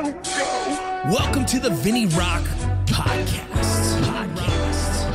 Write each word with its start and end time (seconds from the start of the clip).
Welcome 0.00 1.44
to 1.44 1.60
the 1.60 1.68
VinnyRoc 1.68 2.42
Podcast. 2.86 4.00
Podcast. 4.00 5.10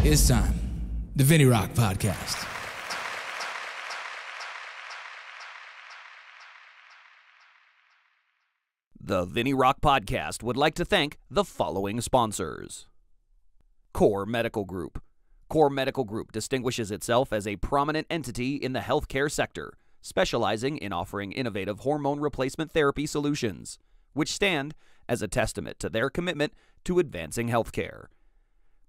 way. 0.00 0.10
It's 0.10 0.26
time. 0.28 0.54
The 1.14 1.24
VinnyRoc 1.24 1.74
Podcast. 1.74 2.47
The 9.08 9.26
VinnyRoc 9.26 9.80
Podcast 9.80 10.42
would 10.42 10.58
like 10.58 10.74
to 10.74 10.84
thank 10.84 11.16
the 11.30 11.42
following 11.42 12.02
sponsors 12.02 12.88
Core 13.94 14.26
Medical 14.26 14.66
Group. 14.66 15.02
Core 15.48 15.70
Medical 15.70 16.04
Group 16.04 16.30
distinguishes 16.30 16.90
itself 16.90 17.32
as 17.32 17.46
a 17.46 17.56
prominent 17.56 18.06
entity 18.10 18.56
in 18.56 18.74
the 18.74 18.80
healthcare 18.80 19.30
sector, 19.30 19.72
specializing 20.02 20.76
in 20.76 20.92
offering 20.92 21.32
innovative 21.32 21.78
hormone 21.78 22.20
replacement 22.20 22.70
therapy 22.70 23.06
solutions, 23.06 23.78
which 24.12 24.30
stand 24.30 24.74
as 25.08 25.22
a 25.22 25.26
testament 25.26 25.78
to 25.78 25.88
their 25.88 26.10
commitment 26.10 26.52
to 26.84 26.98
advancing 26.98 27.48
healthcare. 27.48 28.08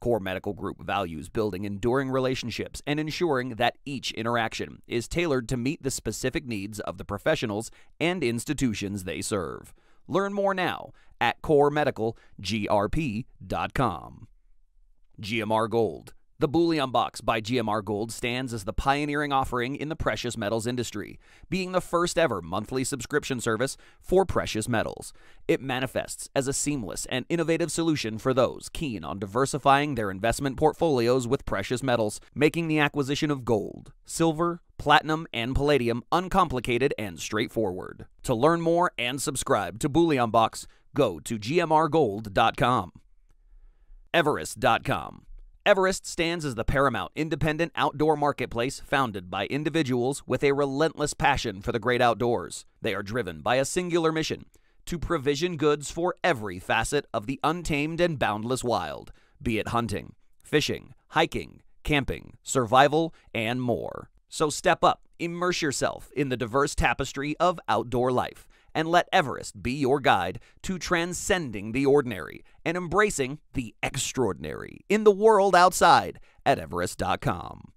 Core 0.02 0.20
Medical 0.20 0.52
Group 0.52 0.84
values 0.84 1.30
building 1.30 1.64
enduring 1.64 2.10
relationships 2.10 2.82
and 2.86 3.00
ensuring 3.00 3.52
that 3.52 3.78
each 3.86 4.12
interaction 4.12 4.82
is 4.86 5.08
tailored 5.08 5.48
to 5.48 5.56
meet 5.56 5.82
the 5.82 5.90
specific 5.90 6.46
needs 6.46 6.82
of 6.82 6.98
the 6.98 7.06
professionals 7.06 7.72
and 8.02 8.22
institutions 8.22 9.06
they 9.06 9.22
serve. 9.22 9.74
Learn 10.10 10.34
more 10.34 10.54
now 10.54 10.92
at 11.22 11.42
coremedicalgrp.com. 11.42 14.28
GMR 15.22 15.70
Gold. 15.70 16.14
The 16.42 16.48
Bullion 16.48 16.90
Box 16.92 17.20
by 17.20 17.42
GMR 17.42 17.84
Gold 17.84 18.14
stands 18.14 18.54
as 18.54 18.64
the 18.64 18.72
pioneering 18.72 19.34
offering 19.34 19.76
in 19.76 19.90
the 19.90 19.96
precious 19.98 20.38
metals 20.38 20.66
industry, 20.66 21.20
being 21.50 21.74
the 21.74 21.82
first 21.82 22.18
ever 22.18 22.42
monthly 22.42 22.86
subscription 22.86 23.42
service 23.42 23.76
for 24.00 24.24
precious 24.24 24.70
metals. 24.70 25.12
It 25.50 25.60
manifests 25.60 26.30
as 26.34 26.48
a 26.48 26.54
seamless 26.54 27.06
and 27.08 27.26
innovative 27.28 27.74
solution 27.74 28.18
for 28.18 28.34
those 28.34 28.70
keen 28.72 29.04
on 29.04 29.20
diversifying 29.20 29.96
their 29.96 30.10
investment 30.10 30.56
portfolios 30.56 31.28
with 31.28 31.46
precious 31.46 31.84
metals, 31.84 32.22
making 32.34 32.70
the 32.70 32.80
acquisition 32.80 33.32
of 33.32 33.44
gold, 33.44 33.92
silver, 34.06 34.62
platinum, 34.78 35.28
and 35.34 35.54
palladium 35.54 36.04
uncomplicated 36.10 36.94
and 36.98 37.20
straightforward. 37.20 38.06
To 38.24 38.34
learn 38.34 38.62
more 38.62 38.94
and 38.98 39.22
subscribe 39.22 39.78
to 39.80 39.90
Bullion 39.90 40.30
Box, 40.30 40.68
go 40.96 41.20
to 41.20 41.38
gmrgold.com. 41.38 42.94
Everest.com. 44.14 45.26
Everest 45.66 46.06
stands 46.06 46.46
as 46.46 46.56
the 46.56 46.64
paramount 46.64 47.12
independent 47.16 47.74
outdoor 47.76 48.16
marketplace 48.16 48.80
founded 48.80 49.30
by 49.30 49.46
individuals 49.48 50.24
with 50.26 50.44
a 50.44 50.54
relentless 50.54 51.14
passion 51.14 51.62
for 51.62 51.72
the 51.72 51.80
great 51.80 52.02
outdoors. 52.02 52.66
They 52.82 52.96
are 52.96 53.04
driven 53.04 53.42
by 53.42 53.56
a 53.56 53.66
singular 53.66 54.12
mission 54.12 54.46
to 54.86 54.98
provision 54.98 55.58
goods 55.58 55.92
for 55.92 56.16
every 56.24 56.60
facet 56.60 57.06
of 57.14 57.28
the 57.28 57.40
untamed 57.44 58.00
and 58.00 58.18
boundless 58.18 58.64
wild, 58.64 59.12
be 59.42 59.60
it 59.60 59.68
hunting, 59.68 60.14
fishing, 60.42 60.94
hiking, 61.10 61.62
camping, 61.84 62.38
survival, 62.42 63.14
and 63.36 63.62
more. 63.62 64.10
So 64.30 64.50
step 64.50 64.84
up, 64.84 65.02
immerse 65.20 65.62
yourself 65.62 66.10
in 66.16 66.30
the 66.30 66.38
diverse 66.38 66.74
tapestry 66.74 67.36
of 67.38 67.60
outdoor 67.68 68.12
life, 68.12 68.48
and 68.74 68.88
let 68.88 69.10
Everest 69.12 69.62
be 69.62 69.72
your 69.72 70.00
guide 70.00 70.40
to 70.64 70.78
transcending 70.78 71.72
the 71.72 71.86
ordinary 71.86 72.44
and 72.66 72.78
embracing 72.78 73.40
the 73.54 73.74
extraordinary 73.82 74.80
in 74.90 75.04
the 75.04 75.12
world 75.12 75.56
outside 75.56 76.20
at 76.46 76.60
Everest.com. 76.60 77.74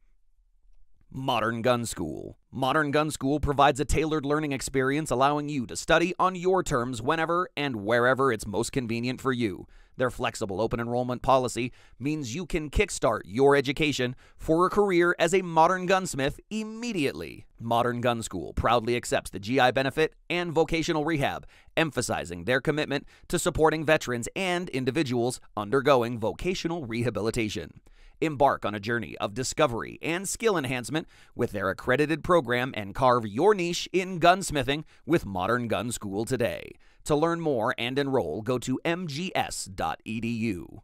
Modern 1.15 1.61
Gun 1.61 1.84
School. 1.84 2.39
Modern 2.50 2.91
Gun 2.91 3.11
School 3.11 3.39
provides 3.39 3.78
a 3.78 3.84
tailored 3.84 4.25
learning 4.25 4.53
experience 4.53 5.11
allowing 5.11 5.50
you 5.50 5.67
to 5.67 5.77
study 5.77 6.15
on 6.19 6.34
your 6.34 6.62
terms 6.62 7.03
whenever 7.03 7.50
and 7.55 7.77
wherever 7.77 8.33
it's 8.33 8.47
most 8.47 8.73
convenient 8.73 9.21
for 9.21 9.31
you. 9.31 9.67
Their 9.99 10.11
flexible 10.11 10.59
open 10.59 10.81
enrollment 10.81 11.21
policy 11.21 11.71
means 11.99 12.34
you 12.34 12.47
can 12.47 12.71
kickstart 12.71 13.21
your 13.27 13.55
education 13.55 14.17
for 14.39 14.65
a 14.65 14.71
career 14.71 15.15
as 15.19 15.34
a 15.34 15.43
modern 15.43 15.84
gunsmith 15.84 16.41
immediately. 16.49 17.44
Modern 17.61 18.00
Gun 18.00 18.23
School 18.23 18.55
proudly 18.55 18.97
accepts 18.97 19.29
the 19.29 19.39
GI 19.39 19.73
benefit 19.73 20.15
and 20.31 20.50
vocational 20.50 21.05
rehab, 21.05 21.47
emphasizing 21.77 22.44
their 22.44 22.62
commitment 22.62 23.06
to 23.29 23.39
supporting 23.39 23.84
veterans 23.84 24.31
and 24.34 24.71
individuals 24.71 25.41
undergoing 25.59 26.19
vocational 26.19 26.87
rehabilitation. 26.87 27.83
Embark 28.22 28.65
on 28.65 28.75
a 28.75 28.81
journey 28.81 29.19
of 29.19 29.34
discovery 29.34 29.99
and 30.00 30.28
skill 30.28 30.56
enhancement 30.56 31.09
with 31.34 31.50
their 31.50 31.69
accredited 31.69 32.22
program 32.22 32.72
and 32.77 32.94
carve 32.94 33.27
your 33.27 33.53
niche 33.53 33.88
in 33.93 34.21
gunsmithing 34.21 34.84
with 35.05 35.27
Modern 35.27 35.66
Gun 35.66 35.91
School 35.91 36.25
today. 36.25 36.72
To 37.05 37.16
learn 37.16 37.41
more 37.41 37.75
and 37.77 37.99
enroll, 37.99 38.41
go 38.43 38.59
to 38.61 38.81
mgs.edu. 38.84 40.78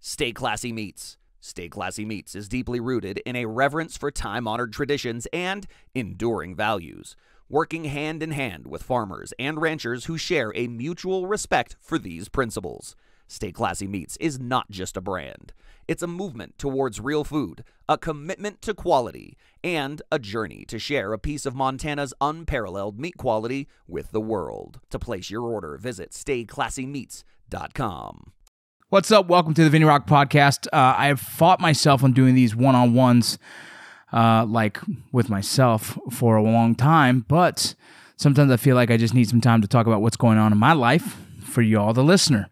Stay 0.00 0.32
Classy 0.32 0.72
Meats. 0.72 1.16
Stay 1.40 1.68
Classy 1.68 2.04
Meats 2.04 2.34
is 2.34 2.48
deeply 2.48 2.80
rooted 2.80 3.18
in 3.24 3.36
a 3.36 3.46
reverence 3.46 3.96
for 3.96 4.10
time 4.10 4.48
honored 4.48 4.72
traditions 4.72 5.26
and 5.32 5.66
enduring 5.94 6.56
values, 6.56 7.14
working 7.48 7.84
hand 7.84 8.22
in 8.22 8.32
hand 8.32 8.66
with 8.66 8.82
farmers 8.82 9.32
and 9.38 9.62
ranchers 9.62 10.06
who 10.06 10.18
share 10.18 10.52
a 10.54 10.66
mutual 10.66 11.26
respect 11.26 11.76
for 11.80 11.98
these 11.98 12.28
principles. 12.28 12.96
Stay 13.28 13.52
Classy 13.52 13.86
Meats 13.86 14.16
is 14.18 14.40
not 14.40 14.68
just 14.70 14.96
a 14.96 15.00
brand. 15.00 15.52
It's 15.90 16.02
a 16.04 16.06
movement 16.06 16.56
towards 16.56 17.00
real 17.00 17.24
food, 17.24 17.64
a 17.88 17.98
commitment 17.98 18.62
to 18.62 18.74
quality, 18.74 19.36
and 19.64 20.00
a 20.12 20.20
journey 20.20 20.64
to 20.66 20.78
share 20.78 21.12
a 21.12 21.18
piece 21.18 21.44
of 21.44 21.56
Montana's 21.56 22.14
unparalleled 22.20 23.00
meat 23.00 23.16
quality 23.16 23.66
with 23.88 24.12
the 24.12 24.20
world. 24.20 24.78
To 24.90 25.00
place 25.00 25.30
your 25.30 25.42
order, 25.42 25.76
visit 25.76 26.12
stayclassymeats.com. 26.12 28.32
What's 28.88 29.10
up? 29.10 29.26
Welcome 29.26 29.52
to 29.54 29.68
the 29.68 29.76
VinnyRoc 29.76 30.06
Podcast. 30.06 30.68
Uh, 30.68 30.94
I 30.96 31.08
have 31.08 31.18
fought 31.18 31.58
myself 31.58 32.04
on 32.04 32.12
doing 32.12 32.36
these 32.36 32.54
one 32.54 32.76
on 32.76 32.94
ones, 32.94 33.36
uh, 34.12 34.46
like 34.48 34.78
with 35.10 35.28
myself, 35.28 35.98
for 36.12 36.36
a 36.36 36.42
long 36.44 36.76
time, 36.76 37.24
but 37.26 37.74
sometimes 38.14 38.52
I 38.52 38.58
feel 38.58 38.76
like 38.76 38.92
I 38.92 38.96
just 38.96 39.12
need 39.12 39.28
some 39.28 39.40
time 39.40 39.60
to 39.60 39.66
talk 39.66 39.88
about 39.88 40.02
what's 40.02 40.16
going 40.16 40.38
on 40.38 40.52
in 40.52 40.58
my 40.58 40.72
life 40.72 41.16
for 41.42 41.62
y'all, 41.62 41.92
the 41.92 42.04
listener. 42.04 42.48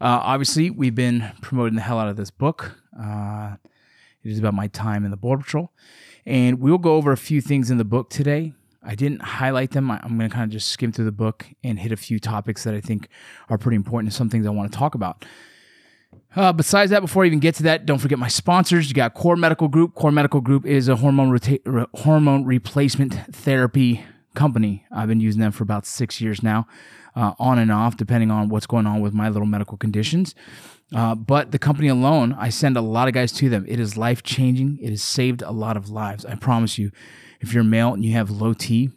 Uh, 0.00 0.20
obviously, 0.22 0.70
we've 0.70 0.94
been 0.94 1.32
promoting 1.40 1.76
the 1.76 1.82
hell 1.82 1.98
out 1.98 2.08
of 2.08 2.16
this 2.16 2.30
book. 2.30 2.76
Uh, 2.98 3.56
it 4.22 4.30
is 4.30 4.38
about 4.38 4.54
my 4.54 4.68
time 4.68 5.04
in 5.04 5.10
the 5.10 5.16
Border 5.16 5.42
Patrol. 5.42 5.72
And 6.24 6.60
we'll 6.60 6.78
go 6.78 6.96
over 6.96 7.12
a 7.12 7.16
few 7.16 7.40
things 7.40 7.70
in 7.70 7.78
the 7.78 7.84
book 7.84 8.10
today. 8.10 8.52
I 8.82 8.94
didn't 8.94 9.22
highlight 9.22 9.72
them. 9.72 9.90
I, 9.90 10.00
am 10.04 10.18
going 10.18 10.28
to 10.30 10.34
kind 10.34 10.44
of 10.44 10.50
just 10.50 10.68
skim 10.68 10.92
through 10.92 11.06
the 11.06 11.12
book 11.12 11.46
and 11.64 11.78
hit 11.78 11.92
a 11.92 11.96
few 11.96 12.18
topics 12.18 12.64
that 12.64 12.74
I 12.74 12.80
think 12.80 13.08
are 13.48 13.58
pretty 13.58 13.76
important 13.76 14.08
and 14.08 14.14
some 14.14 14.28
things 14.28 14.46
I 14.46 14.50
want 14.50 14.70
to 14.70 14.78
talk 14.78 14.94
about. 14.94 15.24
Uh, 16.34 16.52
besides 16.52 16.90
that, 16.90 17.00
before 17.00 17.24
I 17.24 17.26
even 17.26 17.40
get 17.40 17.54
to 17.56 17.62
that, 17.64 17.86
don't 17.86 17.98
forget 17.98 18.18
my 18.18 18.28
sponsors. 18.28 18.88
You 18.88 18.94
got 18.94 19.14
Core 19.14 19.36
Medical 19.36 19.68
Group. 19.68 19.94
Core 19.94 20.12
Medical 20.12 20.40
Group 20.40 20.66
is 20.66 20.88
a 20.88 20.96
hormone 20.96 21.30
reta- 21.30 21.60
re- 21.64 21.86
hormone 21.94 22.44
replacement 22.44 23.14
therapy 23.34 24.04
company. 24.34 24.84
I've 24.92 25.08
been 25.08 25.20
using 25.20 25.40
them 25.40 25.50
for 25.50 25.62
about 25.64 25.86
six 25.86 26.20
years 26.20 26.42
now, 26.42 26.66
uh, 27.16 27.32
on 27.38 27.58
and 27.58 27.72
off, 27.72 27.96
depending 27.96 28.30
on 28.30 28.48
what's 28.48 28.66
going 28.66 28.86
on 28.86 29.00
with 29.00 29.12
my 29.12 29.28
little 29.28 29.46
medical 29.46 29.76
conditions. 29.76 30.34
Uh, 30.94 31.16
but 31.16 31.50
the 31.50 31.58
company 31.58 31.88
alone, 31.88 32.32
I 32.38 32.50
send 32.50 32.76
a 32.76 32.80
lot 32.80 33.08
of 33.08 33.14
guys 33.14 33.32
to 33.32 33.48
them. 33.48 33.64
It 33.66 33.80
is 33.80 33.96
life 33.96 34.22
changing. 34.22 34.78
It 34.80 34.90
has 34.90 35.02
saved 35.02 35.42
a 35.42 35.50
lot 35.50 35.76
of 35.76 35.90
lives. 35.90 36.24
I 36.24 36.36
promise 36.36 36.78
you. 36.78 36.92
If 37.40 37.52
you're 37.52 37.64
male 37.64 37.92
and 37.92 38.04
you 38.04 38.12
have 38.14 38.30
low 38.30 38.54
T, 38.54 38.90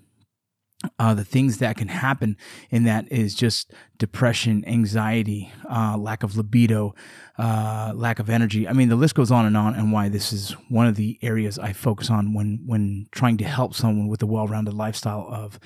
uh, 0.97 1.13
the 1.13 1.25
things 1.25 1.57
that 1.57 1.75
can 1.75 1.89
happen 1.89 2.37
in 2.69 2.85
that 2.85 3.11
is 3.11 3.35
just 3.35 3.73
depression, 3.97 4.63
anxiety, 4.65 5.51
uh, 5.69 5.97
lack 5.97 6.23
of 6.23 6.37
libido, 6.37 6.95
uh, 7.37 7.91
lack 7.95 8.19
of 8.19 8.29
energy. 8.29 8.65
I 8.65 8.71
mean, 8.71 8.87
the 8.87 8.95
list 8.95 9.15
goes 9.15 9.29
on 9.29 9.45
and 9.45 9.57
on. 9.57 9.75
And 9.75 9.91
why 9.91 10.07
this 10.07 10.31
is 10.31 10.51
one 10.69 10.87
of 10.87 10.95
the 10.95 11.19
areas 11.21 11.59
I 11.59 11.73
focus 11.73 12.09
on 12.09 12.33
when 12.33 12.63
when 12.65 13.07
trying 13.11 13.37
to 13.37 13.43
help 13.43 13.73
someone 13.73 14.07
with 14.07 14.21
a 14.21 14.25
well-rounded 14.25 14.73
lifestyle 14.73 15.27
of 15.29 15.59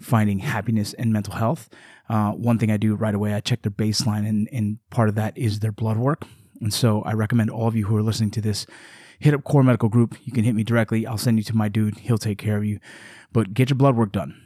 finding 0.00 0.40
happiness 0.40 0.94
and 0.94 1.12
mental 1.12 1.34
health. 1.34 1.68
Uh, 2.08 2.32
one 2.32 2.58
thing 2.58 2.70
I 2.70 2.76
do 2.76 2.94
right 2.94 3.14
away, 3.14 3.34
I 3.34 3.40
check 3.40 3.62
their 3.62 3.70
baseline, 3.70 4.26
and, 4.28 4.48
and 4.52 4.78
part 4.90 5.08
of 5.08 5.14
that 5.16 5.36
is 5.36 5.60
their 5.60 5.72
blood 5.72 5.98
work. 5.98 6.24
And 6.60 6.72
so 6.72 7.02
I 7.02 7.12
recommend 7.12 7.50
all 7.50 7.68
of 7.68 7.76
you 7.76 7.86
who 7.86 7.96
are 7.96 8.02
listening 8.02 8.30
to 8.32 8.40
this 8.40 8.66
hit 9.18 9.34
up 9.34 9.44
Core 9.44 9.62
Medical 9.62 9.88
Group. 9.88 10.16
You 10.24 10.32
can 10.32 10.44
hit 10.44 10.54
me 10.54 10.64
directly. 10.64 11.06
I'll 11.06 11.18
send 11.18 11.38
you 11.38 11.44
to 11.44 11.56
my 11.56 11.68
dude. 11.68 11.98
He'll 11.98 12.18
take 12.18 12.38
care 12.38 12.56
of 12.56 12.64
you. 12.64 12.80
But 13.32 13.54
get 13.54 13.70
your 13.70 13.76
blood 13.76 13.96
work 13.96 14.12
done. 14.12 14.40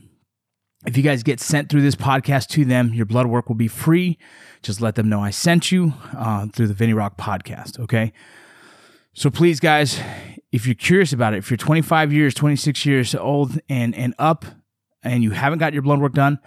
If 0.84 0.96
you 0.96 1.02
guys 1.02 1.22
get 1.22 1.38
sent 1.38 1.68
through 1.68 1.82
this 1.82 1.94
podcast 1.94 2.48
to 2.48 2.64
them, 2.64 2.92
your 2.92 3.06
blood 3.06 3.26
work 3.26 3.48
will 3.48 3.56
be 3.56 3.68
free. 3.68 4.18
Just 4.62 4.80
let 4.80 4.96
them 4.96 5.08
know 5.08 5.20
I 5.20 5.30
sent 5.30 5.70
you 5.70 5.92
uh, 6.16 6.46
through 6.48 6.68
the 6.68 6.74
VinnyRoc 6.74 7.16
podcast. 7.16 7.78
Okay. 7.78 8.12
So 9.14 9.30
please, 9.30 9.60
guys, 9.60 10.00
if 10.50 10.66
you're 10.66 10.74
curious 10.74 11.12
about 11.12 11.34
it, 11.34 11.38
if 11.38 11.50
you're 11.50 11.56
25 11.56 12.12
years, 12.12 12.34
26 12.34 12.84
years 12.84 13.14
old 13.14 13.60
and 13.68 13.94
and 13.94 14.14
up, 14.18 14.44
and 15.02 15.22
you 15.22 15.30
haven't 15.30 15.58
got 15.58 15.72
your 15.72 15.82
blood 15.82 16.00
work 16.00 16.12
done, 16.12 16.38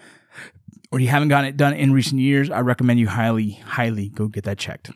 or 0.92 1.00
you 1.00 1.08
haven't 1.08 1.30
gotten 1.30 1.50
it 1.50 1.58
done 1.58 1.74
in 1.74 1.92
recent 1.92 2.22
years, 2.22 2.50
I 2.50 2.62
recommend 2.62 3.00
you 3.00 3.08
highly, 3.08 3.52
highly 3.52 4.10
go 4.10 4.28
get 4.28 4.46
that 4.46 4.58
checked. 4.58 4.92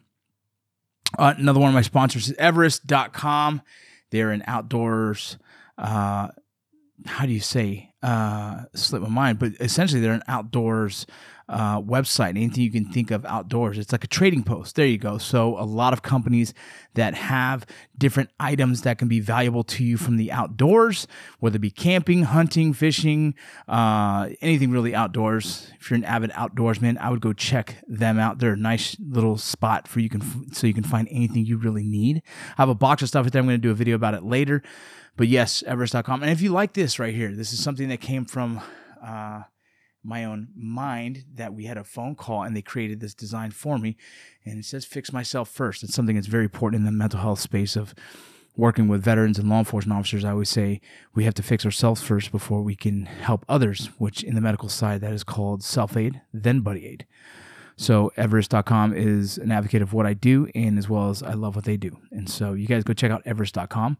Uh, 1.17 1.33
another 1.37 1.59
one 1.59 1.69
of 1.69 1.73
my 1.73 1.81
sponsors 1.81 2.29
is 2.29 2.35
Everest.com. 2.37 3.61
They're 4.11 4.31
an 4.31 4.43
outdoors, 4.47 5.37
uh, 5.77 6.29
how 7.05 7.25
do 7.25 7.31
you 7.31 7.39
say, 7.39 7.91
uh, 8.01 8.63
slip 8.75 9.01
my 9.01 9.09
mind, 9.09 9.39
but 9.39 9.53
essentially 9.59 10.01
they're 10.01 10.13
an 10.13 10.23
outdoors 10.27 11.05
uh, 11.49 11.81
website, 11.81 12.29
anything 12.29 12.63
you 12.63 12.71
can 12.71 12.85
think 12.85 13.09
of 13.09 13.25
outdoors. 13.25 13.79
It's 13.79 13.91
like 13.91 14.03
a 14.03 14.07
trading 14.07 14.43
post. 14.43 14.75
There 14.75 14.85
you 14.85 14.99
go. 14.99 15.17
So, 15.17 15.57
a 15.57 15.65
lot 15.65 15.93
of 15.93 16.03
companies 16.03 16.53
that 16.93 17.15
have 17.15 17.65
different 17.97 18.29
items 18.39 18.83
that 18.83 18.99
can 18.99 19.07
be 19.07 19.19
valuable 19.19 19.63
to 19.63 19.83
you 19.83 19.97
from 19.97 20.17
the 20.17 20.31
outdoors, 20.31 21.07
whether 21.39 21.55
it 21.55 21.59
be 21.59 21.71
camping, 21.71 22.23
hunting, 22.23 22.71
fishing, 22.71 23.33
uh, 23.67 24.29
anything 24.41 24.69
really 24.69 24.93
outdoors. 24.93 25.71
If 25.79 25.89
you're 25.89 25.97
an 25.97 26.05
avid 26.05 26.31
outdoorsman, 26.31 26.97
I 26.99 27.09
would 27.09 27.21
go 27.21 27.33
check 27.33 27.77
them 27.87 28.19
out. 28.19 28.37
They're 28.37 28.53
a 28.53 28.57
nice 28.57 28.95
little 28.99 29.37
spot 29.37 29.87
for 29.87 29.99
you 29.99 30.09
can 30.09 30.53
so 30.53 30.67
you 30.67 30.73
can 30.73 30.83
find 30.83 31.07
anything 31.09 31.45
you 31.45 31.57
really 31.57 31.83
need. 31.83 32.21
I 32.57 32.61
have 32.61 32.69
a 32.69 32.75
box 32.75 33.01
of 33.01 33.07
stuff 33.07 33.29
there. 33.31 33.39
I'm 33.39 33.47
going 33.47 33.57
to 33.57 33.61
do 33.61 33.71
a 33.71 33.75
video 33.75 33.95
about 33.95 34.13
it 34.13 34.23
later. 34.23 34.61
But 35.17 35.27
yes, 35.27 35.63
Everest.com. 35.63 36.21
And 36.21 36.31
if 36.31 36.41
you 36.41 36.51
like 36.51 36.73
this 36.73 36.99
right 36.99 37.13
here, 37.13 37.33
this 37.33 37.53
is 37.53 37.61
something 37.61 37.89
that 37.89 38.01
came 38.01 38.25
from. 38.25 38.61
Uh, 39.03 39.43
my 40.03 40.23
own 40.23 40.47
mind 40.55 41.25
that 41.35 41.53
we 41.53 41.65
had 41.65 41.77
a 41.77 41.83
phone 41.83 42.15
call 42.15 42.43
and 42.43 42.55
they 42.55 42.61
created 42.61 42.99
this 42.99 43.13
design 43.13 43.51
for 43.51 43.77
me. 43.77 43.97
And 44.45 44.59
it 44.59 44.65
says 44.65 44.85
fix 44.85 45.11
myself 45.11 45.49
first. 45.49 45.83
It's 45.83 45.93
something 45.93 46.15
that's 46.15 46.27
very 46.27 46.45
important 46.45 46.79
in 46.79 46.85
the 46.85 46.91
mental 46.91 47.19
health 47.19 47.39
space 47.39 47.75
of 47.75 47.93
working 48.55 48.87
with 48.87 49.01
veterans 49.03 49.39
and 49.39 49.49
law 49.49 49.59
enforcement 49.59 49.97
officers. 49.97 50.25
I 50.25 50.31
always 50.31 50.49
say 50.49 50.81
we 51.15 51.23
have 51.23 51.33
to 51.35 51.43
fix 51.43 51.65
ourselves 51.65 52.01
first 52.01 52.31
before 52.31 52.61
we 52.61 52.75
can 52.75 53.05
help 53.05 53.45
others, 53.47 53.89
which 53.97 54.23
in 54.23 54.35
the 54.35 54.41
medical 54.41 54.69
side 54.69 55.01
that 55.01 55.13
is 55.13 55.23
called 55.23 55.63
self 55.63 55.95
aid, 55.95 56.21
then 56.33 56.61
buddy 56.61 56.85
aid. 56.85 57.05
So 57.79 58.11
Everest.com 58.17 58.93
is 58.93 59.37
an 59.37 59.53
advocate 59.53 59.81
of 59.81 59.93
what 59.93 60.05
I 60.05 60.13
do, 60.13 60.49
and 60.53 60.77
as 60.77 60.89
well 60.89 61.09
as 61.09 61.23
I 61.23 61.31
love 61.31 61.55
what 61.55 61.63
they 61.63 61.77
do. 61.77 61.97
And 62.11 62.29
so 62.29 62.51
you 62.51 62.67
guys 62.67 62.83
go 62.83 62.91
check 62.91 63.09
out 63.09 63.21
Everest.com. 63.25 63.97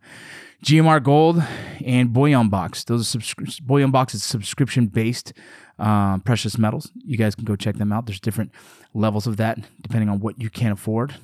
GMR 0.66 1.02
Gold 1.02 1.42
and 1.86 2.12
Bullion 2.12 2.50
Box. 2.50 2.84
Those 2.84 3.16
are 3.16 3.20
subscri- 3.20 3.92
Box 3.92 4.14
is 4.14 4.22
subscription 4.22 4.88
based 4.88 5.32
uh, 5.80 6.18
precious 6.20 6.58
metals. 6.58 6.92
You 7.04 7.18
guys 7.18 7.36
can 7.36 7.46
go 7.46 7.56
check 7.56 7.78
them 7.78 7.92
out. 7.92 8.06
There's 8.06 8.20
different 8.20 8.52
levels 8.94 9.28
of 9.28 9.38
that 9.38 9.60
depending 9.82 10.10
on 10.10 10.20
what 10.20 10.40
you 10.42 10.50
can 10.50 10.72
afford. 10.72 11.16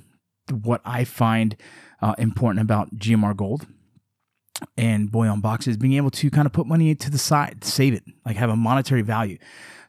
What 0.52 0.82
I 0.86 1.04
find 1.04 1.56
uh, 2.02 2.16
important 2.18 2.62
about 2.62 2.96
GMR 2.96 3.36
Gold 3.36 3.66
and 4.78 5.12
Bullion 5.12 5.42
Box 5.42 5.68
is 5.68 5.78
being 5.78 5.94
able 5.94 6.12
to 6.12 6.30
kind 6.30 6.46
of 6.46 6.54
put 6.54 6.68
money 6.68 6.96
to 6.96 7.10
the 7.10 7.18
side, 7.18 7.64
save 7.64 7.94
it, 7.94 8.04
like 8.26 8.38
have 8.38 8.50
a 8.50 8.56
monetary 8.56 9.02
value. 9.02 9.38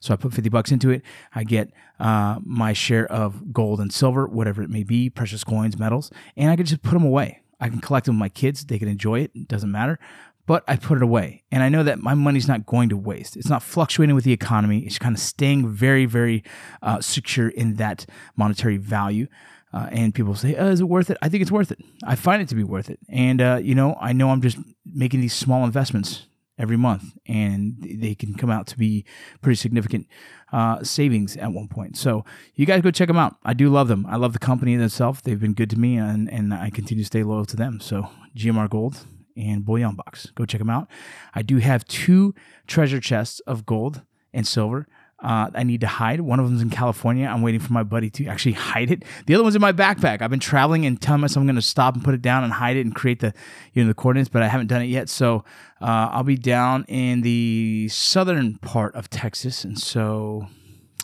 So 0.01 0.13
I 0.13 0.17
put 0.17 0.33
50 0.33 0.51
bucks 0.51 0.73
into 0.73 0.91
it. 0.91 1.03
I 1.35 1.45
get 1.45 1.73
uh, 1.99 2.39
my 2.45 2.73
share 2.73 3.07
of 3.07 3.53
gold 3.53 3.81
and 3.81 3.93
silver, 3.93 4.27
whatever 4.27 4.63
it 4.63 4.71
may 4.71 4.83
be, 4.83 5.11
precious 5.11 5.45
coins, 5.45 5.79
metals, 5.79 6.11
and 6.37 6.51
I 6.51 6.57
can 6.57 6.67
just 6.67 6.83
put 6.83 6.93
them 6.93 7.05
away. 7.05 7.43
I 7.61 7.69
can 7.69 7.81
collect 7.81 8.07
them 8.07 8.17
with 8.17 8.21
my 8.21 8.29
kids. 8.29 8.65
They 8.65 8.79
can 8.79 8.89
enjoy 8.89 9.21
it. 9.21 9.31
It 9.35 9.49
doesn't 9.49 9.71
matter. 9.71 9.99
But 10.47 10.63
I 10.69 10.77
put 10.77 10.97
it 10.97 11.03
away. 11.03 11.43
And 11.51 11.63
I 11.63 11.69
know 11.69 11.83
that 11.83 11.99
my 11.99 12.15
money's 12.15 12.49
not 12.49 12.67
going 12.67 12.89
to 12.91 12.97
waste. 12.97 13.37
It's 13.37 13.49
not 13.49 13.63
fluctuating 13.63 14.15
with 14.15 14.25
the 14.25 14.33
economy. 14.33 14.81
It's 14.81 14.99
kind 14.99 15.15
of 15.15 15.21
staying 15.21 15.69
very, 15.69 16.07
very 16.07 16.45
uh, 16.83 17.01
secure 17.01 17.49
in 17.49 17.75
that 17.75 18.07
monetary 18.37 18.77
value. 18.77 19.27
Uh, 19.73 19.89
and 19.91 20.15
people 20.15 20.35
say, 20.35 20.55
oh, 20.55 20.69
is 20.69 20.81
it 20.81 20.85
worth 20.85 21.11
it? 21.11 21.19
I 21.21 21.29
think 21.29 21.43
it's 21.43 21.51
worth 21.51 21.73
it. 21.73 21.79
I 22.05 22.15
find 22.15 22.41
it 22.41 22.49
to 22.49 22.55
be 22.55 22.65
worth 22.65 22.89
it. 22.89 23.01
And, 23.09 23.43
uh, 23.43 23.59
you 23.61 23.75
know, 23.75 23.97
I 24.01 24.13
know 24.13 24.31
I'm 24.31 24.41
just 24.41 24.59
making 24.85 25.21
these 25.21 25.35
small 25.35 25.65
investments 25.65 26.29
every 26.59 26.77
month, 26.77 27.05
and 27.27 27.77
they 27.81 28.15
can 28.15 28.35
come 28.35 28.51
out 28.51 28.67
to 28.69 28.79
be 28.79 29.05
pretty 29.43 29.57
significant 29.57 30.07
uh, 30.53 30.83
savings 30.83 31.37
at 31.37 31.53
one 31.53 31.69
point. 31.69 31.97
So 31.97 32.25
you 32.55 32.65
guys 32.65 32.83
go 32.83 32.91
check 32.91 33.09
them 33.09 33.19
out. 33.19 33.37
I 33.45 33.53
do 33.53 33.69
love 33.69 33.89
them. 33.89 34.07
I 34.09 34.17
love 34.17 34.33
the 34.33 34.39
company 34.39 34.75
itself. 34.75 35.23
They've 35.23 35.39
been 35.39 35.55
good 35.55 35.71
to 35.71 35.79
me, 35.79 35.97
and, 35.97 36.31
and 36.31 36.55
I 36.55 36.71
continue 36.71 37.05
to 37.05 37.07
stay 37.07 37.23
loyal 37.23 37.45
to 37.47 37.57
them. 37.57 37.81
So 37.81 38.09
GMR 38.37 38.71
Gold 38.71 39.07
and 39.37 39.65
Bullion 39.65 39.95
Box. 39.95 40.31
Go 40.35 40.45
check 40.45 40.59
them 40.59 40.71
out. 40.71 40.89
I 41.35 41.43
do 41.43 41.59
have 41.59 41.85
two 41.87 42.35
treasure 42.67 43.01
chests 43.01 43.41
of 43.41 43.67
gold 43.67 44.03
and 44.33 44.47
silver 44.47 44.87
uh, 45.23 45.51
I 45.55 45.63
need 45.63 45.81
to 45.81 45.87
hide. 45.87 46.21
One 46.21 46.39
of 46.39 46.47
them's 46.47 46.61
in 46.61 46.69
California. 46.69 47.27
I'm 47.27 47.41
waiting 47.41 47.61
for 47.61 47.73
my 47.73 47.83
buddy 47.83 48.11
to 48.11 48.27
actually 48.27 48.53
hide 48.53 48.91
it. 48.91 49.03
The 49.27 49.35
other 49.35 49.43
one's 49.43 49.55
in 49.55 49.63
my 49.63 49.73
backpack. 49.73 50.21
I've 50.21 50.31
been 50.31 50.41
traveling 50.41 50.85
and 50.85 51.01
telling 51.01 51.23
myself 51.23 51.41
I'm 51.41 51.47
going 51.47 51.57
to 51.57 51.63
stop 51.63 51.95
and 51.95 52.05
put 52.05 52.15
it 52.15 52.21
down 52.21 52.45
and 52.45 52.53
hide 52.53 52.77
it 52.77 52.85
and 52.85 52.95
create 52.95 53.21
the 53.21 53.33
you 53.73 53.83
know 53.83 53.89
the 53.89 53.95
coordinates, 53.95 54.29
but 54.29 54.43
I 54.43 54.49
haven't 54.49 54.67
done 54.67 54.83
it 54.83 54.87
yet. 54.87 55.09
So 55.09 55.45
uh, 55.81 56.11
I'll 56.13 56.23
be 56.23 56.37
down 56.37 56.85
in 56.87 57.23
the 57.23 57.89
southern 57.91 58.57
part 58.59 58.95
of 58.95 59.09
Texas, 59.09 59.65
and 59.65 59.79
so 59.79 60.47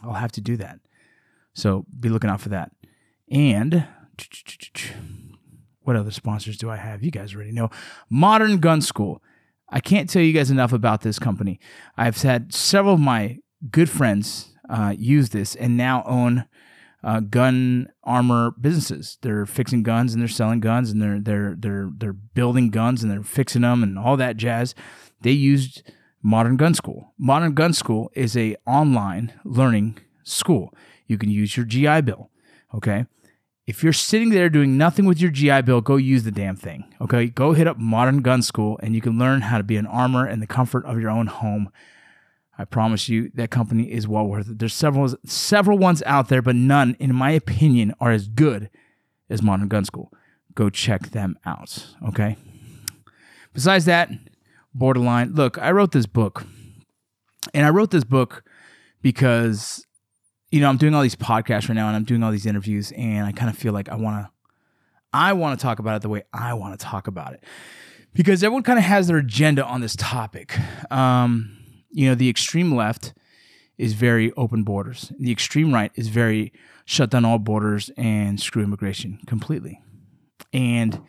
I'll 0.05 0.12
have 0.12 0.32
to 0.32 0.43
do 0.43 0.58
that. 0.58 0.81
So 1.55 1.87
be 1.99 2.11
looking 2.11 2.28
out 2.28 2.40
for 2.40 2.50
that. 2.50 2.73
And 3.31 3.87
what 5.84 5.96
other 5.96 6.11
sponsors 6.11 6.56
do 6.56 6.70
I 6.70 6.76
have? 6.76 7.02
You 7.02 7.11
guys 7.11 7.34
already 7.34 7.52
know. 7.52 7.70
Modern 8.08 8.58
Gun 8.58 8.81
School. 8.81 9.23
I 9.69 9.81
can't 9.81 10.08
tell 10.08 10.23
you 10.23 10.32
guys 10.32 10.50
enough 10.50 10.73
about 10.73 11.00
this 11.00 11.19
company. 11.19 11.58
I've 11.96 12.20
had 12.20 12.52
several 12.52 12.94
of 12.94 13.00
my 13.00 13.38
good 13.70 13.88
friends 13.88 14.55
uh, 14.69 14.94
use 14.96 15.31
this 15.31 15.55
and 15.55 15.76
now 15.76 16.02
own 16.06 16.46
uh, 17.02 17.20
gun 17.20 17.88
armor 18.05 18.52
businesses. 18.61 19.19
They're 19.23 19.46
fixing 19.46 19.82
guns 19.82 20.12
and 20.12 20.20
they're 20.20 20.29
selling 20.29 20.61
guns 20.61 20.90
and 20.90 21.02
they're 21.02 21.20
they're 21.20 21.56
they're 21.58 21.90
they're 21.96 22.12
building 22.12 22.70
guns 22.70 23.02
and 23.02 23.11
they're 23.11 23.23
fixing 23.23 23.62
them 23.62 23.82
and 23.82 23.99
all 23.99 24.17
that 24.17 24.37
jazz. 24.37 24.75
They 25.23 25.32
used 25.32 25.82
Modern 26.23 26.56
Gun 26.56 26.75
School. 26.75 27.12
Modern 27.19 27.55
Gun 27.55 27.73
School 27.73 28.11
is 28.14 28.37
a 28.37 28.56
online 28.67 29.32
learning 29.44 29.99
school. 30.23 30.75
You 31.06 31.19
can 31.19 31.31
use 31.31 31.56
your 31.56 31.67
GI 31.67 32.02
Bill. 32.02 32.31
Okay. 32.75 33.06
If 33.67 33.85
you're 33.85 33.93
sitting 33.93 34.31
there 34.31 34.49
doing 34.49 34.76
nothing 34.76 35.05
with 35.05 35.20
your 35.20 35.31
GI 35.31 35.62
Bill, 35.62 35.81
go 35.81 35.97
use 35.97 36.25
the 36.25 36.32
damn 36.32 36.56
thing. 36.56 36.93
Okay. 37.00 37.26
Go 37.26 37.53
hit 37.53 37.69
up 37.69 37.79
Modern 37.79 38.20
Gun 38.23 38.43
School 38.43 38.79
and 38.82 38.94
you 38.94 39.00
can 39.00 39.19
learn 39.19 39.43
how 39.43 39.59
to 39.59 39.64
be 39.64 39.76
an 39.76 39.87
armor 39.87 40.29
in 40.29 40.41
the 40.41 40.47
comfort 40.47 40.85
of 40.85 41.00
your 41.00 41.11
own 41.11 41.29
home 41.29 41.70
I 42.59 42.64
promise 42.64 43.09
you 43.09 43.31
that 43.35 43.50
company 43.50 43.91
is 43.91 44.06
well 44.06 44.26
worth 44.26 44.50
it. 44.50 44.59
There's 44.59 44.75
several 44.75 45.14
several 45.25 45.79
ones 45.79 46.03
out 46.05 46.29
there, 46.29 46.43
but 46.43 46.55
none, 46.55 46.97
in 47.00 47.14
my 47.14 47.31
opinion, 47.31 47.94
are 47.99 48.12
as 48.12 48.29
good 48.29 48.69
as 49.31 49.43
Modern 49.43 49.69
Gun 49.69 49.85
School. 49.85 50.12
Go 50.55 50.69
check 50.69 51.11
them 51.11 51.38
out. 51.47 51.87
Okay. 52.06 52.37
Besides 53.55 53.87
that, 53.87 54.11
borderline. 54.75 55.32
Look, 55.32 55.59
I 55.59 55.70
wrote 55.73 55.93
this 55.93 56.06
book, 56.06 56.47
and 57.55 57.64
I 57.64 57.70
wrote 57.70 57.91
this 57.91 58.05
book 58.05 58.44
because 59.00 59.85
you 60.52 60.61
know 60.61 60.68
I'm 60.68 60.76
doing 60.76 60.94
all 60.94 61.02
these 61.02 61.16
podcasts 61.16 61.68
right 61.68 61.75
now, 61.75 61.88
and 61.88 61.97
I'm 61.97 62.04
doing 62.04 62.23
all 62.23 62.30
these 62.30 62.47
interviews, 62.47 62.92
and 62.92 63.26
I 63.26 63.32
kind 63.32 63.50
of 63.50 63.56
feel 63.56 63.73
like 63.73 63.88
I 63.88 63.97
want 63.97 64.25
to, 64.25 64.30
I 65.12 65.32
want 65.32 65.59
to 65.59 65.62
talk 65.62 65.80
about 65.80 65.97
it 65.97 66.02
the 66.02 66.09
way 66.09 66.23
I 66.32 66.54
want 66.54 66.78
to 66.78 66.87
talk 66.87 67.09
about 67.09 67.32
it, 67.32 67.42
because 68.14 68.44
everyone 68.44 68.62
kind 68.62 68.78
of 68.78 68.85
has 68.85 69.09
their 69.09 69.16
agenda 69.16 69.64
on 69.64 69.80
this 69.80 69.97
topic. 69.97 70.56
Um, 70.92 71.59
you 71.90 72.09
know, 72.09 72.14
the 72.14 72.28
extreme 72.28 72.76
left 72.76 73.14
is 73.78 73.94
very 73.94 74.30
open 74.37 74.62
borders. 74.62 75.11
The 75.18 75.32
extreme 75.32 75.73
right 75.73 75.90
is 75.94 76.09
very 76.09 76.52
shut 76.85 77.11
down 77.11 77.25
all 77.25 77.38
borders 77.38 77.90
and 77.97 78.38
screw 78.38 78.62
immigration 78.62 79.18
completely. 79.26 79.80
And 80.52 81.00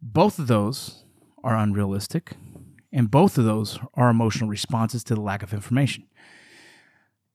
both 0.00 0.38
of 0.38 0.46
those 0.46 1.04
are 1.42 1.56
unrealistic, 1.56 2.32
and 2.92 3.10
both 3.10 3.36
of 3.36 3.44
those 3.44 3.80
are 3.94 4.10
emotional 4.10 4.48
responses 4.48 5.02
to 5.04 5.16
the 5.16 5.20
lack 5.20 5.42
of 5.42 5.52
information. 5.52 6.06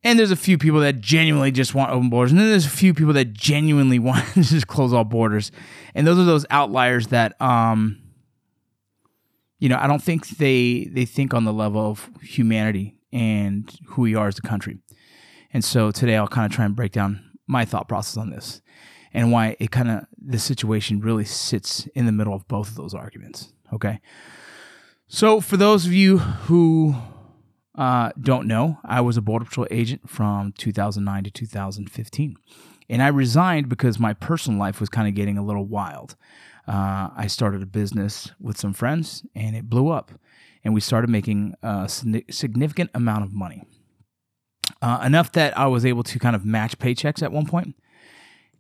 And 0.05 0.17
there's 0.17 0.31
a 0.31 0.37
few 0.37 0.57
people 0.57 0.79
that 0.81 1.01
genuinely 1.01 1.51
just 1.51 1.75
want 1.75 1.91
open 1.91 2.09
borders, 2.09 2.31
and 2.31 2.39
then 2.39 2.49
there's 2.49 2.65
a 2.65 2.69
few 2.69 2.93
people 2.93 3.13
that 3.13 3.33
genuinely 3.33 3.99
want 3.99 4.23
to 4.35 4.43
just 4.43 4.67
close 4.67 4.93
all 4.93 5.03
borders. 5.03 5.51
And 5.93 6.07
those 6.07 6.17
are 6.17 6.23
those 6.23 6.45
outliers 6.49 7.07
that 7.07 7.39
um, 7.41 8.01
you 9.59 9.69
know, 9.69 9.77
I 9.79 9.87
don't 9.87 10.01
think 10.01 10.27
they 10.27 10.87
they 10.91 11.05
think 11.05 11.33
on 11.33 11.45
the 11.45 11.53
level 11.53 11.81
of 11.81 12.09
humanity 12.21 12.95
and 13.11 13.71
who 13.87 14.03
we 14.03 14.15
are 14.15 14.27
as 14.27 14.37
a 14.37 14.41
country. 14.41 14.77
And 15.53 15.63
so 15.63 15.91
today 15.91 16.17
I'll 16.17 16.27
kind 16.27 16.45
of 16.45 16.55
try 16.55 16.65
and 16.65 16.75
break 16.75 16.91
down 16.91 17.31
my 17.47 17.65
thought 17.65 17.87
process 17.87 18.17
on 18.17 18.29
this 18.29 18.61
and 19.13 19.31
why 19.31 19.55
it 19.59 19.71
kind 19.71 19.89
of 19.89 20.05
the 20.17 20.37
situation 20.39 20.99
really 20.99 21.25
sits 21.25 21.87
in 21.95 22.05
the 22.05 22.11
middle 22.11 22.33
of 22.33 22.47
both 22.47 22.69
of 22.69 22.75
those 22.75 22.93
arguments. 22.93 23.53
Okay. 23.73 24.01
So 25.07 25.39
for 25.39 25.55
those 25.55 25.85
of 25.85 25.93
you 25.93 26.17
who 26.17 26.95
uh, 27.77 28.11
don't 28.19 28.47
know, 28.47 28.79
I 28.83 29.01
was 29.01 29.17
a 29.17 29.21
Border 29.21 29.45
Patrol 29.45 29.67
agent 29.71 30.09
from 30.09 30.53
2009 30.57 31.23
to 31.25 31.31
2015. 31.31 32.35
And 32.87 33.01
I 33.01 33.07
resigned 33.07 33.67
because 33.67 33.99
my 33.99 34.13
personal 34.13 34.59
life 34.59 34.79
was 34.79 34.89
kind 34.89 35.07
of 35.07 35.15
getting 35.15 35.37
a 35.37 35.43
little 35.43 35.65
wild 35.65 36.15
uh, 36.67 37.09
I 37.15 37.27
started 37.27 37.61
a 37.61 37.67
business 37.67 38.31
with 38.39 38.57
some 38.57 38.73
friends 38.73 39.25
and 39.35 39.55
it 39.55 39.69
blew 39.69 39.89
up. 39.89 40.11
And 40.63 40.73
we 40.73 40.81
started 40.81 41.09
making 41.09 41.53
a 41.61 41.87
significant 41.87 42.89
amount 42.95 43.23
of 43.23 43.33
money. 43.33 43.63
Uh, 44.81 44.99
enough 45.05 45.31
that 45.33 45.55
I 45.57 45.67
was 45.67 45.85
able 45.85 46.01
to 46.03 46.17
kind 46.17 46.35
of 46.35 46.43
match 46.43 46.79
paychecks 46.79 47.21
at 47.21 47.31
one 47.31 47.45
point, 47.45 47.75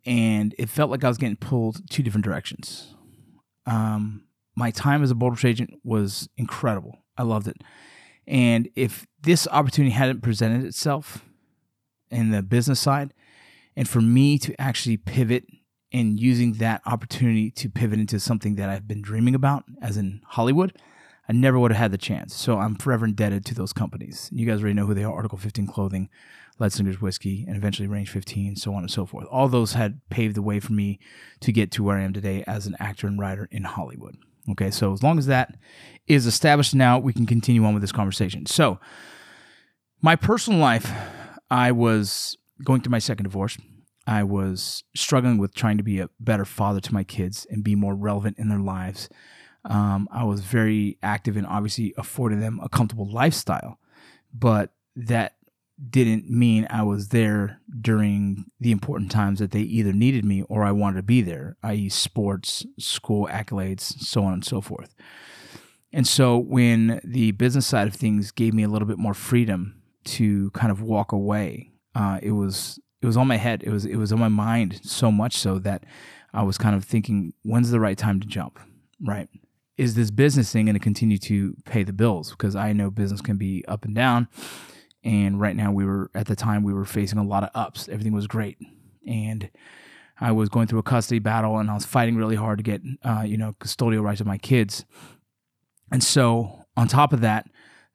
and 0.05 0.53
it 0.59 0.69
felt 0.69 0.91
like 0.91 1.03
I 1.03 1.07
was 1.07 1.17
getting 1.17 1.35
pulled 1.35 1.89
two 1.89 2.03
different 2.03 2.23
directions. 2.23 2.93
Um, 3.65 4.25
my 4.55 4.69
time 4.69 5.01
as 5.01 5.09
a 5.09 5.15
border 5.15 5.47
agent 5.47 5.71
was 5.83 6.29
incredible. 6.37 6.99
I 7.17 7.23
loved 7.23 7.47
it. 7.47 7.57
And 8.27 8.69
if 8.75 9.05
this 9.21 9.47
opportunity 9.51 9.91
hadn't 9.91 10.21
presented 10.21 10.65
itself, 10.65 11.23
in 12.15 12.31
the 12.31 12.41
business 12.41 12.79
side. 12.79 13.13
And 13.75 13.87
for 13.87 14.01
me 14.01 14.37
to 14.39 14.59
actually 14.59 14.97
pivot 14.97 15.45
and 15.91 16.19
using 16.19 16.53
that 16.53 16.81
opportunity 16.85 17.51
to 17.51 17.69
pivot 17.69 17.99
into 17.99 18.19
something 18.19 18.55
that 18.55 18.69
I've 18.69 18.87
been 18.87 19.01
dreaming 19.01 19.35
about, 19.35 19.63
as 19.81 19.97
in 19.97 20.21
Hollywood, 20.25 20.77
I 21.27 21.33
never 21.33 21.59
would 21.59 21.71
have 21.71 21.79
had 21.79 21.91
the 21.91 21.97
chance. 21.97 22.35
So 22.35 22.59
I'm 22.59 22.75
forever 22.75 23.05
indebted 23.05 23.45
to 23.45 23.55
those 23.55 23.73
companies. 23.73 24.29
You 24.31 24.45
guys 24.45 24.61
already 24.61 24.75
know 24.75 24.85
who 24.85 24.93
they 24.93 25.03
are 25.03 25.13
Article 25.13 25.37
15 25.37 25.67
Clothing, 25.67 26.09
Leadslingers 26.59 27.01
Whiskey, 27.01 27.45
and 27.47 27.57
eventually 27.57 27.87
Range 27.87 28.09
15, 28.09 28.55
so 28.55 28.73
on 28.73 28.83
and 28.83 28.91
so 28.91 29.05
forth. 29.05 29.25
All 29.29 29.47
those 29.47 29.73
had 29.73 30.01
paved 30.09 30.35
the 30.35 30.41
way 30.41 30.59
for 30.59 30.73
me 30.73 30.99
to 31.41 31.51
get 31.51 31.71
to 31.71 31.83
where 31.83 31.97
I 31.97 32.03
am 32.03 32.13
today 32.13 32.43
as 32.45 32.67
an 32.67 32.75
actor 32.79 33.07
and 33.07 33.19
writer 33.19 33.47
in 33.51 33.63
Hollywood. 33.63 34.17
Okay, 34.51 34.71
so 34.71 34.93
as 34.93 35.01
long 35.01 35.17
as 35.17 35.25
that 35.25 35.55
is 36.07 36.25
established 36.25 36.75
now, 36.75 36.99
we 36.99 37.13
can 37.13 37.25
continue 37.25 37.65
on 37.65 37.73
with 37.73 37.81
this 37.81 37.91
conversation. 37.91 38.45
So, 38.45 38.79
my 40.01 40.15
personal 40.15 40.59
life, 40.59 40.91
I 41.49 41.71
was 41.71 42.37
going 42.63 42.81
through 42.81 42.91
my 42.91 42.99
second 42.99 43.23
divorce. 43.23 43.57
I 44.07 44.23
was 44.23 44.83
struggling 44.95 45.39
with 45.39 45.55
trying 45.55 45.77
to 45.77 45.83
be 45.83 45.99
a 45.99 46.09
better 46.19 46.45
father 46.45 46.79
to 46.81 46.93
my 46.93 47.03
kids 47.03 47.47
and 47.49 47.63
be 47.63 47.73
more 47.73 47.95
relevant 47.95 48.37
in 48.37 48.49
their 48.49 48.59
lives. 48.59 49.09
Um, 49.65 50.07
I 50.11 50.23
was 50.25 50.41
very 50.41 50.99
active 51.01 51.37
in 51.37 51.45
obviously 51.45 51.93
affording 51.97 52.39
them 52.39 52.59
a 52.61 52.69
comfortable 52.69 53.11
lifestyle, 53.11 53.79
but 54.31 54.73
that 54.95 55.37
didn't 55.89 56.29
mean 56.29 56.67
I 56.69 56.83
was 56.83 57.09
there 57.09 57.59
during 57.81 58.45
the 58.59 58.71
important 58.71 59.11
times 59.11 59.39
that 59.39 59.51
they 59.51 59.61
either 59.61 59.91
needed 59.91 60.23
me 60.23 60.43
or 60.43 60.63
I 60.63 60.71
wanted 60.71 60.97
to 60.97 61.03
be 61.03 61.21
there, 61.21 61.57
i.e., 61.63 61.89
sports, 61.89 62.65
school 62.79 63.27
accolades, 63.31 63.81
so 63.81 64.23
on 64.23 64.33
and 64.33 64.45
so 64.45 64.61
forth. 64.61 64.95
And 65.91 66.07
so 66.07 66.37
when 66.37 66.99
the 67.03 67.31
business 67.31 67.65
side 67.65 67.87
of 67.87 67.93
things 67.93 68.31
gave 68.31 68.53
me 68.53 68.63
a 68.63 68.67
little 68.67 68.87
bit 68.87 68.97
more 68.97 69.13
freedom 69.13 69.81
to 70.05 70.49
kind 70.51 70.71
of 70.71 70.81
walk 70.81 71.11
away, 71.11 71.71
uh, 71.93 72.19
it 72.21 72.31
was 72.31 72.79
it 73.01 73.05
was 73.05 73.17
on 73.17 73.27
my 73.27 73.37
head. 73.37 73.63
It 73.63 73.69
was 73.69 73.85
it 73.85 73.95
was 73.95 74.11
on 74.11 74.19
my 74.19 74.27
mind 74.27 74.81
so 74.83 75.11
much 75.11 75.37
so 75.37 75.59
that 75.59 75.85
I 76.33 76.43
was 76.43 76.57
kind 76.57 76.75
of 76.75 76.83
thinking, 76.83 77.33
when's 77.43 77.71
the 77.71 77.79
right 77.79 77.97
time 77.97 78.19
to 78.19 78.27
jump? 78.27 78.59
Right? 79.01 79.29
Is 79.77 79.95
this 79.95 80.11
business 80.11 80.51
thing 80.51 80.65
going 80.65 80.73
to 80.73 80.79
continue 80.79 81.17
to 81.19 81.55
pay 81.65 81.83
the 81.83 81.93
bills? 81.93 82.31
Because 82.31 82.55
I 82.55 82.73
know 82.73 82.89
business 82.89 83.21
can 83.21 83.37
be 83.37 83.63
up 83.67 83.85
and 83.85 83.93
down, 83.93 84.27
and 85.05 85.39
right 85.39 85.55
now 85.55 85.71
we 85.71 85.85
were 85.85 86.09
at 86.15 86.25
the 86.25 86.35
time 86.35 86.63
we 86.63 86.73
were 86.73 86.83
facing 86.83 87.19
a 87.19 87.23
lot 87.23 87.43
of 87.43 87.49
ups. 87.53 87.87
Everything 87.87 88.13
was 88.13 88.27
great, 88.27 88.57
and 89.07 89.49
I 90.19 90.31
was 90.31 90.49
going 90.49 90.67
through 90.67 90.79
a 90.79 90.83
custody 90.83 91.19
battle, 91.19 91.59
and 91.59 91.69
I 91.69 91.75
was 91.75 91.85
fighting 91.85 92.17
really 92.17 92.35
hard 92.35 92.57
to 92.57 92.63
get 92.63 92.81
uh, 93.03 93.23
you 93.25 93.37
know 93.37 93.53
custodial 93.59 94.01
rights 94.01 94.19
of 94.19 94.27
my 94.27 94.39
kids. 94.39 94.83
And 95.91 96.03
so 96.03 96.65
on 96.75 96.87
top 96.87 97.13
of 97.13 97.21
that, 97.21 97.45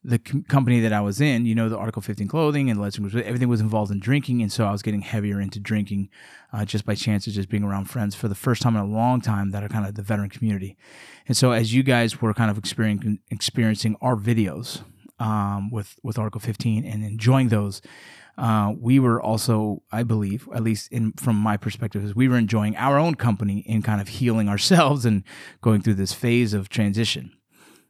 the 0.05 0.21
com- 0.21 0.45
company 0.45 0.79
that 0.81 0.93
I 0.93 1.01
was 1.01 1.21
in, 1.21 1.45
you 1.45 1.55
know, 1.57 1.69
the 1.69 1.77
Article 1.77 2.01
15 2.01 2.29
clothing 2.29 2.71
and 2.71 2.81
Legend 2.81 3.15
everything 3.17 3.49
was 3.49 3.61
involved 3.61 3.91
in 3.91 3.99
drinking, 3.99 4.41
and 4.41 4.53
so 4.53 4.65
I 4.65 4.71
was 4.71 4.81
getting 4.81 5.03
heavier 5.03 5.41
into 5.41 5.59
drinking, 5.59 6.09
uh, 6.53 6.65
just 6.65 6.87
by 6.87 6.95
chance 6.95 7.27
of 7.27 7.33
just 7.33 7.49
being 7.49 7.65
around 7.65 7.91
friends 7.91 8.15
for 8.15 8.29
the 8.29 8.37
first 8.37 8.63
time 8.63 8.77
in 8.77 8.83
a 8.83 8.87
long 8.87 9.21
time 9.21 9.51
that 9.51 9.65
are 9.65 9.69
kind 9.69 9.85
of 9.85 9.97
the 9.97 10.03
veteran 10.03 10.31
community, 10.31 10.77
and 11.27 11.37
so 11.37 11.51
as 11.51 11.75
you 11.75 11.83
guys 11.83 12.23
were 12.23 12.33
kind 12.33 12.53
of 12.53 12.57
experiencing 12.57 13.19
experiencing 13.31 13.97
our 14.01 14.15
videos 14.15 14.83
um, 15.21 15.71
with 15.71 15.97
with 16.03 16.19
Article 16.19 16.41
15 16.41 16.85
and 16.85 17.05
enjoying 17.05 17.49
those. 17.49 17.81
Uh, 18.39 18.73
we 18.79 18.99
were 18.99 19.21
also, 19.21 19.83
I 19.93 20.03
believe, 20.03 20.49
at 20.55 20.63
least 20.63 20.91
in 20.91 21.13
from 21.13 21.37
my 21.37 21.57
perspective, 21.57 22.03
is 22.03 22.15
we 22.15 22.27
were 22.27 22.39
enjoying 22.39 22.75
our 22.77 22.99
own 22.99 23.15
company 23.15 23.59
in 23.61 23.83
kind 23.83 24.01
of 24.01 24.09
healing 24.09 24.49
ourselves 24.49 25.05
and 25.05 25.23
going 25.61 25.83
through 25.83 25.95
this 25.95 26.13
phase 26.13 26.55
of 26.55 26.69
transition. 26.69 27.33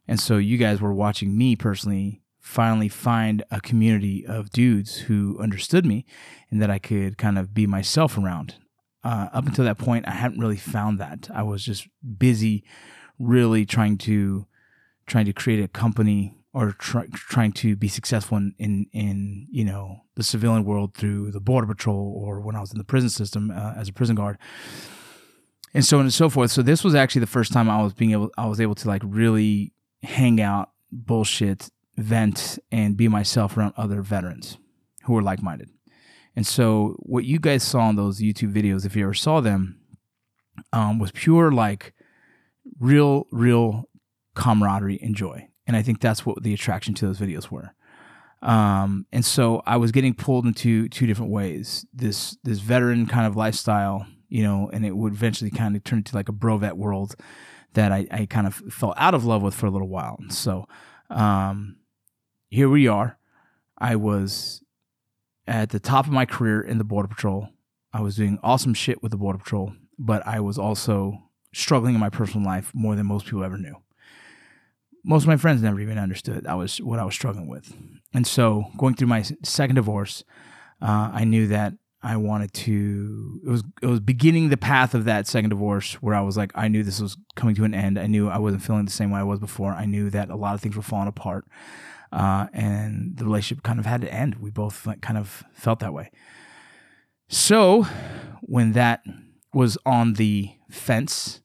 And 0.09 0.19
so 0.19 0.39
you 0.39 0.59
guys 0.59 0.81
were 0.81 0.93
watching 0.93 1.39
me 1.39 1.57
personally 1.57 2.21
finally 2.41 2.89
find 2.89 3.45
a 3.51 3.61
community 3.61 4.27
of 4.27 4.51
dudes 4.51 4.97
who 4.97 5.39
understood 5.41 5.87
me 5.87 6.05
and 6.51 6.61
that 6.61 6.71
I 6.71 6.79
could 6.79 7.17
kind 7.17 7.39
of 7.39 7.55
be 7.55 7.67
myself 7.67 8.19
around. 8.19 8.57
Uh, 9.05 9.29
up 9.33 9.47
until 9.47 9.65
that 9.65 9.79
point, 9.79 10.09
I 10.09 10.13
hadn't 10.13 10.41
really 10.41 10.57
found 10.57 10.99
that. 10.99 11.29
I 11.33 11.43
was 11.43 11.65
just 11.65 11.87
busy, 12.19 12.65
really 13.19 13.65
trying 13.65 13.99
to 13.99 14.47
trying 15.07 15.27
to 15.27 15.33
create 15.33 15.63
a 15.63 15.69
company 15.69 16.35
or 16.53 16.73
try, 16.73 17.07
trying 17.13 17.53
to 17.53 17.77
be 17.77 17.89
successful 17.89 18.37
in, 18.37 18.55
in, 18.59 18.87
in 18.93 19.47
you 19.51 19.65
know 19.65 20.03
the 20.17 20.23
civilian 20.23 20.65
world 20.65 20.95
through 20.95 21.31
the 21.31 21.41
border 21.41 21.67
patrol 21.67 22.15
or 22.17 22.41
when 22.41 22.57
I 22.57 22.61
was 22.61 22.73
in 22.73 22.79
the 22.79 22.85
prison 22.85 23.11
system 23.11 23.51
uh, 23.51 23.75
as 23.77 23.89
a 23.89 23.93
prison 23.93 24.17
guard 24.17 24.39
and 25.73 25.85
so 25.85 25.99
on 25.99 26.05
and 26.05 26.13
so 26.13 26.29
forth. 26.29 26.51
So 26.51 26.63
this 26.63 26.83
was 26.83 26.95
actually 26.95 27.21
the 27.21 27.27
first 27.27 27.53
time 27.53 27.71
I 27.71 27.83
was 27.83 27.95
being 27.95 28.13
able 28.13 28.31
I 28.37 28.47
was 28.47 28.61
able 28.61 28.75
to 28.77 28.89
like 28.89 29.03
really 29.05 29.73
hang 30.03 30.41
out, 30.41 30.71
bullshit, 30.91 31.71
vent, 31.97 32.59
and 32.73 32.97
be 32.97 33.09
myself 33.09 33.57
around 33.57 33.75
other 33.77 34.03
veterans 34.03 34.59
who 35.05 35.13
were 35.13 35.23
like 35.23 35.43
minded. 35.43 35.71
And 36.37 36.47
so, 36.47 36.97
what 37.01 37.25
you 37.25 37.39
guys 37.39 37.63
saw 37.63 37.91
in 37.91 37.97
those 37.97 38.21
YouTube 38.21 38.55
videos, 38.55 38.87
if 38.87 38.95
you 38.97 39.05
ever 39.05 39.15
saw 39.15 39.41
them, 39.41 39.81
um, 40.73 40.99
was 40.99 41.11
pure 41.13 41.51
like 41.51 41.93
real, 42.79 43.27
real 43.31 43.89
camaraderie 44.35 45.01
and 45.03 45.15
joy. 45.15 45.49
And 45.71 45.77
I 45.77 45.83
think 45.83 46.01
that's 46.01 46.27
what 46.27 46.43
the 46.43 46.53
attraction 46.53 46.95
to 46.95 47.07
those 47.07 47.21
videos 47.21 47.49
were. 47.49 47.77
Um, 48.43 49.07
and 49.13 49.25
so 49.25 49.63
I 49.65 49.77
was 49.77 49.93
getting 49.93 50.15
pulled 50.15 50.45
into 50.45 50.89
two 50.89 51.07
different 51.07 51.31
ways. 51.31 51.87
This 51.95 52.37
this 52.43 52.59
veteran 52.59 53.07
kind 53.07 53.25
of 53.25 53.37
lifestyle, 53.37 54.05
you 54.29 54.43
know, 54.43 54.69
and 54.73 54.85
it 54.85 54.97
would 54.97 55.13
eventually 55.13 55.49
kind 55.49 55.77
of 55.77 55.85
turn 55.85 56.01
into 56.01 56.17
like 56.17 56.29
a 56.29 56.33
bro 56.33 56.57
vet 56.57 56.77
world 56.77 57.15
that 57.75 57.93
I, 57.93 58.09
I 58.11 58.27
kind 58.27 58.49
of 58.49 58.57
fell 58.57 58.95
out 58.97 59.15
of 59.15 59.25
love 59.25 59.43
with 59.43 59.55
for 59.55 59.67
a 59.67 59.71
little 59.71 59.87
while. 59.87 60.17
And 60.19 60.35
So 60.35 60.67
um, 61.09 61.77
here 62.49 62.69
we 62.69 62.89
are. 62.89 63.17
I 63.79 63.95
was 63.95 64.65
at 65.47 65.71
the 65.71 65.79
top 65.79 66.07
of 66.07 66.13
my 66.13 66.27
career 66.27 66.61
in 66.61 66.79
the 66.79 66.85
Border 66.85 67.07
Patrol. 67.07 67.49
I 67.93 68.01
was 68.01 68.17
doing 68.17 68.41
awesome 68.43 68.75
shit 68.75 69.05
with 69.05 69.13
the 69.13 69.19
Border 69.19 69.39
Patrol, 69.39 69.73
but 70.01 70.27
I 70.27 70.41
was 70.41 70.59
also 70.59 71.31
struggling 71.55 71.95
in 71.95 72.01
my 72.01 72.11
personal 72.11 72.45
life 72.45 72.73
more 72.75 72.97
than 72.97 73.07
most 73.07 73.27
people 73.27 73.45
ever 73.45 73.57
knew. 73.57 73.77
Most 75.05 75.23
of 75.23 75.29
my 75.29 75.37
friends 75.37 75.63
never 75.63 75.81
even 75.81 75.99
understood 75.99 76.47
I 76.47 76.55
was 76.55 76.79
what 76.79 76.99
I 76.99 77.05
was 77.05 77.15
struggling 77.15 77.49
with, 77.49 77.75
and 78.13 78.27
so 78.27 78.65
going 78.77 78.95
through 78.95 79.09
my 79.09 79.25
second 79.43 79.77
divorce, 79.77 80.25
uh, 80.83 81.11
I 81.13 81.25
knew 81.25 81.47
that 81.49 81.75
I 82.03 82.17
wanted 82.17 82.53
to 82.55 83.41
it 83.45 83.49
was 83.49 83.63
it 83.83 83.87
was 83.87 84.01
beginning 84.01 84.49
the 84.49 84.57
path 84.57 84.95
of 84.95 85.05
that 85.05 85.27
second 85.27 85.51
divorce 85.51 85.95
where 85.95 86.15
I 86.15 86.23
was 86.23 86.37
like 86.37 86.53
I 86.55 86.69
knew 86.69 86.83
this 86.83 87.01
was 87.01 87.17
coming 87.35 87.55
to 87.57 87.65
an 87.65 87.75
end. 87.75 87.99
I 87.99 88.07
knew 88.07 88.29
I 88.29 88.39
wasn't 88.39 88.63
feeling 88.63 88.87
the 88.87 88.91
same 88.91 89.11
way 89.11 89.21
I 89.21 89.25
was 89.25 89.39
before. 89.39 89.73
I 89.73 89.85
knew 89.85 90.09
that 90.11 90.31
a 90.31 90.37
lot 90.37 90.55
of 90.55 90.61
things 90.61 90.77
were 90.77 90.83
falling 90.83 91.09
apart. 91.09 91.47
Uh, 92.13 92.47
and 92.53 93.17
the 93.17 93.25
relationship 93.25 93.63
kind 93.63 93.79
of 93.79 93.87
had 93.87 94.01
to 94.01 94.13
end. 94.13 94.37
We 94.37 94.51
both 94.51 94.87
like, 94.87 95.01
kind 95.01 95.19
of 95.19 95.45
felt 95.53 95.79
that 95.81 95.95
way. 95.95 96.11
So 97.29 97.87
when 98.43 98.73
that 98.73 99.05
was 99.53 99.79
on 99.87 100.15
the 100.15 100.51
fence 100.71 101.41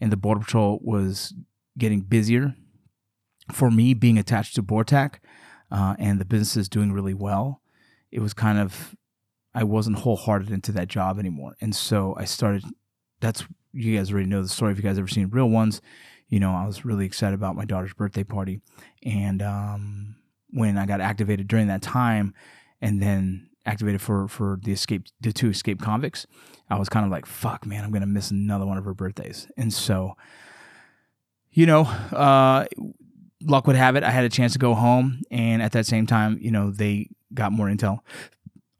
and 0.00 0.12
the 0.12 0.16
border 0.16 0.40
patrol 0.40 0.80
was 0.82 1.32
getting 1.78 2.00
busier 2.00 2.54
for 3.52 3.70
me 3.70 3.94
being 3.94 4.18
attached 4.18 4.54
to 4.56 4.62
BORTAC 4.62 5.16
uh, 5.70 5.94
and 5.98 6.20
the 6.20 6.24
business 6.24 6.56
is 6.56 6.68
doing 6.68 6.92
really 6.92 7.14
well, 7.14 7.60
it 8.10 8.20
was 8.20 8.34
kind 8.34 8.58
of 8.58 8.96
I 9.54 9.64
wasn't 9.64 9.98
wholehearted 9.98 10.50
into 10.50 10.72
that 10.72 10.88
job 10.88 11.18
anymore. 11.18 11.56
And 11.60 11.74
so 11.74 12.14
I 12.18 12.24
started, 12.24 12.64
that's, 13.20 13.44
you 13.72 13.96
guys 13.96 14.10
already 14.10 14.26
know 14.26 14.42
the 14.42 14.48
story 14.48 14.72
if 14.72 14.78
you 14.78 14.82
guys 14.82 14.98
ever 14.98 15.08
seen 15.08 15.28
real 15.28 15.48
ones. 15.48 15.80
You 16.28 16.40
know, 16.40 16.52
I 16.52 16.66
was 16.66 16.84
really 16.84 17.04
excited 17.04 17.34
about 17.34 17.56
my 17.56 17.64
daughter's 17.64 17.92
birthday 17.92 18.24
party. 18.24 18.60
And 19.04 19.42
um, 19.42 20.16
when 20.50 20.78
I 20.78 20.86
got 20.86 21.00
activated 21.00 21.48
during 21.48 21.66
that 21.68 21.82
time 21.82 22.32
and 22.80 23.02
then 23.02 23.50
activated 23.66 24.00
for, 24.00 24.26
for 24.28 24.58
the 24.62 24.72
escape, 24.72 25.04
the 25.20 25.32
two 25.32 25.50
escape 25.50 25.82
convicts, 25.82 26.26
I 26.70 26.78
was 26.78 26.88
kind 26.88 27.04
of 27.04 27.12
like, 27.12 27.26
fuck, 27.26 27.66
man, 27.66 27.84
I'm 27.84 27.92
to 27.92 28.06
miss 28.06 28.30
another 28.30 28.64
one 28.64 28.78
of 28.78 28.84
her 28.86 28.94
birthdays. 28.94 29.48
And 29.58 29.72
so, 29.72 30.16
you 31.50 31.66
know, 31.66 31.82
uh, 31.82 32.64
luck 33.44 33.66
would 33.66 33.76
have 33.76 33.96
it, 33.96 34.04
I 34.04 34.10
had 34.10 34.24
a 34.24 34.28
chance 34.28 34.52
to 34.52 34.58
go 34.58 34.74
home. 34.74 35.22
And 35.30 35.62
at 35.62 35.72
that 35.72 35.86
same 35.86 36.06
time, 36.06 36.38
you 36.40 36.50
know, 36.50 36.70
they 36.70 37.08
got 37.34 37.52
more 37.52 37.68
intel 37.68 38.00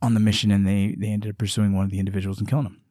on 0.00 0.14
the 0.14 0.20
mission 0.20 0.50
and 0.50 0.66
they 0.66 0.96
they 0.98 1.08
ended 1.08 1.30
up 1.30 1.38
pursuing 1.38 1.74
one 1.74 1.84
of 1.84 1.90
the 1.90 1.98
individuals 1.98 2.38
and 2.38 2.48
killing 2.48 2.66
him. 2.66 2.82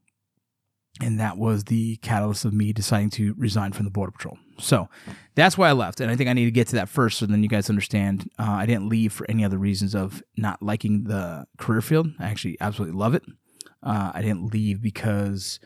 And 1.02 1.20
that 1.20 1.38
was 1.38 1.64
the 1.66 1.96
catalyst 1.98 2.46
of 2.46 2.54
me 2.54 2.74
deciding 2.74 3.10
to 3.12 3.34
resign 3.38 3.72
from 3.72 3.86
the 3.86 3.92
Border 3.92 4.12
Patrol. 4.12 4.38
So 4.60 4.88
that's 5.36 5.58
why 5.58 5.70
I 5.70 5.72
left. 5.72 6.00
And 6.00 6.12
I 6.12 6.16
think 6.16 6.30
I 6.30 6.34
need 6.34 6.46
to 6.46 6.52
get 6.52 6.68
to 6.68 6.76
that 6.76 6.90
first 6.90 7.18
so 7.18 7.26
then 7.26 7.42
you 7.42 7.50
guys 7.50 7.70
understand. 7.70 8.30
Uh, 8.38 8.52
I 8.52 8.66
didn't 8.66 8.90
leave 8.90 9.12
for 9.12 9.26
any 9.30 9.44
other 9.44 9.58
reasons 9.58 9.96
of 9.96 10.22
not 10.38 10.62
liking 10.62 11.06
the 11.06 11.48
career 11.58 11.82
field. 11.82 12.10
I 12.20 12.26
actually 12.26 12.58
absolutely 12.60 12.98
love 12.98 13.16
it. 13.16 13.24
Uh, 13.82 14.12
I 14.14 14.22
didn't 14.22 14.54
leave 14.54 14.82
because 14.82 15.60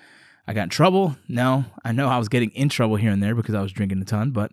I 0.47 0.53
got 0.53 0.63
in 0.63 0.69
trouble. 0.69 1.17
No, 1.27 1.65
I 1.83 1.91
know 1.91 2.07
I 2.07 2.17
was 2.17 2.29
getting 2.29 2.51
in 2.51 2.69
trouble 2.69 2.95
here 2.95 3.11
and 3.11 3.21
there 3.21 3.35
because 3.35 3.55
I 3.55 3.61
was 3.61 3.73
drinking 3.73 4.01
a 4.01 4.05
ton. 4.05 4.31
But 4.31 4.51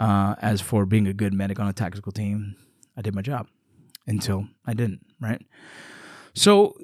uh, 0.00 0.34
as 0.40 0.60
for 0.60 0.86
being 0.86 1.06
a 1.06 1.12
good 1.12 1.34
medic 1.34 1.60
on 1.60 1.68
a 1.68 1.72
tactical 1.72 2.10
team, 2.10 2.56
I 2.96 3.02
did 3.02 3.14
my 3.14 3.22
job 3.22 3.46
until 4.06 4.48
I 4.66 4.72
didn't, 4.72 5.04
right? 5.20 5.44
So 6.34 6.74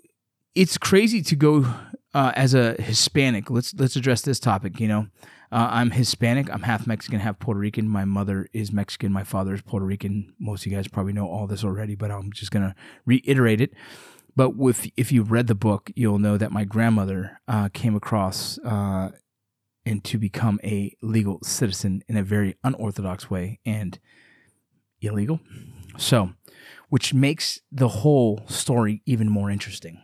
it's 0.55 0.77
crazy 0.77 1.23
to 1.23 1.35
go 1.35 1.67
uh, 2.13 2.33
as 2.37 2.53
a 2.53 2.75
Hispanic. 2.75 3.51
Let's 3.51 3.75
let's 3.75 3.97
address 3.97 4.21
this 4.21 4.39
topic. 4.39 4.79
You 4.79 4.89
know, 4.89 5.07
uh, 5.51 5.69
I'm 5.71 5.93
Hispanic. 5.93 6.53
I'm 6.53 6.63
half 6.63 6.87
Mexican, 6.87 7.21
half 7.21 7.39
Puerto 7.39 7.59
Rican. 7.59 7.89
My 7.89 8.05
mother 8.05 8.49
is 8.53 8.71
Mexican. 8.71 9.13
My 9.13 9.25
father 9.25 9.55
is 9.55 9.63
Puerto 9.63 9.87
Rican. 9.87 10.35
Most 10.39 10.67
of 10.67 10.73
you 10.73 10.77
guys 10.77 10.87
probably 10.87 11.15
know 11.15 11.27
all 11.27 11.47
this 11.47 11.65
already, 11.65 11.95
but 11.95 12.11
I'm 12.11 12.31
just 12.33 12.51
gonna 12.51 12.75
reiterate 13.07 13.63
it. 13.63 13.73
But 14.35 14.57
with, 14.57 14.91
if 14.99 15.11
you 15.11 15.23
read 15.23 15.47
the 15.47 15.55
book, 15.55 15.91
you'll 15.97 16.19
know 16.19 16.37
that 16.37 16.53
my 16.53 16.65
grandmother 16.65 17.41
uh, 17.49 17.71
came 17.73 17.97
across 17.97 18.59
uh, 18.59 19.13
and 19.87 20.03
to 20.05 20.19
become 20.19 20.61
a 20.65 20.95
legal 21.01 21.39
citizen 21.43 22.03
in 22.09 22.17
a 22.17 22.23
very 22.23 22.57
unorthodox 22.65 23.31
way 23.31 23.61
and 23.65 23.99
illegal. 25.01 25.41
So, 25.97 26.33
which 26.89 27.15
makes 27.15 27.61
the 27.71 27.89
whole 27.89 28.43
story 28.49 29.03
even 29.07 29.31
more 29.31 29.51
interesting. 29.51 30.03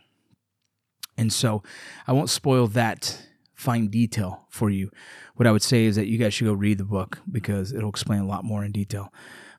And 1.17 1.31
so, 1.31 1.61
I 2.07 2.13
won't 2.13 2.29
spoil 2.29 2.67
that 2.67 3.27
fine 3.53 3.89
detail 3.89 4.47
for 4.49 4.69
you. 4.69 4.89
What 5.35 5.47
I 5.47 5.51
would 5.51 5.61
say 5.61 5.85
is 5.85 5.95
that 5.97 6.07
you 6.07 6.17
guys 6.17 6.33
should 6.33 6.45
go 6.45 6.53
read 6.53 6.77
the 6.77 6.85
book 6.85 7.19
because 7.31 7.73
it'll 7.73 7.89
explain 7.89 8.21
a 8.21 8.27
lot 8.27 8.43
more 8.43 8.63
in 8.63 8.71
detail. 8.71 9.13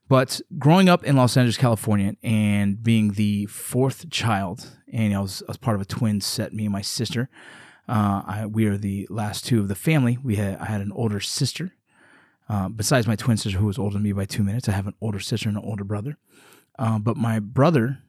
But 0.09 0.41
growing 0.59 0.89
up 0.89 1.05
in 1.05 1.17
Los 1.17 1.37
Angeles, 1.37 1.57
California, 1.57 2.15
and 2.23 2.83
being 2.83 3.13
the 3.13 3.47
fourth 3.47 4.11
child, 4.11 4.79
and 4.93 5.15
I 5.15 5.21
was, 5.21 5.43
I 5.49 5.51
was 5.51 5.57
part 5.57 5.77
of 5.77 5.81
a 5.81 5.87
twin 5.87 6.21
set, 6.21 6.53
me 6.53 6.65
and 6.65 6.73
my 6.73 6.83
sister. 6.83 7.31
Uh, 7.89 8.23
I, 8.27 8.47
we 8.47 8.67
are 8.67 8.77
the 8.77 9.07
last 9.11 9.47
two 9.47 9.61
of 9.61 9.69
the 9.69 9.75
family. 9.75 10.19
We 10.23 10.37
had 10.37 10.59
I 10.59 10.67
had 10.67 10.81
an 10.81 10.93
older 10.93 11.21
sister. 11.21 11.75
Uh, 12.49 12.69
besides 12.69 13.07
my 13.07 13.17
twin 13.17 13.37
sister, 13.37 13.59
who 13.59 13.67
was 13.67 13.79
older 13.79 13.95
than 13.95 14.03
me 14.03 14.13
by 14.13 14.27
two 14.27 14.43
minutes, 14.43 14.69
I 14.69 14.73
have 14.73 14.87
an 14.87 14.95
older 15.01 15.21
sister 15.21 15.49
and 15.49 15.57
an 15.57 15.65
older 15.65 15.85
brother. 15.85 16.19
Uh, 16.79 16.99
but 16.99 17.17
my 17.17 17.39
brother 17.39 18.01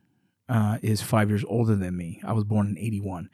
uh, 0.50 0.78
is 0.82 1.02
five 1.02 1.30
years 1.30 1.46
older 1.48 1.76
than 1.76 1.96
me. 1.96 2.22
I 2.24 2.34
was 2.34 2.44
born 2.44 2.68
in 2.68 2.78
'81. 2.78 3.30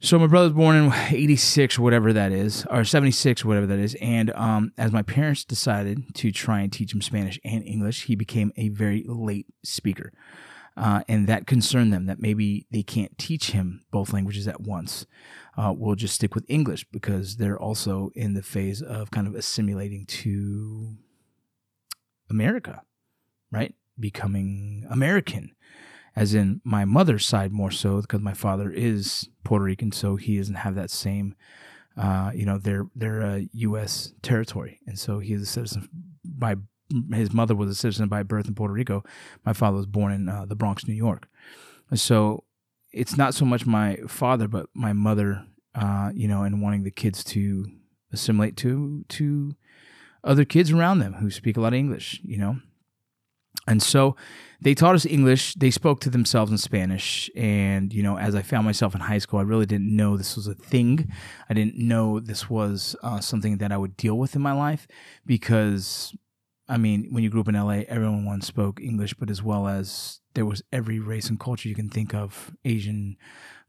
So 0.00 0.18
my 0.18 0.26
brother 0.26 0.48
was 0.48 0.52
born 0.52 0.76
in 0.76 0.92
86 0.92 1.78
or 1.78 1.82
whatever 1.82 2.12
that 2.12 2.30
is, 2.30 2.66
or 2.70 2.84
76 2.84 3.44
or 3.44 3.48
whatever 3.48 3.66
that 3.66 3.78
is. 3.78 3.96
And 4.02 4.30
um, 4.34 4.72
as 4.76 4.92
my 4.92 5.00
parents 5.00 5.42
decided 5.42 6.14
to 6.16 6.30
try 6.30 6.60
and 6.60 6.70
teach 6.70 6.92
him 6.92 7.00
Spanish 7.00 7.40
and 7.44 7.64
English, 7.64 8.04
he 8.04 8.14
became 8.14 8.52
a 8.56 8.68
very 8.68 9.04
late 9.08 9.46
speaker. 9.64 10.12
Uh, 10.76 11.02
and 11.08 11.26
that 11.26 11.46
concerned 11.46 11.92
them 11.92 12.06
that 12.06 12.20
maybe 12.20 12.66
they 12.70 12.82
can't 12.82 13.16
teach 13.16 13.52
him 13.52 13.84
both 13.90 14.12
languages 14.12 14.46
at 14.46 14.60
once. 14.60 15.06
Uh, 15.56 15.72
we'll 15.74 15.94
just 15.94 16.14
stick 16.14 16.34
with 16.34 16.44
English 16.48 16.84
because 16.92 17.36
they're 17.36 17.58
also 17.58 18.10
in 18.14 18.34
the 18.34 18.42
phase 18.42 18.82
of 18.82 19.10
kind 19.10 19.26
of 19.26 19.34
assimilating 19.34 20.04
to 20.04 20.96
America, 22.28 22.82
right? 23.50 23.74
Becoming 23.98 24.86
American 24.90 25.52
as 26.16 26.34
in 26.34 26.62
my 26.64 26.84
mother's 26.86 27.26
side 27.26 27.52
more 27.52 27.70
so 27.70 28.00
because 28.00 28.22
my 28.22 28.32
father 28.32 28.70
is 28.70 29.28
Puerto 29.44 29.64
Rican, 29.64 29.92
so 29.92 30.16
he 30.16 30.38
doesn't 30.38 30.54
have 30.54 30.74
that 30.74 30.90
same, 30.90 31.34
uh, 31.96 32.30
you 32.34 32.46
know, 32.46 32.58
they're 32.58 32.86
they're 32.96 33.20
a 33.20 33.48
U.S. 33.52 34.14
territory, 34.22 34.80
and 34.86 34.98
so 34.98 35.18
he 35.18 35.34
is 35.34 35.42
a 35.42 35.46
citizen 35.46 35.88
by 36.24 36.56
his 37.12 37.32
mother 37.32 37.54
was 37.54 37.70
a 37.70 37.74
citizen 37.74 38.08
by 38.08 38.22
birth 38.22 38.48
in 38.48 38.54
Puerto 38.54 38.72
Rico. 38.72 39.04
My 39.44 39.52
father 39.52 39.76
was 39.76 39.86
born 39.86 40.12
in 40.12 40.28
uh, 40.28 40.46
the 40.46 40.56
Bronx, 40.56 40.86
New 40.86 40.94
York, 40.94 41.28
so 41.94 42.44
it's 42.92 43.16
not 43.16 43.34
so 43.34 43.44
much 43.44 43.66
my 43.66 43.96
father 44.08 44.48
but 44.48 44.68
my 44.74 44.92
mother, 44.92 45.44
uh, 45.74 46.10
you 46.14 46.28
know, 46.28 46.42
and 46.42 46.62
wanting 46.62 46.84
the 46.84 46.90
kids 46.90 47.22
to 47.24 47.66
assimilate 48.12 48.56
to 48.58 49.04
to 49.08 49.56
other 50.24 50.44
kids 50.44 50.72
around 50.72 50.98
them 50.98 51.14
who 51.14 51.30
speak 51.30 51.56
a 51.56 51.60
lot 51.60 51.72
of 51.72 51.78
English, 51.78 52.20
you 52.24 52.36
know. 52.36 52.58
And 53.68 53.82
so 53.82 54.16
they 54.60 54.74
taught 54.74 54.94
us 54.94 55.04
English. 55.04 55.54
They 55.54 55.70
spoke 55.70 56.00
to 56.00 56.10
themselves 56.10 56.52
in 56.52 56.58
Spanish. 56.58 57.28
And, 57.34 57.92
you 57.92 58.02
know, 58.02 58.16
as 58.18 58.34
I 58.34 58.42
found 58.42 58.64
myself 58.64 58.94
in 58.94 59.00
high 59.00 59.18
school, 59.18 59.40
I 59.40 59.42
really 59.42 59.66
didn't 59.66 59.94
know 59.94 60.16
this 60.16 60.36
was 60.36 60.46
a 60.46 60.54
thing. 60.54 61.10
I 61.50 61.54
didn't 61.54 61.76
know 61.76 62.20
this 62.20 62.48
was 62.48 62.94
uh, 63.02 63.20
something 63.20 63.58
that 63.58 63.72
I 63.72 63.76
would 63.76 63.96
deal 63.96 64.18
with 64.18 64.36
in 64.36 64.42
my 64.42 64.52
life 64.52 64.86
because, 65.24 66.14
I 66.68 66.76
mean, 66.76 67.08
when 67.10 67.22
you 67.22 67.30
grew 67.30 67.40
up 67.40 67.48
in 67.48 67.54
LA, 67.54 67.82
everyone 67.88 68.24
once 68.24 68.46
spoke 68.46 68.80
English, 68.80 69.14
but 69.14 69.30
as 69.30 69.42
well 69.42 69.68
as 69.68 70.20
there 70.34 70.46
was 70.46 70.62
every 70.72 70.98
race 70.98 71.28
and 71.28 71.38
culture 71.38 71.68
you 71.68 71.74
can 71.74 71.88
think 71.88 72.14
of 72.14 72.52
Asian, 72.64 73.16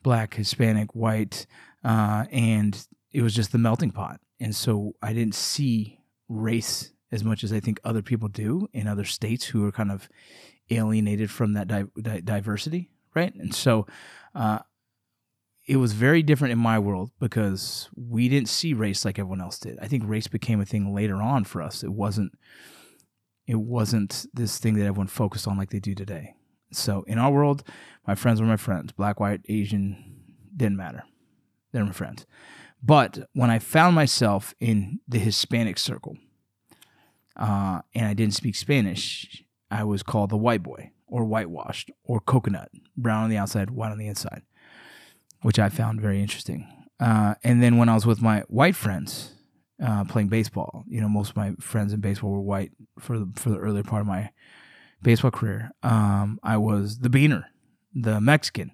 black, 0.01 0.33
Hispanic, 0.33 0.95
white. 0.95 1.45
Uh, 1.83 2.25
and 2.31 2.87
it 3.11 3.21
was 3.21 3.35
just 3.35 3.51
the 3.51 3.57
melting 3.57 3.91
pot. 3.91 4.19
And 4.39 4.55
so 4.55 4.95
I 5.01 5.13
didn't 5.13 5.35
see 5.35 5.99
race 6.27 6.91
as 7.11 7.23
much 7.23 7.43
as 7.43 7.53
I 7.53 7.59
think 7.59 7.79
other 7.83 8.01
people 8.01 8.27
do 8.27 8.67
in 8.73 8.87
other 8.87 9.05
states 9.05 9.45
who 9.45 9.65
are 9.65 9.71
kind 9.71 9.91
of 9.91 10.09
alienated 10.69 11.31
from 11.31 11.53
that 11.53 11.67
di- 11.67 11.85
di- 12.01 12.21
diversity, 12.21 12.89
right? 13.15 13.33
And 13.35 13.53
so 13.53 13.87
uh, 14.35 14.59
it 15.67 15.77
was 15.77 15.93
very 15.93 16.21
different 16.23 16.51
in 16.51 16.59
my 16.59 16.79
world 16.79 17.11
because 17.19 17.89
we 17.95 18.27
didn't 18.27 18.49
see 18.49 18.73
race 18.73 19.05
like 19.05 19.19
everyone 19.19 19.41
else 19.41 19.59
did. 19.59 19.77
I 19.81 19.87
think 19.87 20.03
race 20.05 20.27
became 20.27 20.59
a 20.59 20.65
thing 20.65 20.93
later 20.93 21.21
on 21.21 21.43
for 21.43 21.61
us. 21.61 21.83
It 21.83 21.91
wasn't 21.91 22.33
it 23.47 23.55
wasn't 23.55 24.25
this 24.33 24.59
thing 24.59 24.75
that 24.75 24.85
everyone 24.85 25.07
focused 25.07 25.47
on 25.47 25.57
like 25.57 25.69
they 25.69 25.79
do 25.79 25.95
today. 25.95 26.35
So 26.71 27.03
in 27.07 27.17
our 27.17 27.31
world, 27.31 27.63
my 28.05 28.13
friends 28.13 28.41
were 28.41 28.47
my 28.47 28.57
friends. 28.57 28.91
Black, 28.91 29.19
white, 29.19 29.41
Asian, 29.47 30.21
didn't 30.55 30.75
matter. 30.75 31.03
They're 31.71 31.85
my 31.85 31.91
friends. 31.91 32.25
But 32.83 33.29
when 33.33 33.49
I 33.49 33.59
found 33.59 33.95
myself 33.95 34.53
in 34.59 34.99
the 35.07 35.17
Hispanic 35.17 35.79
circle, 35.79 36.17
uh, 37.37 37.81
and 37.95 38.05
I 38.05 38.13
didn't 38.13 38.35
speak 38.35 38.55
Spanish, 38.55 39.43
I 39.71 39.83
was 39.85 40.03
called 40.03 40.29
the 40.29 40.37
white 40.37 40.63
boy 40.63 40.91
or 41.07 41.23
whitewashed 41.23 41.89
or 42.03 42.19
coconut, 42.19 42.69
brown 42.97 43.23
on 43.23 43.29
the 43.29 43.37
outside, 43.37 43.69
white 43.69 43.91
on 43.91 43.97
the 43.97 44.07
inside, 44.07 44.41
which 45.41 45.57
I 45.57 45.69
found 45.69 46.01
very 46.01 46.21
interesting. 46.21 46.67
Uh, 46.99 47.35
and 47.43 47.63
then 47.63 47.77
when 47.77 47.89
I 47.89 47.93
was 47.93 48.05
with 48.05 48.21
my 48.21 48.41
white 48.47 48.75
friends 48.75 49.36
uh, 49.83 50.03
playing 50.05 50.27
baseball, 50.27 50.83
you 50.87 51.01
know, 51.01 51.09
most 51.09 51.31
of 51.31 51.35
my 51.35 51.53
friends 51.59 51.93
in 51.93 51.99
baseball 51.99 52.31
were 52.31 52.41
white 52.41 52.71
for 52.99 53.19
the, 53.19 53.29
for 53.35 53.49
the 53.49 53.57
earlier 53.57 53.83
part 53.83 54.01
of 54.01 54.07
my 54.07 54.31
baseball 55.01 55.31
career. 55.31 55.71
Um, 55.83 56.39
I 56.43 56.57
was 56.57 56.99
the 56.99 57.09
beaner, 57.09 57.45
the 57.93 58.19
Mexican, 58.19 58.71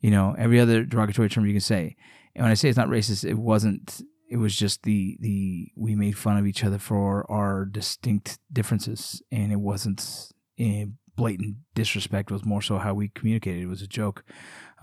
you 0.00 0.10
know, 0.10 0.34
every 0.38 0.60
other 0.60 0.84
derogatory 0.84 1.28
term 1.28 1.46
you 1.46 1.52
can 1.52 1.60
say. 1.60 1.96
And 2.34 2.44
when 2.44 2.50
I 2.50 2.54
say 2.54 2.68
it's 2.68 2.78
not 2.78 2.88
racist, 2.88 3.28
it 3.28 3.38
wasn't 3.38 4.02
it 4.30 4.38
was 4.38 4.56
just 4.56 4.82
the 4.82 5.16
the 5.20 5.70
we 5.76 5.94
made 5.94 6.18
fun 6.18 6.36
of 6.36 6.46
each 6.46 6.64
other 6.64 6.78
for 6.78 7.30
our 7.30 7.64
distinct 7.64 8.38
differences, 8.52 9.22
and 9.30 9.52
it 9.52 9.60
wasn't 9.60 10.32
a 10.58 10.86
blatant 11.16 11.58
disrespect. 11.74 12.30
It 12.30 12.34
was 12.34 12.44
more 12.44 12.62
so 12.62 12.78
how 12.78 12.94
we 12.94 13.08
communicated. 13.08 13.62
It 13.62 13.66
was 13.66 13.82
a 13.82 13.86
joke. 13.86 14.24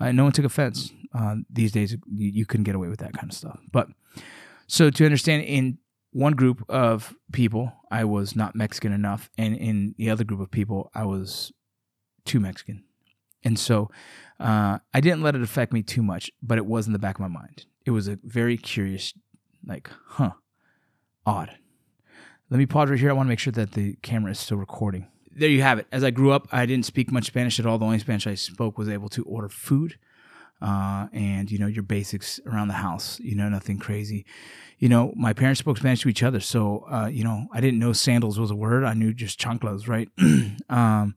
Uh, 0.00 0.12
no 0.12 0.24
one 0.24 0.32
took 0.32 0.46
offense. 0.46 0.92
Uh, 1.14 1.36
these 1.50 1.72
days, 1.72 1.92
you, 1.92 2.30
you 2.30 2.46
couldn't 2.46 2.64
get 2.64 2.74
away 2.74 2.88
with 2.88 3.00
that 3.00 3.12
kind 3.12 3.30
of 3.30 3.36
stuff. 3.36 3.58
But 3.70 3.88
so 4.66 4.90
to 4.90 5.04
understand, 5.04 5.44
in 5.44 5.78
one 6.12 6.34
group 6.34 6.64
of 6.68 7.14
people, 7.32 7.72
I 7.90 8.04
was 8.04 8.36
not 8.36 8.54
Mexican 8.54 8.92
enough, 8.92 9.30
and 9.38 9.56
in 9.56 9.94
the 9.96 10.10
other 10.10 10.24
group 10.24 10.40
of 10.40 10.50
people, 10.50 10.90
I 10.94 11.04
was 11.04 11.52
too 12.24 12.40
Mexican. 12.40 12.84
And 13.44 13.58
so 13.58 13.90
uh, 14.38 14.78
I 14.94 15.00
didn't 15.00 15.22
let 15.22 15.34
it 15.34 15.42
affect 15.42 15.72
me 15.72 15.82
too 15.82 16.02
much, 16.02 16.30
but 16.42 16.58
it 16.58 16.66
was 16.66 16.86
in 16.86 16.92
the 16.92 16.98
back 16.98 17.16
of 17.16 17.20
my 17.20 17.28
mind. 17.28 17.66
It 17.84 17.90
was 17.90 18.08
a 18.08 18.18
very 18.22 18.56
curious 18.56 19.14
like, 19.66 19.90
huh, 20.06 20.32
odd. 21.26 21.50
Let 22.50 22.58
me 22.58 22.66
pause 22.66 22.90
right 22.90 22.98
here. 22.98 23.10
I 23.10 23.14
want 23.14 23.26
to 23.26 23.30
make 23.30 23.38
sure 23.38 23.52
that 23.52 23.72
the 23.72 23.94
camera 24.02 24.32
is 24.32 24.38
still 24.38 24.58
recording. 24.58 25.06
There 25.34 25.48
you 25.48 25.62
have 25.62 25.78
it. 25.78 25.86
As 25.90 26.04
I 26.04 26.10
grew 26.10 26.32
up, 26.32 26.46
I 26.52 26.66
didn't 26.66 26.84
speak 26.84 27.10
much 27.10 27.26
Spanish 27.26 27.58
at 27.58 27.64
all. 27.64 27.78
The 27.78 27.86
only 27.86 27.98
Spanish 27.98 28.26
I 28.26 28.34
spoke 28.34 28.76
was 28.76 28.88
able 28.88 29.08
to 29.10 29.24
order 29.24 29.48
food 29.48 29.98
uh, 30.62 31.08
and, 31.12 31.50
you 31.50 31.58
know, 31.58 31.66
your 31.66 31.82
basics 31.82 32.38
around 32.46 32.68
the 32.68 32.74
house, 32.74 33.18
you 33.18 33.34
know, 33.34 33.48
nothing 33.48 33.78
crazy. 33.78 34.24
You 34.78 34.88
know, 34.88 35.12
my 35.16 35.32
parents 35.32 35.58
spoke 35.58 35.76
Spanish 35.76 36.02
to 36.02 36.08
each 36.08 36.22
other. 36.22 36.38
So, 36.38 36.86
uh, 36.90 37.08
you 37.12 37.24
know, 37.24 37.48
I 37.52 37.60
didn't 37.60 37.80
know 37.80 37.92
sandals 37.92 38.38
was 38.38 38.52
a 38.52 38.54
word. 38.54 38.84
I 38.84 38.94
knew 38.94 39.12
just 39.12 39.40
chanclas, 39.40 39.88
right? 39.88 40.08
um, 40.68 41.16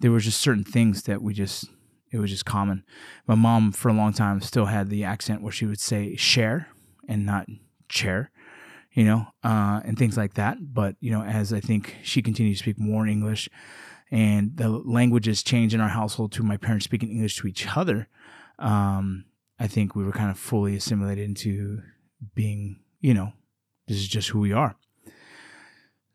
there 0.00 0.10
were 0.10 0.20
just 0.20 0.40
certain 0.40 0.64
things 0.64 1.04
that 1.04 1.22
we 1.22 1.32
just, 1.32 1.64
it 2.12 2.18
was 2.18 2.30
just 2.30 2.44
common. 2.44 2.84
My 3.26 3.34
mom, 3.34 3.72
for 3.72 3.88
a 3.88 3.94
long 3.94 4.12
time, 4.12 4.42
still 4.42 4.66
had 4.66 4.90
the 4.90 5.04
accent 5.04 5.40
where 5.40 5.52
she 5.52 5.64
would 5.64 5.80
say 5.80 6.14
share 6.16 6.68
and 7.08 7.24
not 7.24 7.46
chair, 7.88 8.30
you 8.92 9.04
know, 9.04 9.26
uh, 9.42 9.80
and 9.84 9.98
things 9.98 10.18
like 10.18 10.34
that. 10.34 10.58
But, 10.74 10.96
you 11.00 11.10
know, 11.10 11.22
as 11.22 11.50
I 11.50 11.60
think 11.60 11.96
she 12.02 12.20
continued 12.20 12.56
to 12.56 12.62
speak 12.62 12.78
more 12.78 13.06
English 13.06 13.48
and 14.10 14.56
the 14.56 14.68
languages 14.68 15.42
change 15.42 15.74
in 15.74 15.80
our 15.80 15.88
household 15.88 16.32
to 16.32 16.42
my 16.42 16.56
parents 16.56 16.84
speaking 16.84 17.10
English 17.10 17.36
to 17.36 17.46
each 17.46 17.76
other, 17.76 18.08
um, 18.58 19.24
I 19.58 19.66
think 19.66 19.94
we 19.94 20.04
were 20.04 20.12
kind 20.12 20.30
of 20.30 20.38
fully 20.38 20.76
assimilated 20.76 21.24
into 21.24 21.82
being, 22.34 22.80
you 23.00 23.14
know, 23.14 23.32
this 23.86 23.96
is 23.96 24.08
just 24.08 24.28
who 24.28 24.40
we 24.40 24.52
are. 24.52 24.76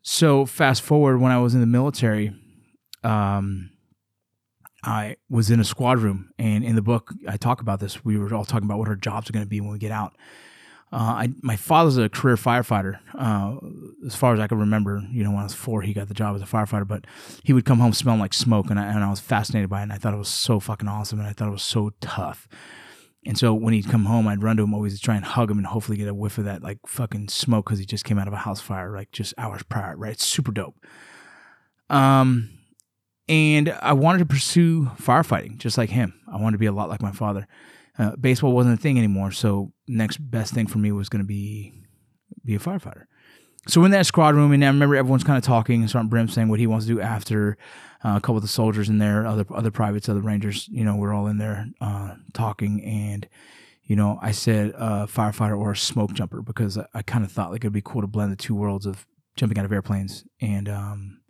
So 0.02 0.46
fast 0.46 0.82
forward 0.82 1.20
when 1.20 1.32
I 1.32 1.38
was 1.38 1.54
in 1.54 1.60
the 1.60 1.66
military, 1.66 2.34
um, 3.04 3.70
I 4.84 5.16
was 5.30 5.50
in 5.50 5.60
a 5.60 5.64
squad 5.64 6.00
room, 6.00 6.32
and 6.38 6.64
in 6.64 6.74
the 6.74 6.82
book 6.82 7.12
I 7.28 7.36
talk 7.36 7.60
about 7.60 7.78
this. 7.78 8.04
We 8.04 8.18
were 8.18 8.34
all 8.34 8.44
talking 8.44 8.66
about 8.66 8.78
what 8.78 8.88
our 8.88 8.96
jobs 8.96 9.30
are 9.30 9.32
going 9.32 9.44
to 9.44 9.48
be 9.48 9.60
when 9.60 9.70
we 9.70 9.78
get 9.78 9.92
out, 9.92 10.16
uh, 10.92 10.96
I, 10.96 11.28
my 11.40 11.56
father's 11.56 11.96
a 11.96 12.10
career 12.10 12.36
firefighter. 12.36 12.98
Uh, 13.14 13.56
as 14.04 14.14
far 14.14 14.34
as 14.34 14.40
I 14.40 14.46
can 14.46 14.58
remember, 14.58 15.02
you 15.10 15.24
know, 15.24 15.30
when 15.30 15.40
I 15.40 15.44
was 15.44 15.54
four, 15.54 15.80
he 15.80 15.94
got 15.94 16.08
the 16.08 16.14
job 16.14 16.36
as 16.36 16.42
a 16.42 16.46
firefighter. 16.46 16.86
But 16.86 17.06
he 17.42 17.54
would 17.54 17.64
come 17.64 17.78
home 17.78 17.94
smelling 17.94 18.20
like 18.20 18.34
smoke, 18.34 18.68
and 18.68 18.78
I, 18.78 18.84
and 18.84 19.02
I 19.02 19.08
was 19.08 19.20
fascinated 19.20 19.70
by 19.70 19.80
it. 19.80 19.84
And 19.84 19.92
I 19.92 19.96
thought 19.96 20.12
it 20.12 20.18
was 20.18 20.28
so 20.28 20.60
fucking 20.60 20.88
awesome, 20.88 21.18
and 21.18 21.26
I 21.26 21.32
thought 21.32 21.48
it 21.48 21.52
was 21.52 21.62
so 21.62 21.92
tough. 22.00 22.46
And 23.24 23.38
so 23.38 23.54
when 23.54 23.72
he'd 23.72 23.88
come 23.88 24.04
home, 24.04 24.26
I'd 24.26 24.42
run 24.42 24.56
to 24.56 24.64
him 24.64 24.74
always 24.74 24.96
to 24.96 25.00
try 25.00 25.16
and 25.16 25.24
hug 25.24 25.50
him 25.50 25.58
and 25.58 25.66
hopefully 25.66 25.96
get 25.96 26.08
a 26.08 26.14
whiff 26.14 26.38
of 26.38 26.44
that 26.44 26.62
like 26.62 26.78
fucking 26.86 27.28
smoke 27.28 27.66
because 27.66 27.78
he 27.78 27.86
just 27.86 28.04
came 28.04 28.18
out 28.18 28.26
of 28.26 28.34
a 28.34 28.38
house 28.38 28.60
fire 28.60 28.94
like 28.94 29.12
just 29.12 29.32
hours 29.38 29.62
prior. 29.62 29.96
Right, 29.96 30.12
it's 30.12 30.26
super 30.26 30.52
dope. 30.52 30.74
Um, 31.88 32.50
and 33.28 33.70
I 33.80 33.92
wanted 33.92 34.18
to 34.18 34.26
pursue 34.26 34.86
firefighting 35.00 35.58
just 35.58 35.78
like 35.78 35.90
him. 35.90 36.20
I 36.30 36.36
wanted 36.36 36.56
to 36.56 36.58
be 36.58 36.66
a 36.66 36.72
lot 36.72 36.88
like 36.88 37.00
my 37.00 37.12
father. 37.12 37.46
Uh, 37.98 38.16
baseball 38.16 38.52
wasn't 38.52 38.78
a 38.78 38.82
thing 38.82 38.98
anymore, 38.98 39.30
so 39.30 39.71
next 39.96 40.18
best 40.18 40.54
thing 40.54 40.66
for 40.66 40.78
me 40.78 40.92
was 40.92 41.08
going 41.08 41.22
to 41.22 41.26
be 41.26 41.72
be 42.44 42.54
a 42.54 42.58
firefighter. 42.58 43.04
So 43.68 43.84
in 43.84 43.92
that 43.92 44.06
squad 44.06 44.34
room, 44.34 44.50
and 44.52 44.64
I 44.64 44.68
remember 44.68 44.96
everyone's 44.96 45.22
kind 45.22 45.38
of 45.38 45.44
talking, 45.44 45.82
and 45.82 45.90
Sergeant 45.90 46.10
Brim 46.10 46.28
saying 46.28 46.48
what 46.48 46.58
he 46.58 46.66
wants 46.66 46.86
to 46.86 46.94
do 46.94 47.00
after. 47.00 47.56
Uh, 48.04 48.16
a 48.16 48.20
couple 48.20 48.34
of 48.34 48.42
the 48.42 48.48
soldiers 48.48 48.88
in 48.88 48.98
there, 48.98 49.24
other 49.24 49.46
other 49.54 49.70
privates, 49.70 50.08
other 50.08 50.20
rangers, 50.20 50.66
you 50.72 50.84
know, 50.84 50.96
we're 50.96 51.14
all 51.14 51.28
in 51.28 51.38
there 51.38 51.68
uh, 51.80 52.14
talking, 52.32 52.84
and 52.84 53.28
you 53.84 53.94
know, 53.94 54.18
I 54.20 54.32
said 54.32 54.72
uh, 54.76 55.06
firefighter 55.06 55.56
or 55.56 55.74
smoke 55.76 56.12
jumper 56.12 56.42
because 56.42 56.78
I, 56.78 56.86
I 56.94 57.02
kind 57.02 57.24
of 57.24 57.30
thought 57.30 57.52
like 57.52 57.62
it'd 57.62 57.72
be 57.72 57.80
cool 57.80 58.00
to 58.00 58.08
blend 58.08 58.32
the 58.32 58.36
two 58.36 58.56
worlds 58.56 58.86
of 58.86 59.06
jumping 59.36 59.56
out 59.56 59.64
of 59.64 59.72
airplanes 59.72 60.24
and 60.40 60.68
um, 60.68 61.20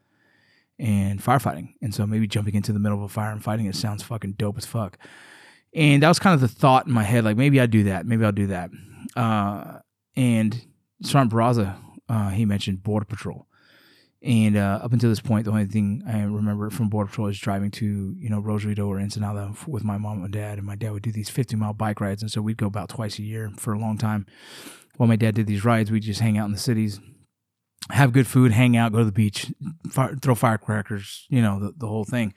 and 0.79 1.23
firefighting, 1.23 1.75
and 1.83 1.95
so 1.95 2.07
maybe 2.07 2.27
jumping 2.27 2.55
into 2.55 2.73
the 2.73 2.79
middle 2.79 2.97
of 2.97 3.05
a 3.05 3.09
fire 3.09 3.33
and 3.33 3.45
fighting 3.45 3.67
it 3.67 3.77
sounds 3.77 4.03
fucking 4.03 4.33
dope 4.39 4.57
as 4.57 4.65
fuck. 4.65 4.97
And 5.75 6.03
that 6.03 6.09
was 6.09 6.19
kind 6.19 6.35
of 6.35 6.41
the 6.41 6.49
thought 6.49 6.87
in 6.87 6.93
my 6.93 7.03
head, 7.03 7.25
like 7.25 7.37
maybe 7.37 7.61
I'd 7.61 7.71
do 7.71 7.85
that, 7.85 8.07
maybe 8.07 8.25
I'll 8.25 8.33
do 8.33 8.49
that. 8.49 8.71
Uh, 9.17 9.79
and 10.17 10.67
Sergeant 11.03 11.33
Barraza, 11.33 11.77
uh, 12.09 12.31
he 12.31 12.45
mentioned 12.45 12.83
Border 12.83 13.07
Patrol. 13.07 13.47
And 14.25 14.57
uh, 14.57 14.79
up 14.83 14.93
until 14.93 15.11
this 15.11 15.21
point, 15.21 15.47
the 15.47 15.51
only 15.51 15.67
thing 15.67 16.03
I 16.07 16.23
remember 16.23 16.71
from 16.71 16.89
Border 16.89 17.09
Patrol 17.09 17.27
is 17.27 17.39
driving 17.39 17.73
to, 17.73 18.15
you 18.17 18.31
know, 18.31 18.39
Rosarito 18.39 18.87
or 18.87 19.01
Ensenada 19.01 19.53
with 19.67 19.83
my 19.83 19.99
mom 19.99 20.23
and 20.23 20.33
dad. 20.33 20.59
And 20.59 20.67
my 20.67 20.77
dad 20.77 20.93
would 20.93 21.03
do 21.03 21.11
these 21.11 21.29
50 21.29 21.57
mile 21.57 21.73
bike 21.73 22.01
rides. 22.01 22.23
And 22.23 22.31
so 22.31 22.41
we'd 22.41 22.57
go 22.57 22.67
about 22.67 22.89
twice 22.89 23.19
a 23.19 23.23
year 23.23 23.51
for 23.57 23.73
a 23.73 23.79
long 23.79 23.99
time. 23.99 24.27
While 24.97 25.09
my 25.09 25.17
dad 25.17 25.35
did 25.35 25.49
these 25.49 25.65
rides, 25.65 25.91
we'd 25.91 26.05
just 26.05 26.21
hang 26.21 26.39
out 26.39 26.47
in 26.47 26.53
the 26.53 26.59
cities, 26.59 27.01
have 27.91 28.13
good 28.13 28.29
food, 28.29 28.53
hang 28.53 28.77
out, 28.77 28.93
go 28.93 28.99
to 28.99 29.05
the 29.05 29.11
beach, 29.11 29.53
fire, 29.91 30.15
throw 30.15 30.37
firecrackers, 30.37 31.27
you 31.29 31.43
know, 31.43 31.59
the, 31.59 31.73
the 31.77 31.89
whole 31.89 32.05
thing. 32.05 32.33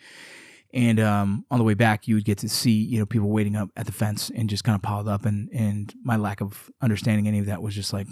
And 0.76 1.00
um, 1.00 1.46
on 1.50 1.58
the 1.58 1.64
way 1.64 1.74
back, 1.74 2.06
you 2.06 2.16
would 2.16 2.26
get 2.26 2.40
to 2.40 2.50
see, 2.50 2.74
you 2.74 3.00
know, 3.00 3.06
people 3.06 3.30
waiting 3.30 3.56
up 3.56 3.70
at 3.78 3.86
the 3.86 3.94
fence 3.94 4.30
and 4.36 4.50
just 4.50 4.66
kind 4.66 4.76
of 4.76 4.82
piled 4.82 5.08
up. 5.08 5.26
And, 5.26 5.50
and 5.54 5.94
my 6.04 6.18
lack 6.18 6.42
of 6.42 6.70
understanding 6.82 7.30
any 7.30 7.40
of 7.40 7.46
that 7.46 7.62
was 7.62 7.74
just 7.74 7.94
like, 7.94 8.08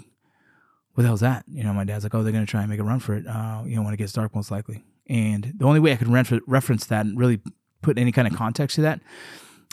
what 0.94 1.02
the 1.02 1.08
hell's 1.08 1.20
that? 1.20 1.44
You 1.46 1.62
know, 1.62 1.74
my 1.74 1.84
dad's 1.84 2.04
like, 2.04 2.14
oh, 2.14 2.22
they're 2.22 2.32
to 2.32 2.46
try 2.46 2.62
and 2.62 2.70
make 2.70 2.80
a 2.80 2.84
run 2.84 3.00
for 3.00 3.14
it, 3.16 3.26
uh, 3.26 3.62
you 3.66 3.76
know, 3.76 3.82
when 3.82 3.92
it 3.92 3.98
gets 3.98 4.14
dark, 4.14 4.34
most 4.34 4.50
likely. 4.50 4.82
And 5.10 5.52
the 5.58 5.66
only 5.66 5.78
way 5.78 5.92
I 5.92 5.96
could 5.96 6.08
refer- 6.08 6.40
reference 6.46 6.86
that 6.86 7.04
and 7.04 7.18
really 7.18 7.40
put 7.82 7.98
any 7.98 8.12
kind 8.12 8.26
of 8.26 8.34
context 8.34 8.76
to 8.76 8.80
that 8.82 9.00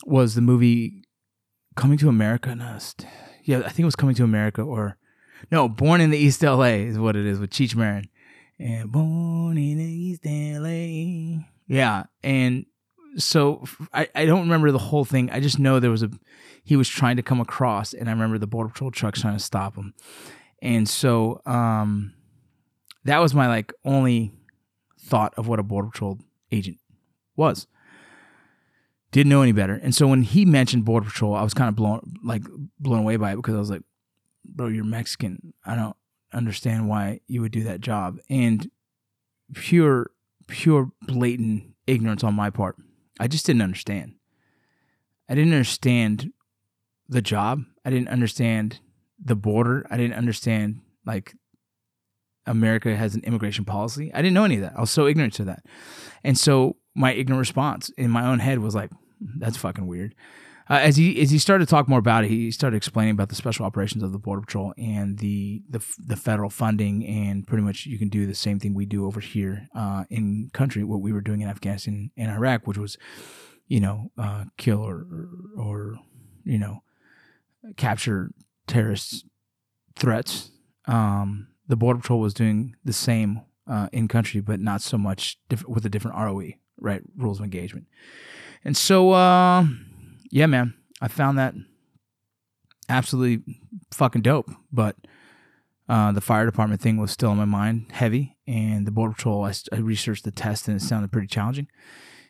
was 0.06 0.36
the 0.36 0.42
movie 0.42 1.06
Coming 1.78 1.98
to 2.00 2.10
America. 2.10 2.54
No, 2.54 2.78
yeah, 3.46 3.60
I 3.60 3.70
think 3.70 3.80
it 3.80 3.86
was 3.86 3.96
Coming 3.96 4.16
to 4.16 4.26
America 4.26 4.62
or, 4.62 4.98
no, 5.50 5.70
Born 5.70 6.02
in 6.02 6.10
the 6.10 6.18
East 6.18 6.44
LA 6.44 6.64
is 6.64 7.00
what 7.00 7.16
it 7.16 7.26
is 7.26 7.40
with 7.40 7.52
Cheech 7.52 7.74
Marin. 7.74 8.10
And 8.60 8.92
Born 8.92 9.58
in 9.58 9.78
the 9.78 9.86
East 9.86 10.26
LA. 10.26 11.46
Yeah. 11.68 12.04
And 12.22 12.66
so 13.18 13.64
I, 13.94 14.08
I 14.16 14.26
don't 14.26 14.42
remember 14.42 14.72
the 14.72 14.78
whole 14.78 15.06
thing. 15.06 15.30
I 15.30 15.40
just 15.40 15.60
know 15.60 15.80
there 15.80 15.92
was 15.92 16.04
a, 16.04 16.12
he 16.64 16.76
was 16.76 16.88
trying 16.88 17.18
to 17.18 17.24
come 17.24 17.42
across, 17.42 17.94
and 17.94 18.10
I 18.10 18.12
remember 18.12 18.38
the 18.38 18.48
Border 18.48 18.70
Patrol 18.70 18.92
truck 18.92 19.16
trying 19.16 19.38
to 19.38 19.44
stop 19.44 19.76
him 19.76 19.94
and 20.62 20.88
so 20.88 21.42
um, 21.46 22.14
that 23.06 23.18
was 23.20 23.34
my 23.34 23.48
like 23.48 23.74
only 23.84 24.32
thought 25.00 25.34
of 25.36 25.48
what 25.48 25.60
a 25.60 25.64
border 25.64 25.90
patrol 25.90 26.20
agent 26.52 26.78
was. 27.36 27.68
Didn't 29.12 29.30
know 29.30 29.42
any 29.42 29.52
better. 29.52 29.74
And 29.74 29.94
so 29.94 30.08
when 30.08 30.22
he 30.22 30.46
mentioned 30.46 30.86
border 30.86 31.08
patrol, 31.08 31.36
I 31.36 31.44
was 31.44 31.54
kind 31.54 31.68
of 31.68 31.76
blown 31.76 32.14
like 32.24 32.44
blown 32.80 33.00
away 33.00 33.18
by 33.18 33.34
it 33.34 33.38
because 33.38 33.56
I 33.56 33.60
was 33.60 33.70
like, 33.70 33.82
"Bro, 34.46 34.70
you're 34.70 34.86
Mexican. 34.86 35.54
I 35.66 35.76
don't 35.76 35.98
understand 36.32 36.88
why 36.88 37.20
you 37.28 37.42
would 37.42 37.52
do 37.52 37.64
that 37.64 37.82
job." 37.82 38.20
And 38.30 38.70
pure 39.54 40.12
pure 40.48 40.92
blatant 41.02 41.74
ignorance 41.88 42.24
on 42.24 42.36
my 42.36 42.50
part. 42.50 42.78
I 43.22 43.28
just 43.28 43.46
didn't 43.46 43.62
understand. 43.62 44.16
I 45.30 45.36
didn't 45.36 45.54
understand 45.54 46.34
the 47.08 47.22
job. 47.22 47.62
I 47.86 47.92
didn't 47.92 48.08
understand 48.08 48.80
the 49.24 49.36
border. 49.36 49.86
I 49.92 49.98
didn't 49.98 50.16
understand 50.16 50.82
like 51.06 51.36
America 52.48 52.96
has 52.96 53.14
an 53.14 53.22
immigration 53.24 53.64
policy. 53.64 54.12
I 54.12 54.24
didn't 54.24 54.34
know 54.34 54.44
any 54.44 54.56
of 54.56 54.62
that. 54.62 54.74
I 54.76 54.82
was 54.82 54.90
so 54.90 55.06
ignorant 55.06 55.34
to 55.34 55.44
that. 55.46 55.64
And 56.24 56.36
so 56.36 56.78
my 56.96 57.14
ignorant 57.14 57.40
response 57.40 57.90
in 57.92 58.10
my 58.10 58.26
own 58.26 58.40
head 58.40 58.58
was 58.58 58.74
like, 58.74 58.90
hmm, 58.90 59.38
that's 59.38 59.56
fucking 59.56 59.86
weird. 59.86 60.16
Uh, 60.72 60.80
as 60.84 60.96
he 60.96 61.22
as 61.22 61.30
he 61.30 61.38
started 61.38 61.66
to 61.66 61.70
talk 61.70 61.90
more 61.90 62.00
about 62.00 62.24
it, 62.24 62.30
he 62.30 62.50
started 62.50 62.78
explaining 62.78 63.12
about 63.12 63.28
the 63.28 63.36
special 63.36 63.66
operations 63.66 64.02
of 64.04 64.14
the 64.14 64.18
border 64.18 64.42
patrol 64.42 64.74
and 64.78 65.18
the 65.18 65.62
the 65.70 65.84
the 66.00 66.16
federal 66.16 66.50
funding, 66.50 67.06
and 67.06 67.46
pretty 67.46 67.62
much 67.62 67.86
you 67.86 68.00
can 68.00 68.08
do 68.08 68.26
the 68.26 68.34
same 68.34 68.58
thing 68.58 68.74
we 68.74 68.86
do 68.86 69.06
over 69.06 69.20
here 69.20 69.68
uh, 69.76 70.06
in 70.10 70.50
country, 70.54 70.86
what 70.86 71.02
we 71.02 71.12
were 71.12 71.20
doing 71.20 71.42
in 71.42 71.50
Afghanistan 71.50 72.10
and 72.16 72.32
Iraq, 72.32 72.68
which 72.68 72.78
was, 72.78 72.98
you 73.68 73.82
know, 73.82 74.12
uh, 74.18 74.46
kill 74.56 74.80
or, 74.80 75.06
or 75.58 75.62
or 75.62 76.00
you 76.46 76.58
know, 76.58 76.84
capture 77.76 78.32
terrorist 78.66 79.26
threats. 79.98 80.52
Um, 80.86 81.48
the 81.68 81.76
border 81.76 82.00
patrol 82.00 82.22
was 82.22 82.34
doing 82.34 82.78
the 82.86 82.94
same 82.94 83.42
uh, 83.68 83.90
in 83.92 84.08
country, 84.08 84.40
but 84.40 84.62
not 84.62 84.82
so 84.82 84.98
much 84.98 85.38
diff- 85.50 85.68
with 85.68 85.86
a 85.86 85.90
different 85.90 86.16
ROE, 86.16 86.54
right? 86.80 87.02
Rules 87.18 87.40
of 87.40 87.44
engagement. 87.44 87.88
And 88.64 88.78
so, 88.78 89.12
uh, 89.12 89.66
yeah, 90.32 90.48
man, 90.48 90.74
I 91.02 91.08
found 91.08 91.38
that 91.38 91.54
absolutely 92.90 93.60
fucking 93.92 94.22
dope. 94.22 94.50
But 94.72 94.96
uh, 95.88 96.12
the 96.12 96.22
fire 96.22 96.46
department 96.46 96.82
thing 96.82 96.98
was 96.98 97.12
still 97.12 97.32
in 97.32 97.38
my 97.38 97.46
mind, 97.46 97.88
heavy. 97.92 98.38
And 98.48 98.88
the 98.88 98.92
border 98.92 99.14
patrol, 99.14 99.44
I, 99.44 99.54
I 99.72 99.78
researched 99.78 100.24
the 100.24 100.32
test, 100.32 100.68
and 100.68 100.78
it 100.78 100.84
sounded 100.84 101.12
pretty 101.12 101.28
challenging. 101.28 101.68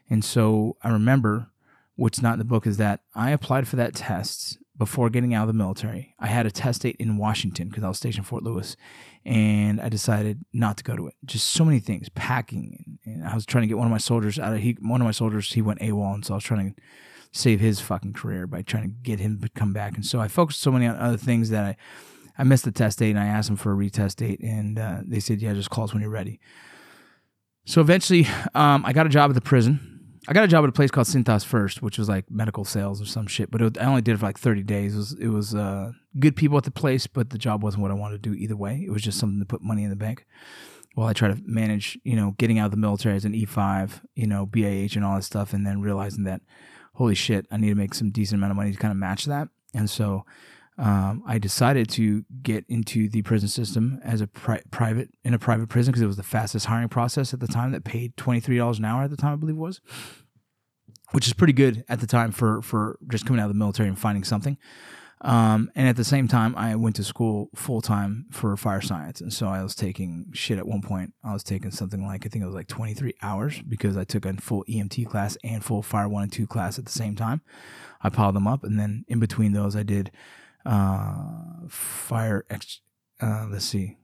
And 0.10 0.26
so 0.26 0.78
I 0.84 0.90
remember, 0.90 1.52
what's 1.96 2.22
not 2.22 2.34
in 2.34 2.40
the 2.40 2.46
book 2.46 2.68
is 2.68 2.78
that 2.78 3.02
I 3.14 3.32
applied 3.32 3.68
for 3.68 3.76
that 3.78 3.96
test 3.96 4.58
before 4.78 5.12
getting 5.12 5.34
out 5.36 5.44
of 5.44 5.48
the 5.48 5.54
military. 5.54 6.16
I 6.20 6.26
had 6.26 6.48
a 6.48 6.52
test 6.52 6.82
date 6.82 6.96
in 6.98 7.18
Washington 7.18 7.70
because 7.70 7.84
I 7.84 7.88
was 7.88 7.98
stationed 7.98 8.26
Fort 8.26 8.42
Lewis, 8.42 8.76
and 9.24 9.80
I 9.80 9.90
decided 9.90 10.44
not 10.54 10.78
to 10.78 10.84
go 10.84 10.96
to 10.96 11.08
it. 11.08 11.14
Just 11.24 11.52
so 11.52 11.64
many 11.64 11.80
things, 11.80 12.10
packing, 12.10 12.98
and 13.06 13.24
I 13.28 13.36
was 13.36 13.46
trying 13.46 13.62
to 13.62 13.68
get 13.68 13.78
one 13.78 13.86
of 13.86 13.92
my 13.92 14.00
soldiers 14.00 14.40
out 14.40 14.54
of. 14.54 14.60
He, 14.60 14.76
one 14.82 15.00
of 15.00 15.06
my 15.06 15.12
soldiers, 15.12 15.54
he 15.54 15.62
went 15.62 15.82
AWOL, 15.82 16.16
and 16.16 16.26
so 16.26 16.34
I 16.34 16.38
was 16.38 16.44
trying 16.44 16.74
to 16.74 16.82
save 17.32 17.60
his 17.60 17.80
fucking 17.80 18.14
career 18.14 18.48
by 18.48 18.62
trying 18.62 18.84
to 18.84 18.96
get 19.04 19.20
him 19.20 19.40
to 19.42 19.50
come 19.50 19.74
back. 19.74 19.96
And 19.96 20.06
so 20.06 20.20
I 20.20 20.28
focused 20.28 20.62
so 20.62 20.72
many 20.72 20.86
on 20.86 20.96
other 20.98 21.18
things 21.18 21.50
that 21.50 21.64
I, 21.64 21.78
I 22.38 22.44
missed 22.44 22.66
the 22.66 22.72
test 22.72 23.00
date, 23.00 23.12
and 23.12 23.20
I 23.20 23.28
asked 23.28 23.48
them 23.48 23.58
for 23.58 23.74
a 23.74 23.76
retest 23.76 24.18
date, 24.18 24.40
and 24.42 24.80
uh, 24.80 25.02
they 25.06 25.20
said, 25.20 25.42
"Yeah, 25.42 25.54
just 25.54 25.70
call 25.70 25.84
us 25.84 25.94
when 25.94 26.02
you're 26.02 26.12
ready." 26.12 26.40
So 27.66 27.82
eventually, 27.82 28.28
um, 28.56 28.86
I 28.86 28.94
got 28.94 29.06
a 29.06 29.10
job 29.10 29.30
at 29.30 29.36
the 29.36 29.42
prison 29.42 29.92
I 30.28 30.34
got 30.34 30.44
a 30.44 30.48
job 30.48 30.64
at 30.64 30.70
a 30.70 30.74
place 30.74 30.92
called 30.92 31.08
Cintas 31.08 31.44
First, 31.44 31.82
which 31.82 31.98
was 31.98 32.08
like 32.08 32.30
medical 32.30 32.64
sales 32.64 33.02
or 33.02 33.06
some 33.06 33.26
shit. 33.26 33.50
But 33.50 33.62
it, 33.62 33.78
I 33.82 33.86
only 33.86 34.02
did 34.02 34.14
it 34.14 34.18
for 34.20 34.28
like 34.28 34.38
30 34.38 34.62
days. 34.64 34.94
It 34.94 34.98
was, 34.98 35.14
it 35.14 35.28
was 35.30 35.56
uh, 35.56 35.94
good 36.20 36.36
people 36.36 36.58
at 36.58 36.64
the 36.64 36.72
place, 36.72 37.08
but 37.08 37.32
the 37.32 37.40
job 37.40 37.64
wasn't 37.64 37.82
what 37.82 37.92
I 37.92 37.96
wanted 37.96 38.22
to 38.22 38.30
do 38.30 38.36
either 38.36 38.56
way. 38.56 38.84
It 38.86 38.92
was 38.92 39.02
just 39.02 39.18
something 39.18 39.40
to 39.40 39.46
put 39.46 39.64
money 39.64 39.84
in 39.84 39.90
the 39.90 39.96
bank 39.96 40.28
while 40.94 41.08
I 41.08 41.14
try 41.14 41.30
to 41.30 41.42
manage, 41.44 41.98
you 42.04 42.16
know, 42.16 42.36
getting 42.38 42.60
out 42.60 42.66
of 42.66 42.72
the 42.72 42.78
military 42.78 43.16
as 43.16 43.26
an 43.26 43.34
E5, 43.34 44.02
you 44.14 44.28
know, 44.28 44.46
BAH 44.46 44.96
and 44.96 45.04
all 45.04 45.16
that 45.16 45.24
stuff, 45.24 45.54
and 45.54 45.66
then 45.66 45.82
realizing 45.82 46.26
that, 46.26 46.42
holy 46.94 47.16
shit, 47.16 47.46
I 47.52 47.58
need 47.58 47.70
to 47.70 47.76
make 47.76 47.94
some 47.94 48.12
decent 48.12 48.40
amount 48.40 48.52
of 48.52 48.58
money 48.58 48.72
to 48.72 48.78
kind 48.78 48.92
of 48.92 48.98
match 48.98 49.26
that. 49.26 49.48
And 49.74 49.90
so 49.90 50.26
um, 50.78 51.24
I 51.28 51.38
decided 51.38 51.90
to 51.92 52.24
get 52.42 52.66
into 52.68 53.08
the 53.10 53.22
prison 53.22 53.48
system 53.50 54.00
as 54.04 54.22
a 54.22 54.28
pri- 54.28 54.64
private 54.72 55.10
in 55.24 55.34
a 55.34 55.40
private 55.40 55.70
prison 55.70 55.92
because 55.92 56.02
it 56.02 56.08
was 56.08 56.18
the 56.18 56.24
fastest 56.24 56.66
hiring 56.66 56.90
process 56.90 57.34
at 57.34 57.40
the 57.40 57.48
time 57.48 57.72
that 57.72 57.84
paid 57.84 58.18
twenty 58.18 58.40
three 58.40 58.58
dollars 58.58 58.80
an 58.80 58.86
hour 58.86 59.04
at 59.04 59.10
the 59.10 59.18
time 59.18 59.34
I 59.34 59.36
believe 59.36 59.56
it 59.56 59.60
was, 59.60 59.82
which 61.12 61.28
is 61.28 61.34
pretty 61.34 61.54
good 61.54 61.84
at 61.88 62.00
the 62.00 62.08
time 62.08 62.32
for 62.32 62.62
for 62.62 62.98
just 63.10 63.26
coming 63.26 63.40
out 63.40 63.46
of 63.46 63.52
the 63.52 63.60
military 63.60 63.90
and 63.90 64.00
finding 64.00 64.24
something. 64.24 64.58
Um, 65.24 65.72
and 65.76 65.88
at 65.88 65.96
the 65.96 66.04
same 66.04 66.28
time, 66.28 66.56
I 66.56 66.76
went 66.76 66.96
to 66.96 67.04
school 67.04 67.50
full 67.54 67.82
time 67.82 68.26
for 68.32 68.58
fire 68.58 68.82
science, 68.82 69.22
and 69.22 69.32
so 69.32 69.48
I 69.48 69.62
was 69.62 69.76
taking 69.76 70.26
shit 70.34 70.58
at 70.58 70.66
one 70.66 70.82
point. 70.82 71.14
I 71.24 71.32
was 71.34 71.44
taking 71.44 71.70
something 71.70 72.06
like 72.06 72.26
I 72.26 72.30
think 72.30 72.44
it 72.44 72.48
was 72.48 72.56
like 72.56 72.68
twenty 72.68 72.96
three 72.96 73.14
hours 73.22 73.62
because 73.62 73.98
I 73.98 74.04
took 74.04 74.26
a 74.26 74.34
full 74.34 74.66
EMT 74.68 75.08
class 75.08 75.38
and 75.44 75.64
full 75.64 75.84
fire 75.84 76.10
one 76.10 76.24
and 76.24 76.32
two 76.32 76.48
class 76.48 76.80
at 76.80 76.86
the 76.86 76.92
same 76.92 77.16
time. 77.16 77.42
I 78.02 78.10
piled 78.10 78.36
them 78.36 78.48
up, 78.48 78.64
and 78.64 78.80
then 78.80 79.06
in 79.08 79.20
between 79.20 79.54
those, 79.54 79.76
I 79.76 79.84
did 79.84 80.10
uh, 80.66 81.68
fire 81.68 82.46
ex- 82.50 82.82
uh, 83.22 83.46
let's 83.50 83.66
see 83.66 83.98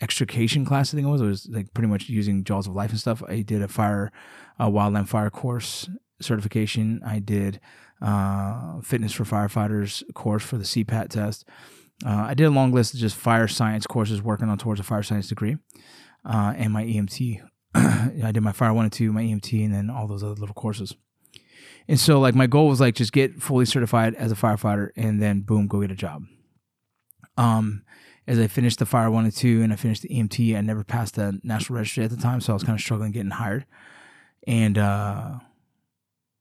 extrication 0.00 0.64
class 0.64 0.92
I 0.92 0.96
think 0.96 1.06
it 1.06 1.10
was 1.10 1.20
it 1.20 1.26
was 1.26 1.48
like 1.48 1.72
pretty 1.72 1.88
much 1.88 2.08
using 2.08 2.44
jaws 2.44 2.66
of 2.66 2.74
life 2.74 2.90
and 2.90 2.98
stuff 2.98 3.22
I 3.26 3.42
did 3.42 3.62
a 3.62 3.68
fire 3.68 4.12
uh, 4.58 4.68
wildland 4.68 5.08
fire 5.08 5.30
course 5.30 5.88
certification 6.20 7.02
I 7.04 7.18
did 7.18 7.60
uh, 8.02 8.80
fitness 8.80 9.12
for 9.12 9.24
firefighters 9.24 10.02
course 10.14 10.42
for 10.42 10.56
the 10.56 10.64
CPAT 10.64 11.08
test 11.08 11.48
uh, 12.04 12.26
I 12.28 12.34
did 12.34 12.44
a 12.44 12.50
long 12.50 12.72
list 12.72 12.94
of 12.94 13.00
just 13.00 13.16
fire 13.16 13.48
science 13.48 13.86
courses 13.86 14.22
working 14.22 14.48
on 14.48 14.58
towards 14.58 14.80
a 14.80 14.84
fire 14.84 15.02
science 15.02 15.28
degree 15.28 15.56
uh, 16.24 16.54
and 16.56 16.72
my 16.72 16.84
EMT 16.84 17.40
I 17.74 18.30
did 18.32 18.42
my 18.42 18.52
fire 18.52 18.72
one 18.72 18.84
and 18.84 18.92
two 18.92 19.12
my 19.12 19.22
EMT 19.22 19.64
and 19.64 19.74
then 19.74 19.90
all 19.90 20.06
those 20.06 20.22
other 20.22 20.34
little 20.34 20.54
courses 20.54 20.94
and 21.88 22.00
so 22.00 22.20
like 22.20 22.34
my 22.34 22.46
goal 22.46 22.68
was 22.68 22.80
like 22.80 22.94
just 22.94 23.12
get 23.12 23.42
fully 23.42 23.66
certified 23.66 24.14
as 24.14 24.32
a 24.32 24.36
firefighter 24.36 24.90
and 24.96 25.20
then 25.20 25.40
boom, 25.40 25.66
go 25.66 25.80
get 25.80 25.90
a 25.90 25.96
job. 25.96 26.24
Um, 27.36 27.82
as 28.26 28.38
I 28.38 28.46
finished 28.46 28.78
the 28.78 28.86
fire 28.86 29.10
one 29.10 29.24
and 29.24 29.34
two 29.34 29.62
and 29.62 29.72
I 29.72 29.76
finished 29.76 30.02
the 30.02 30.08
EMT, 30.08 30.56
I 30.56 30.60
never 30.62 30.82
passed 30.82 31.16
the 31.16 31.38
national 31.42 31.78
registry 31.78 32.04
at 32.04 32.10
the 32.10 32.16
time, 32.16 32.40
so 32.40 32.52
I 32.52 32.54
was 32.54 32.62
kind 32.62 32.76
of 32.76 32.80
struggling 32.80 33.12
getting 33.12 33.30
hired. 33.30 33.66
and 34.46 34.78
uh, 34.78 35.38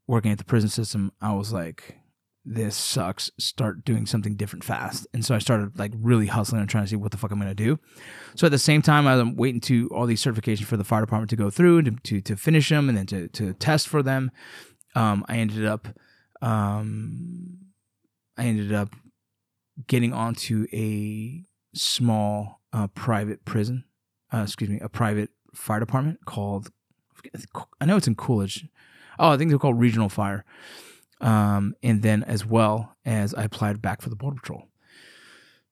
working 0.07 0.31
at 0.31 0.37
the 0.37 0.43
prison 0.43 0.69
system, 0.69 1.11
I 1.21 1.33
was 1.33 1.53
like, 1.53 1.97
this 2.45 2.75
sucks. 2.75 3.31
Start 3.39 3.85
doing 3.85 4.05
something 4.05 4.35
different 4.35 4.63
fast. 4.63 5.07
And 5.13 5.23
so 5.23 5.33
I 5.33 5.39
started 5.39 5.79
like 5.79 5.93
really 5.95 6.27
hustling 6.27 6.61
and 6.61 6.69
trying 6.69 6.83
to 6.83 6.89
see 6.89 6.95
what 6.95 7.11
the 7.11 7.17
fuck 7.17 7.31
I'm 7.31 7.39
gonna 7.39 7.55
do. 7.55 7.79
So 8.35 8.47
at 8.47 8.51
the 8.51 8.59
same 8.59 8.81
time, 8.81 9.07
I'm 9.07 9.35
waiting 9.35 9.61
to 9.61 9.87
all 9.89 10.05
these 10.05 10.23
certifications 10.23 10.65
for 10.65 10.77
the 10.77 10.83
fire 10.83 11.01
department 11.01 11.29
to 11.29 11.35
go 11.35 11.49
through 11.49 11.83
to, 11.83 11.91
to, 11.91 12.21
to 12.21 12.35
finish 12.35 12.69
them 12.69 12.89
and 12.89 12.97
then 12.97 13.05
to, 13.07 13.27
to 13.29 13.53
test 13.53 13.87
for 13.87 14.03
them. 14.03 14.31
Um, 14.95 15.25
I 15.29 15.37
ended 15.37 15.65
up, 15.65 15.87
um, 16.41 17.59
I 18.37 18.45
ended 18.45 18.73
up 18.73 18.89
getting 19.87 20.13
onto 20.13 20.67
a 20.73 21.45
small 21.73 22.61
uh, 22.73 22.87
private 22.87 23.45
prison, 23.45 23.85
uh, 24.33 24.43
excuse 24.43 24.69
me, 24.69 24.79
a 24.81 24.89
private 24.89 25.29
fire 25.55 25.79
department 25.79 26.19
called, 26.25 26.69
I 27.79 27.85
know 27.85 27.95
it's 27.95 28.07
in 28.07 28.15
Coolidge. 28.15 28.67
Oh, 29.19 29.29
I 29.29 29.37
think 29.37 29.49
they're 29.49 29.59
called 29.59 29.79
Regional 29.79 30.09
Fire. 30.09 30.45
Um, 31.21 31.75
and 31.81 32.01
then 32.01 32.23
as 32.23 32.45
well 32.45 32.95
as 33.05 33.33
I 33.33 33.43
applied 33.43 33.81
back 33.81 34.01
for 34.01 34.09
the 34.09 34.15
Border 34.15 34.35
Patrol. 34.35 34.67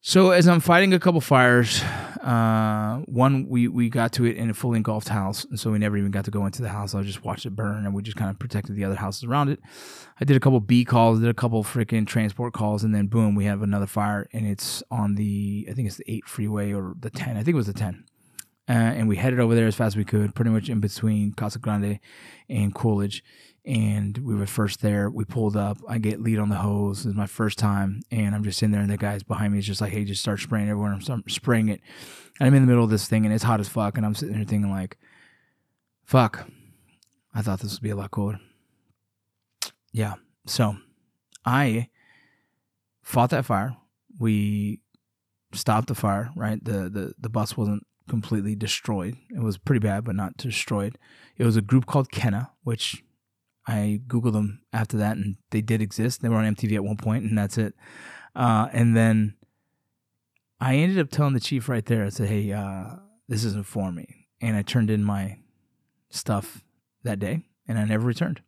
So 0.03 0.31
as 0.31 0.47
I'm 0.47 0.61
fighting 0.61 0.95
a 0.95 0.99
couple 0.99 1.21
fires, 1.21 1.83
uh, 2.23 3.01
one 3.05 3.47
we 3.47 3.67
we 3.67 3.87
got 3.87 4.11
to 4.13 4.25
it 4.25 4.35
in 4.35 4.49
a 4.49 4.53
fully 4.53 4.77
engulfed 4.77 5.09
house, 5.09 5.45
and 5.45 5.59
so 5.59 5.69
we 5.71 5.77
never 5.77 5.95
even 5.95 6.09
got 6.09 6.25
to 6.25 6.31
go 6.31 6.47
into 6.47 6.63
the 6.63 6.69
house. 6.69 6.95
I 6.95 7.03
just 7.03 7.23
watched 7.23 7.45
it 7.45 7.55
burn, 7.55 7.85
and 7.85 7.93
we 7.93 8.01
just 8.01 8.17
kind 8.17 8.31
of 8.31 8.39
protected 8.39 8.75
the 8.75 8.83
other 8.83 8.95
houses 8.95 9.25
around 9.25 9.49
it. 9.49 9.59
I 10.19 10.25
did 10.25 10.35
a 10.35 10.39
couple 10.39 10.59
B 10.59 10.85
calls, 10.85 11.19
did 11.19 11.29
a 11.29 11.35
couple 11.35 11.63
freaking 11.63 12.07
transport 12.07 12.53
calls, 12.53 12.83
and 12.83 12.95
then 12.95 13.07
boom, 13.07 13.35
we 13.35 13.45
have 13.45 13.61
another 13.61 13.85
fire, 13.85 14.27
and 14.33 14.47
it's 14.47 14.81
on 14.89 15.13
the 15.15 15.67
I 15.69 15.73
think 15.73 15.87
it's 15.87 15.97
the 15.97 16.11
eight 16.11 16.27
freeway 16.27 16.73
or 16.73 16.95
the 16.99 17.11
ten. 17.11 17.37
I 17.37 17.43
think 17.43 17.53
it 17.53 17.57
was 17.57 17.67
the 17.67 17.73
ten. 17.73 18.05
Uh, 18.69 18.73
and 18.73 19.07
we 19.07 19.17
headed 19.17 19.39
over 19.39 19.55
there 19.55 19.67
as 19.67 19.75
fast 19.75 19.93
as 19.93 19.97
we 19.97 20.05
could, 20.05 20.35
pretty 20.35 20.51
much 20.51 20.69
in 20.69 20.79
between 20.79 21.33
Casa 21.33 21.59
Grande 21.59 21.99
and 22.47 22.73
Coolidge 22.73 23.23
and 23.65 24.17
we 24.17 24.35
were 24.35 24.47
first 24.47 24.81
there. 24.81 25.09
We 25.09 25.23
pulled 25.23 25.55
up. 25.55 25.77
I 25.87 25.99
get 25.99 26.21
lead 26.21 26.39
on 26.39 26.49
the 26.49 26.55
hose. 26.55 27.05
It's 27.05 27.15
my 27.15 27.27
first 27.27 27.59
time, 27.59 28.01
and 28.09 28.33
I'm 28.33 28.43
just 28.43 28.57
sitting 28.57 28.71
there, 28.71 28.81
and 28.81 28.89
the 28.89 28.97
guys 28.97 29.23
behind 29.23 29.53
me 29.53 29.59
is 29.59 29.67
just 29.67 29.81
like, 29.81 29.91
"Hey, 29.91 30.03
just 30.03 30.21
start 30.21 30.39
spraying 30.39 30.69
everywhere." 30.69 30.97
I'm 31.07 31.23
spraying 31.27 31.69
it, 31.69 31.81
and 32.39 32.47
I'm 32.47 32.53
in 32.55 32.63
the 32.63 32.67
middle 32.67 32.83
of 32.83 32.89
this 32.89 33.07
thing, 33.07 33.25
and 33.25 33.33
it's 33.33 33.43
hot 33.43 33.59
as 33.59 33.69
fuck, 33.69 33.97
and 33.97 34.05
I'm 34.05 34.15
sitting 34.15 34.35
there 34.35 34.45
thinking 34.45 34.71
like, 34.71 34.97
"Fuck, 36.03 36.49
I 37.33 37.41
thought 37.41 37.59
this 37.59 37.73
would 37.73 37.83
be 37.83 37.91
a 37.91 37.95
lot 37.95 38.11
cooler." 38.11 38.39
Yeah, 39.91 40.15
so 40.47 40.77
I 41.45 41.89
fought 43.03 43.29
that 43.29 43.45
fire. 43.45 43.77
We 44.17 44.79
stopped 45.53 45.87
the 45.87 45.95
fire. 45.95 46.31
Right, 46.35 46.63
the 46.63 46.89
the 46.89 47.13
the 47.19 47.29
bus 47.29 47.55
wasn't 47.55 47.85
completely 48.11 48.55
destroyed. 48.55 49.15
It 49.29 49.39
was 49.39 49.57
pretty 49.57 49.79
bad, 49.79 50.03
but 50.03 50.17
not 50.17 50.35
destroyed. 50.35 50.97
It 51.37 51.45
was 51.45 51.55
a 51.55 51.61
group 51.61 51.85
called 51.85 52.11
Kenna, 52.11 52.51
which 52.63 53.05
I 53.65 54.01
googled 54.05 54.33
them 54.33 54.63
after 54.73 54.97
that, 54.97 55.15
and 55.15 55.37
they 55.51 55.61
did 55.61 55.81
exist. 55.81 56.21
They 56.21 56.27
were 56.27 56.35
on 56.35 56.55
MTV 56.55 56.75
at 56.75 56.83
one 56.83 56.97
point, 56.97 57.23
and 57.23 57.37
that's 57.37 57.57
it. 57.57 57.73
Uh, 58.35 58.67
and 58.73 58.97
then 58.97 59.35
I 60.59 60.75
ended 60.75 60.99
up 60.99 61.09
telling 61.09 61.33
the 61.33 61.39
chief 61.39 61.69
right 61.69 61.85
there. 61.85 62.05
I 62.05 62.09
said, 62.09 62.27
"Hey, 62.27 62.51
uh, 62.51 62.97
this 63.29 63.45
isn't 63.45 63.65
for 63.65 63.93
me," 63.93 64.27
and 64.41 64.57
I 64.57 64.61
turned 64.61 64.89
in 64.89 65.05
my 65.05 65.37
stuff 66.09 66.65
that 67.03 67.19
day, 67.19 67.45
and 67.65 67.79
I 67.79 67.85
never 67.85 68.05
returned. 68.05 68.41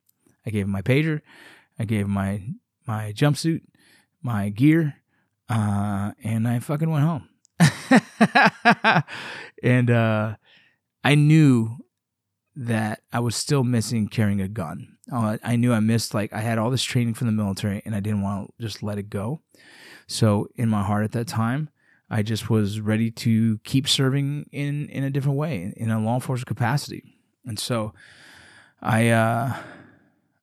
I 0.46 0.50
gave 0.50 0.66
him 0.66 0.72
my 0.72 0.82
pager, 0.82 1.22
I 1.80 1.86
gave 1.86 2.04
him 2.04 2.12
my 2.12 2.44
my 2.86 3.14
jumpsuit, 3.14 3.62
my 4.22 4.50
gear, 4.50 4.96
uh, 5.48 6.12
and 6.22 6.50
I 6.50 6.60
fucking 6.60 6.90
went 6.90 7.06
home. 7.06 7.30
and 9.64 9.90
uh, 9.90 10.36
I 11.04 11.16
knew 11.16 11.78
that 12.56 13.02
I 13.12 13.20
was 13.20 13.36
still 13.36 13.64
missing 13.64 14.08
carrying 14.08 14.42
a 14.42 14.48
gun. 14.48 14.98
Uh, 15.12 15.38
I 15.44 15.56
knew 15.56 15.74
I 15.74 15.80
missed 15.80 16.14
like 16.14 16.32
I 16.34 16.40
had 16.40 16.58
all 16.58 16.70
this 16.70 16.84
training 16.84 17.16
from 17.16 17.28
the 17.28 17.34
military 17.34 17.82
and 17.86 17.96
I 17.96 18.00
didn't 18.00 18.22
want 18.22 18.54
to 18.58 18.64
just 18.64 18.84
let 18.84 18.98
it 18.98 19.10
go. 19.10 19.42
So 20.08 20.48
in 20.56 20.70
my 20.70 20.84
heart 20.84 21.04
at 21.04 21.12
that 21.14 21.28
time, 21.28 21.70
I 22.10 22.22
just 22.22 22.50
was 22.50 22.80
ready 22.80 23.10
to 23.12 23.58
keep 23.60 23.88
serving 23.88 24.48
in 24.52 24.88
in 24.90 25.04
a 25.04 25.10
different 25.10 25.38
way 25.38 25.74
in 25.76 25.90
a 25.90 26.00
law 26.00 26.16
enforcement 26.16 26.48
capacity. 26.48 27.04
And 27.46 27.58
so 27.58 27.94
I 28.82 29.10
uh 29.10 29.56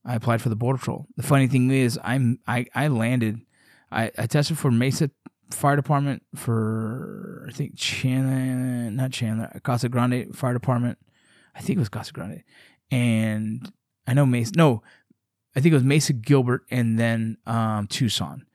I 0.05 0.15
applied 0.15 0.43
for 0.43 0.49
the 0.49 0.57
border 0.57 0.79
patrol. 0.79 1.07
The 1.17 1.23
funny 1.23 1.47
thing 1.47 1.71
is 1.71 1.99
I'm 2.03 2.41
I 2.47 2.67
I 2.75 2.89
landed 2.89 3.41
I, 3.93 4.11
I 4.19 4.27
tested 4.27 4.59
for 4.59 4.71
Mesa 4.71 5.11
Fire 5.51 5.77
Department 5.77 6.23
for 6.35 7.47
I 7.49 7.53
think 7.53 7.77
Chandler 7.77 8.91
not 8.91 9.13
Chandler 9.13 9.61
Casa 9.63 9.89
Grande 9.89 10.35
Fire 10.35 10.53
Department 10.53 10.99
I 11.55 11.61
think 11.61 11.77
it 11.77 11.81
was 11.81 11.89
Casa 11.89 12.13
Grande, 12.13 12.43
and 12.91 13.71
I 14.07 14.15
know 14.15 14.27
Mesa. 14.27 14.53
No, 14.57 14.83
I 15.55 15.61
think 15.61 15.73
it 15.73 15.77
was 15.77 15.85
Mesa 15.85 16.13
Gilbert, 16.13 16.63
and 16.71 16.99
then 16.99 17.39
um, 17.47 17.87
Tucson. 17.87 18.47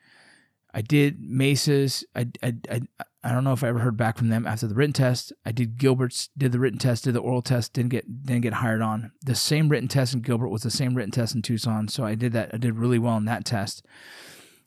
I 0.73 0.81
did 0.81 1.21
Mesa's. 1.21 2.03
I, 2.15 2.27
I, 2.43 2.55
I, 2.69 2.81
I 3.23 3.31
don't 3.31 3.43
know 3.43 3.53
if 3.53 3.63
I 3.63 3.69
ever 3.69 3.79
heard 3.79 3.95
back 3.95 4.17
from 4.17 4.29
them 4.29 4.45
after 4.45 4.67
the 4.67 4.75
written 4.75 4.93
test. 4.93 5.31
I 5.45 5.51
did 5.51 5.77
Gilbert's, 5.77 6.29
did 6.37 6.51
the 6.51 6.59
written 6.59 6.79
test, 6.79 7.05
did 7.05 7.13
the 7.13 7.19
oral 7.19 7.41
test, 7.41 7.73
didn't 7.73 7.91
get 7.91 8.25
didn't 8.25 8.41
get 8.41 8.53
hired 8.53 8.81
on. 8.81 9.11
The 9.23 9.35
same 9.35 9.69
written 9.69 9.87
test 9.87 10.13
in 10.13 10.21
Gilbert 10.21 10.49
was 10.49 10.63
the 10.63 10.71
same 10.71 10.95
written 10.95 11.11
test 11.11 11.35
in 11.35 11.41
Tucson, 11.41 11.87
so 11.87 12.03
I 12.05 12.15
did 12.15 12.33
that. 12.33 12.53
I 12.53 12.57
did 12.57 12.75
really 12.75 12.99
well 12.99 13.17
in 13.17 13.25
that 13.25 13.45
test, 13.45 13.85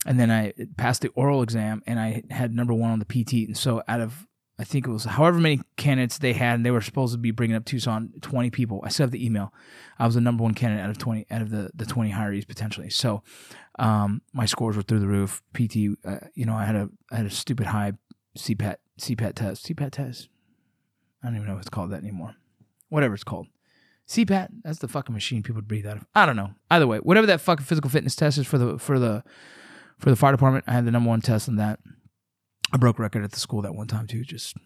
and 0.06 0.18
then 0.18 0.30
I 0.30 0.52
passed 0.76 1.02
the 1.02 1.08
oral 1.08 1.42
exam, 1.42 1.82
and 1.86 1.98
I 1.98 2.22
had 2.30 2.54
number 2.54 2.74
one 2.74 2.90
on 2.90 2.98
the 2.98 3.04
PT. 3.04 3.46
And 3.46 3.56
so 3.56 3.82
out 3.88 4.00
of 4.00 4.26
I 4.60 4.64
think 4.64 4.88
it 4.88 4.90
was 4.90 5.04
however 5.04 5.38
many 5.38 5.60
candidates 5.76 6.18
they 6.18 6.32
had, 6.32 6.56
and 6.56 6.66
they 6.66 6.72
were 6.72 6.80
supposed 6.80 7.12
to 7.12 7.18
be 7.18 7.30
bringing 7.30 7.54
up 7.54 7.64
Tucson, 7.64 8.12
20 8.22 8.50
people. 8.50 8.80
I 8.84 8.88
still 8.88 9.04
have 9.04 9.12
the 9.12 9.24
email. 9.24 9.52
I 10.00 10.06
was 10.06 10.16
the 10.16 10.20
number 10.20 10.42
one 10.42 10.54
candidate 10.54 10.84
out 10.84 10.90
of 10.90 10.98
20, 10.98 11.26
out 11.30 11.42
of 11.42 11.50
the, 11.50 11.70
the 11.76 11.86
20 11.86 12.10
hirees 12.10 12.46
potentially. 12.46 12.90
So 12.90 13.22
um, 13.78 14.20
my 14.32 14.46
scores 14.46 14.76
were 14.76 14.82
through 14.82 14.98
the 14.98 15.06
roof. 15.06 15.42
PT, 15.54 15.96
uh, 16.04 16.26
you 16.34 16.44
know, 16.44 16.54
I 16.54 16.64
had 16.64 16.74
a 16.74 16.90
I 17.12 17.16
had 17.16 17.26
a 17.26 17.30
stupid 17.30 17.66
high 17.68 17.92
CPAT 18.36 18.76
CPAT 19.00 19.34
test. 19.34 19.64
CPAT 19.66 19.92
test. 19.92 20.28
I 21.22 21.28
don't 21.28 21.36
even 21.36 21.46
know 21.46 21.54
if 21.54 21.60
it's 21.60 21.70
called 21.70 21.92
that 21.92 22.02
anymore. 22.02 22.34
Whatever 22.88 23.14
it's 23.14 23.24
called. 23.24 23.46
CPAT. 24.08 24.48
That's 24.64 24.80
the 24.80 24.88
fucking 24.88 25.14
machine 25.14 25.44
people 25.44 25.62
breathe 25.62 25.86
out 25.86 25.98
of. 25.98 26.06
I 26.16 26.26
don't 26.26 26.36
know. 26.36 26.54
Either 26.68 26.86
way, 26.88 26.98
whatever 26.98 27.28
that 27.28 27.40
fucking 27.40 27.64
physical 27.64 27.90
fitness 27.90 28.16
test 28.16 28.38
is 28.38 28.46
for 28.46 28.58
the 28.58 28.78
for 28.78 28.98
the 28.98 29.22
for 29.98 30.10
the 30.10 30.16
fire 30.16 30.32
department, 30.32 30.64
I 30.66 30.72
had 30.72 30.84
the 30.84 30.90
number 30.90 31.08
one 31.08 31.20
test 31.20 31.48
on 31.48 31.56
that. 31.56 31.80
I 32.72 32.76
broke 32.76 32.98
record 32.98 33.24
at 33.24 33.32
the 33.32 33.40
school 33.40 33.62
that 33.62 33.74
one 33.74 33.86
time 33.86 34.06
too. 34.06 34.24
Just 34.24 34.56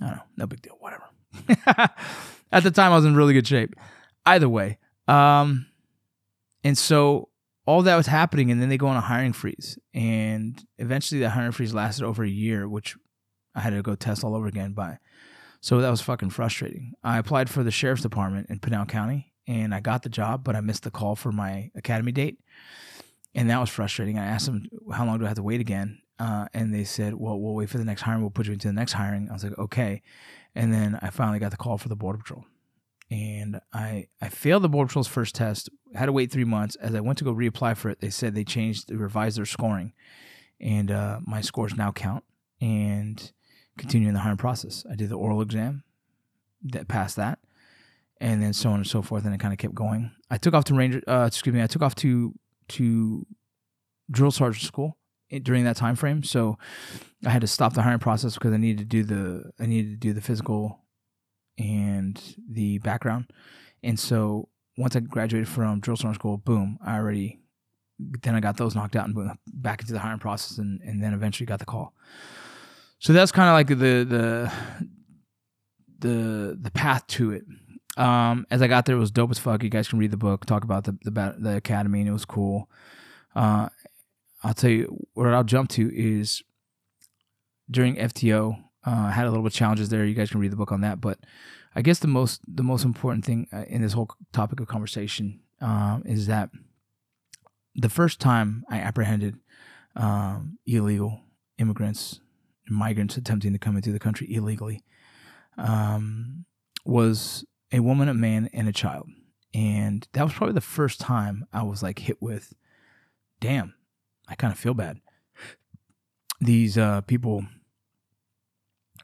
I 0.00 0.06
don't 0.06 0.16
know, 0.16 0.22
no 0.36 0.46
big 0.46 0.62
deal. 0.62 0.76
Whatever. 0.80 1.04
at 2.52 2.62
the 2.62 2.70
time, 2.70 2.92
I 2.92 2.96
was 2.96 3.04
in 3.04 3.16
really 3.16 3.34
good 3.34 3.46
shape. 3.46 3.74
Either 4.26 4.48
way, 4.48 4.78
um, 5.08 5.66
and 6.62 6.76
so 6.76 7.28
all 7.66 7.82
that 7.82 7.96
was 7.96 8.06
happening, 8.06 8.50
and 8.50 8.60
then 8.60 8.68
they 8.68 8.76
go 8.76 8.88
on 8.88 8.96
a 8.96 9.00
hiring 9.00 9.32
freeze, 9.32 9.78
and 9.94 10.62
eventually 10.78 11.20
the 11.20 11.30
hiring 11.30 11.52
freeze 11.52 11.74
lasted 11.74 12.04
over 12.04 12.22
a 12.22 12.28
year, 12.28 12.68
which 12.68 12.96
I 13.54 13.60
had 13.60 13.70
to 13.70 13.82
go 13.82 13.94
test 13.94 14.24
all 14.24 14.34
over 14.34 14.46
again 14.46 14.72
by. 14.72 14.98
So 15.60 15.80
that 15.80 15.90
was 15.90 16.00
fucking 16.00 16.30
frustrating. 16.30 16.94
I 17.04 17.18
applied 17.18 17.48
for 17.48 17.62
the 17.62 17.70
sheriff's 17.70 18.02
department 18.02 18.50
in 18.50 18.58
Pinal 18.58 18.86
County, 18.86 19.32
and 19.46 19.74
I 19.74 19.80
got 19.80 20.02
the 20.02 20.08
job, 20.08 20.42
but 20.44 20.56
I 20.56 20.60
missed 20.60 20.82
the 20.82 20.90
call 20.90 21.14
for 21.14 21.30
my 21.30 21.70
academy 21.76 22.12
date, 22.12 22.38
and 23.34 23.50
that 23.50 23.60
was 23.60 23.70
frustrating. 23.70 24.18
I 24.18 24.26
asked 24.26 24.46
them 24.46 24.68
how 24.92 25.04
long 25.06 25.18
do 25.18 25.24
I 25.24 25.28
have 25.28 25.36
to 25.36 25.42
wait 25.42 25.60
again, 25.60 26.00
uh, 26.18 26.46
and 26.54 26.74
they 26.74 26.84
said, 26.84 27.14
"Well, 27.14 27.38
we'll 27.38 27.54
wait 27.54 27.70
for 27.70 27.78
the 27.78 27.84
next 27.84 28.02
hiring. 28.02 28.20
We'll 28.20 28.30
put 28.30 28.46
you 28.46 28.52
into 28.52 28.68
the 28.68 28.74
next 28.74 28.92
hiring." 28.92 29.28
I 29.30 29.32
was 29.32 29.44
like, 29.44 29.58
"Okay," 29.58 30.02
and 30.54 30.72
then 30.72 30.98
I 31.02 31.10
finally 31.10 31.38
got 31.38 31.50
the 31.50 31.56
call 31.56 31.78
for 31.78 31.88
the 31.88 31.96
border 31.96 32.18
patrol, 32.18 32.44
and 33.10 33.60
I 33.72 34.08
I 34.20 34.28
failed 34.28 34.62
the 34.62 34.68
border 34.68 34.88
patrol's 34.88 35.08
first 35.08 35.34
test. 35.34 35.70
Had 35.94 36.06
to 36.06 36.12
wait 36.12 36.30
three 36.30 36.44
months. 36.44 36.76
As 36.76 36.94
I 36.94 37.00
went 37.00 37.18
to 37.18 37.24
go 37.24 37.34
reapply 37.34 37.76
for 37.76 37.90
it, 37.90 38.00
they 38.00 38.10
said 38.10 38.34
they 38.34 38.44
changed, 38.44 38.88
they 38.88 38.96
revised 38.96 39.38
their 39.38 39.46
scoring, 39.46 39.92
and 40.60 40.90
uh, 40.90 41.20
my 41.26 41.40
scores 41.40 41.74
now 41.76 41.92
count 41.92 42.24
and 42.60 43.32
continuing 43.76 44.14
the 44.14 44.20
hiring 44.20 44.38
process. 44.38 44.86
I 44.90 44.94
did 44.94 45.08
the 45.10 45.16
oral 45.16 45.42
exam, 45.42 45.84
that 46.64 46.88
passed 46.88 47.16
that, 47.16 47.38
and 48.20 48.42
then 48.42 48.52
so 48.52 48.70
on 48.70 48.76
and 48.76 48.86
so 48.86 49.02
forth, 49.02 49.24
and 49.24 49.34
it 49.34 49.40
kind 49.40 49.52
of 49.52 49.58
kept 49.58 49.74
going. 49.74 50.12
I 50.30 50.38
took 50.38 50.54
off 50.54 50.64
to 50.64 50.74
ranger. 50.74 51.02
Uh, 51.06 51.24
excuse 51.26 51.54
me. 51.54 51.62
I 51.62 51.66
took 51.66 51.82
off 51.82 51.94
to 51.96 52.34
to 52.72 53.26
drill 54.10 54.30
sergeant 54.30 54.64
school 54.64 54.98
during 55.42 55.64
that 55.64 55.76
time 55.76 55.96
frame. 55.96 56.22
So 56.22 56.58
I 57.24 57.30
had 57.30 57.40
to 57.40 57.46
stop 57.46 57.72
the 57.74 57.82
hiring 57.82 57.98
process 57.98 58.34
because 58.34 58.52
I 58.52 58.58
needed 58.58 58.78
to 58.78 58.84
do 58.84 59.02
the 59.02 59.50
I 59.58 59.66
needed 59.66 59.90
to 59.90 59.96
do 59.96 60.12
the 60.12 60.20
physical 60.20 60.80
and 61.58 62.20
the 62.50 62.78
background. 62.78 63.30
And 63.82 63.98
so 63.98 64.48
once 64.76 64.96
I 64.96 65.00
graduated 65.00 65.48
from 65.48 65.80
drill 65.80 65.96
sergeant 65.96 66.16
school, 66.16 66.38
boom, 66.38 66.78
I 66.84 66.96
already 66.96 67.40
then 68.22 68.34
I 68.34 68.40
got 68.40 68.56
those 68.56 68.74
knocked 68.74 68.96
out 68.96 69.06
and 69.06 69.14
boom, 69.14 69.38
back 69.46 69.80
into 69.80 69.92
the 69.92 69.98
hiring 69.98 70.18
process 70.18 70.58
and, 70.58 70.80
and 70.82 71.02
then 71.02 71.14
eventually 71.14 71.46
got 71.46 71.60
the 71.60 71.64
call. 71.64 71.94
So 72.98 73.12
that's 73.12 73.32
kind 73.32 73.48
of 73.48 73.54
like 73.54 73.68
the 73.68 74.04
the 74.04 74.52
the 75.98 76.58
the 76.60 76.70
path 76.70 77.06
to 77.08 77.32
it. 77.32 77.44
Um, 77.96 78.46
as 78.50 78.62
I 78.62 78.68
got 78.68 78.86
there, 78.86 78.96
it 78.96 79.00
was 79.00 79.10
dope 79.10 79.30
as 79.30 79.38
fuck. 79.38 79.62
You 79.62 79.68
guys 79.68 79.88
can 79.88 79.98
read 79.98 80.10
the 80.10 80.16
book, 80.16 80.46
talk 80.46 80.64
about 80.64 80.84
the 80.84 80.96
the, 81.02 81.34
the 81.38 81.56
academy, 81.56 82.00
and 82.00 82.08
it 82.08 82.12
was 82.12 82.24
cool. 82.24 82.70
Uh, 83.34 83.68
I'll 84.42 84.54
tell 84.54 84.70
you 84.70 85.06
what 85.14 85.28
I'll 85.28 85.44
jump 85.44 85.70
to 85.70 85.90
is 85.94 86.42
during 87.70 87.96
FTO. 87.96 88.58
Uh, 88.84 88.90
I 88.90 89.10
had 89.12 89.26
a 89.26 89.30
little 89.30 89.44
bit 89.44 89.52
of 89.52 89.56
challenges 89.56 89.88
there. 89.90 90.04
You 90.04 90.14
guys 90.14 90.30
can 90.30 90.40
read 90.40 90.52
the 90.52 90.56
book 90.56 90.72
on 90.72 90.80
that, 90.80 91.00
but 91.00 91.18
I 91.74 91.82
guess 91.82 91.98
the 91.98 92.08
most 92.08 92.40
the 92.46 92.62
most 92.62 92.84
important 92.84 93.24
thing 93.24 93.46
uh, 93.52 93.64
in 93.68 93.82
this 93.82 93.92
whole 93.92 94.10
topic 94.32 94.60
of 94.60 94.68
conversation 94.68 95.40
um, 95.60 96.02
is 96.04 96.26
that 96.26 96.50
the 97.74 97.88
first 97.88 98.20
time 98.20 98.64
I 98.68 98.78
apprehended 98.78 99.36
um, 99.96 100.58
illegal 100.66 101.20
immigrants, 101.58 102.20
migrants 102.68 103.16
attempting 103.16 103.52
to 103.52 103.58
come 103.58 103.76
into 103.76 103.92
the 103.92 103.98
country 103.98 104.32
illegally, 104.34 104.82
um, 105.56 106.44
was 106.84 107.44
a 107.72 107.80
woman, 107.80 108.08
a 108.08 108.14
man, 108.14 108.48
and 108.52 108.68
a 108.68 108.72
child, 108.72 109.08
and 109.54 110.06
that 110.12 110.24
was 110.24 110.32
probably 110.32 110.54
the 110.54 110.60
first 110.60 111.00
time 111.00 111.46
I 111.52 111.62
was 111.62 111.82
like 111.82 112.00
hit 112.00 112.20
with, 112.20 112.54
"Damn, 113.40 113.74
I 114.28 114.34
kind 114.34 114.52
of 114.52 114.58
feel 114.58 114.74
bad." 114.74 115.00
These 116.40 116.76
uh, 116.76 117.02
people 117.02 117.46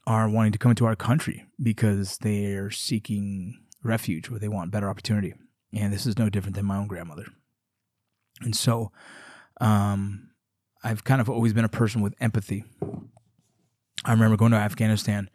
are 0.05 0.27
wanting 0.27 0.51
to 0.51 0.57
come 0.57 0.71
into 0.71 0.85
our 0.85 0.95
country 0.95 1.45
because 1.61 2.17
they're 2.17 2.71
seeking 2.71 3.59
refuge 3.83 4.29
or 4.29 4.39
they 4.39 4.47
want 4.47 4.71
better 4.71 4.89
opportunity. 4.89 5.33
And 5.71 5.93
this 5.93 6.05
is 6.05 6.17
no 6.17 6.29
different 6.29 6.55
than 6.55 6.65
my 6.65 6.77
own 6.77 6.87
grandmother. 6.87 7.27
And 8.41 8.55
so 8.55 8.91
um, 9.61 10.31
I've 10.83 11.03
kind 11.03 11.21
of 11.21 11.29
always 11.29 11.53
been 11.53 11.65
a 11.65 11.69
person 11.69 12.01
with 12.01 12.15
empathy. 12.19 12.63
I 14.03 14.11
remember 14.11 14.37
going 14.37 14.51
to 14.51 14.57
Afghanistan 14.57 15.29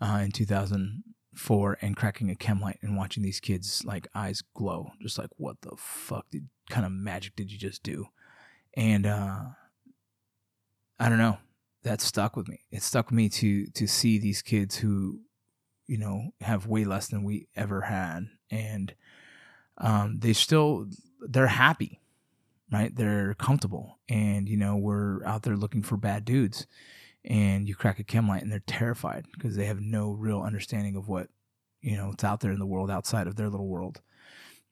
uh, 0.00 0.22
in 0.24 0.32
2004 1.34 1.78
and 1.80 1.96
cracking 1.96 2.30
a 2.30 2.34
chem 2.34 2.60
light 2.60 2.78
and 2.82 2.96
watching 2.96 3.22
these 3.22 3.40
kids 3.40 3.84
like 3.84 4.08
eyes 4.14 4.42
glow, 4.54 4.90
just 5.00 5.18
like 5.18 5.30
what 5.36 5.60
the 5.62 5.76
fuck 5.76 6.26
did 6.30 6.48
kind 6.70 6.86
of 6.86 6.92
magic 6.92 7.36
did 7.36 7.52
you 7.52 7.58
just 7.58 7.82
do? 7.82 8.06
And 8.76 9.06
uh, 9.06 9.40
I 10.98 11.08
don't 11.08 11.18
know 11.18 11.38
that 11.82 12.00
stuck 12.00 12.36
with 12.36 12.48
me. 12.48 12.64
It 12.70 12.82
stuck 12.82 13.06
with 13.06 13.16
me 13.16 13.28
to 13.30 13.66
to 13.66 13.86
see 13.86 14.18
these 14.18 14.42
kids 14.42 14.76
who, 14.76 15.20
you 15.86 15.98
know, 15.98 16.30
have 16.40 16.66
way 16.66 16.84
less 16.84 17.08
than 17.08 17.24
we 17.24 17.48
ever 17.54 17.82
had, 17.82 18.26
and 18.50 18.94
um, 19.78 20.18
they 20.20 20.32
still 20.32 20.86
they're 21.20 21.46
happy, 21.46 22.00
right? 22.72 22.94
They're 22.94 23.34
comfortable, 23.34 23.98
and 24.08 24.48
you 24.48 24.56
know 24.56 24.76
we're 24.76 25.24
out 25.24 25.42
there 25.42 25.56
looking 25.56 25.82
for 25.82 25.96
bad 25.96 26.24
dudes, 26.24 26.66
and 27.24 27.68
you 27.68 27.74
crack 27.74 27.98
a 27.98 28.04
chem 28.04 28.28
light 28.28 28.42
and 28.42 28.52
they're 28.52 28.62
terrified 28.66 29.26
because 29.32 29.56
they 29.56 29.64
have 29.66 29.80
no 29.80 30.12
real 30.12 30.42
understanding 30.42 30.96
of 30.96 31.08
what 31.08 31.28
you 31.80 31.96
know 31.96 32.10
it's 32.12 32.24
out 32.24 32.40
there 32.40 32.52
in 32.52 32.58
the 32.58 32.66
world 32.66 32.90
outside 32.90 33.26
of 33.26 33.36
their 33.36 33.48
little 33.48 33.68
world, 33.68 34.00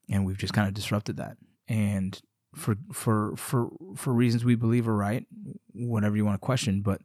and 0.08 0.24
we've 0.24 0.38
just 0.38 0.52
kind 0.52 0.68
of 0.68 0.74
disrupted 0.74 1.16
that, 1.16 1.36
and 1.68 2.20
for 2.54 2.76
for 2.92 3.34
for 3.36 3.70
for 3.96 4.12
reasons 4.12 4.44
we 4.44 4.54
believe 4.54 4.88
are 4.88 4.96
right, 4.96 5.26
whatever 5.72 6.16
you 6.16 6.24
want 6.24 6.40
to 6.40 6.44
question. 6.44 6.82
But 6.82 7.02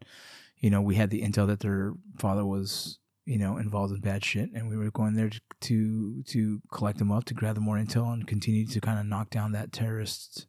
you 0.59 0.69
know, 0.69 0.81
we 0.81 0.95
had 0.95 1.09
the 1.09 1.21
intel 1.21 1.47
that 1.47 1.59
their 1.59 1.93
father 2.17 2.45
was 2.45 2.99
you 3.25 3.37
know 3.37 3.57
involved 3.57 3.93
in 3.93 4.01
bad 4.01 4.23
shit, 4.23 4.49
and 4.53 4.69
we 4.69 4.77
were 4.77 4.91
going 4.91 5.15
there 5.15 5.29
to 5.29 5.41
to, 5.59 6.23
to 6.23 6.61
collect 6.71 6.99
them 6.99 7.11
up, 7.11 7.25
to 7.25 7.33
grab 7.33 7.55
gather 7.55 7.61
more 7.61 7.77
intel, 7.77 8.13
and 8.13 8.27
continue 8.27 8.65
to 8.65 8.81
kind 8.81 8.99
of 8.99 9.05
knock 9.05 9.29
down 9.29 9.51
that 9.53 9.71
terrorist 9.71 10.47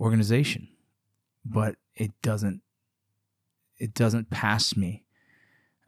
organization. 0.00 0.68
But 1.44 1.76
it 1.94 2.10
doesn't 2.22 2.62
it 3.78 3.94
doesn't 3.94 4.30
pass 4.30 4.76
me 4.76 5.04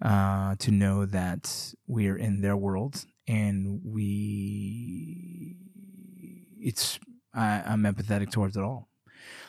uh, 0.03 0.55
to 0.57 0.71
know 0.71 1.07
that 1.07 1.75
we 1.87 2.09
are 2.09 2.17
in 2.17 2.41
their 2.41 2.57
world 2.57 3.05
and 3.27 3.81
we 3.85 5.57
it's 6.61 6.99
I, 7.35 7.63
I'm 7.67 7.83
empathetic 7.83 8.31
towards 8.31 8.57
it 8.57 8.63
all. 8.63 8.89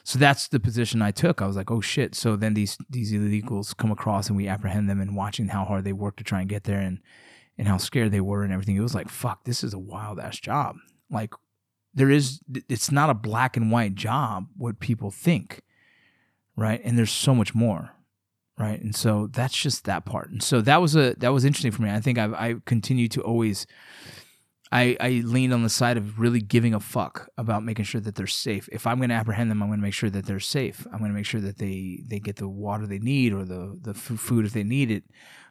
So 0.03 0.17
that's 0.17 0.47
the 0.47 0.59
position 0.59 1.01
I 1.01 1.11
took. 1.11 1.41
I 1.41 1.47
was 1.47 1.55
like, 1.55 1.71
oh 1.71 1.81
shit. 1.81 2.15
So 2.15 2.35
then 2.35 2.53
these 2.53 2.77
these 2.89 3.13
illegals 3.13 3.75
come 3.75 3.91
across 3.91 4.27
and 4.27 4.37
we 4.37 4.47
apprehend 4.47 4.89
them 4.89 4.99
and 4.99 5.15
watching 5.15 5.49
how 5.49 5.65
hard 5.65 5.83
they 5.83 5.93
work 5.93 6.17
to 6.17 6.23
try 6.23 6.41
and 6.41 6.49
get 6.49 6.63
there 6.63 6.79
and 6.79 6.99
and 7.57 7.67
how 7.67 7.77
scared 7.77 8.11
they 8.11 8.21
were 8.21 8.43
and 8.43 8.53
everything. 8.53 8.75
It 8.75 8.81
was 8.81 8.95
like, 8.95 9.09
fuck, 9.09 9.43
this 9.43 9.63
is 9.63 9.73
a 9.73 9.79
wild 9.79 10.19
ass 10.19 10.39
job. 10.39 10.77
Like 11.11 11.33
there 11.93 12.09
is 12.09 12.39
it's 12.67 12.91
not 12.91 13.09
a 13.09 13.15
black 13.15 13.57
and 13.57 13.71
white 13.71 13.95
job 13.95 14.47
what 14.57 14.79
people 14.79 15.11
think. 15.11 15.61
Right? 16.55 16.81
And 16.83 16.97
there's 16.97 17.11
so 17.11 17.33
much 17.33 17.55
more. 17.55 17.91
Right? 18.59 18.81
And 18.81 18.93
so 18.93 19.27
that's 19.27 19.55
just 19.55 19.85
that 19.85 20.03
part. 20.03 20.29
And 20.29 20.43
so 20.43 20.59
that 20.61 20.81
was 20.81 20.95
a 20.95 21.15
that 21.19 21.29
was 21.29 21.45
interesting 21.45 21.71
for 21.71 21.81
me. 21.81 21.89
I 21.89 22.01
think 22.01 22.17
I 22.17 22.25
I 22.25 22.55
continue 22.65 23.07
to 23.09 23.21
always 23.21 23.65
I, 24.71 24.95
I 24.99 25.09
leaned 25.25 25.53
on 25.53 25.63
the 25.63 25.69
side 25.69 25.97
of 25.97 26.19
really 26.19 26.41
giving 26.41 26.75
a 26.75 26.79
fuck 26.79 27.27
about 27.37 27.63
making 27.63 27.85
sure 27.85 28.01
that 28.01 28.15
they're 28.15 28.27
safe. 28.27 28.69
If 28.71 28.85
I'm 28.85 28.97
going 28.97 29.09
to 29.09 29.15
apprehend 29.15 29.49
them, 29.49 29.63
I'm 29.63 29.69
going 29.69 29.79
to 29.79 29.85
make 29.85 29.95
sure 29.95 30.11
that 30.11 30.25
they're 30.25 30.39
safe. 30.39 30.85
I'm 30.91 30.99
going 30.99 31.09
to 31.09 31.15
make 31.15 31.25
sure 31.25 31.41
that 31.41 31.57
they, 31.57 32.03
they 32.07 32.19
get 32.19 32.35
the 32.35 32.47
water 32.47 32.85
they 32.85 32.99
need 32.99 33.33
or 33.33 33.45
the, 33.45 33.79
the 33.81 33.95
food 33.95 34.45
if 34.45 34.53
they 34.53 34.63
need 34.63 34.91
it, 34.91 35.05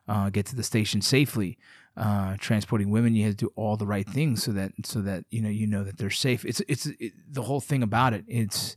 uh, 0.07 0.31
get 0.31 0.47
to 0.47 0.57
the 0.57 0.63
station 0.63 1.03
safely. 1.03 1.59
Uh, 1.97 2.37
transporting 2.39 2.91
women, 2.91 3.17
you 3.17 3.25
have 3.25 3.37
to 3.37 3.47
do 3.47 3.53
all 3.57 3.77
the 3.77 3.87
right 3.87 4.09
things 4.09 4.41
so 4.45 4.53
that 4.53 4.71
so 4.85 5.01
that 5.01 5.25
you 5.31 5.43
know 5.43 5.49
you 5.49 5.67
know 5.67 5.83
that 5.83 5.99
they're 5.99 6.11
safe. 6.11 6.45
It's 6.45 6.63
it's 6.69 6.87
it, 6.87 7.13
the 7.29 7.43
whole 7.43 7.61
thing 7.61 7.83
about 7.83 8.13
it. 8.13 8.25
It's 8.29 8.77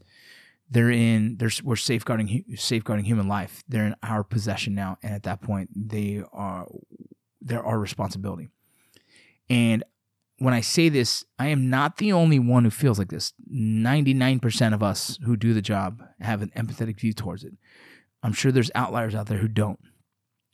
they're 0.72 0.90
in 0.90 1.36
they're 1.38 1.52
we're 1.64 1.76
safeguarding 1.76 2.46
safeguarding 2.56 3.06
human 3.06 3.28
life. 3.28 3.64
They're 3.68 3.86
in 3.86 3.96
our 4.02 4.24
possession 4.24 4.74
now, 4.74 4.98
and 5.04 5.14
at 5.14 5.24
that 5.24 5.42
point, 5.42 5.70
they 5.76 6.24
are 6.32 6.68
they're 7.42 7.64
our 7.64 7.78
responsibility. 7.78 8.50
And 9.50 9.84
when 10.38 10.54
I 10.54 10.62
say 10.62 10.90
this, 10.90 11.26
I 11.38 11.48
am 11.50 11.70
not 11.70 11.98
the 11.98 12.14
only 12.14 12.40
one 12.40 12.64
who 12.64 12.72
feels 12.72 12.98
like 12.98 13.10
this. 13.10 13.34
99% 13.54 14.74
of 14.74 14.82
us 14.82 15.20
who 15.24 15.36
do 15.36 15.54
the 15.54 15.62
job 15.62 16.02
have 16.20 16.42
an 16.42 16.52
empathetic 16.56 17.00
view 17.00 17.14
towards 17.14 17.44
it. 17.44 17.54
I'm 18.24 18.34
sure 18.34 18.52
there's 18.52 18.72
outliers 18.74 19.14
out 19.14 19.28
there 19.28 19.38
who 19.38 19.48
don't. 19.48 19.80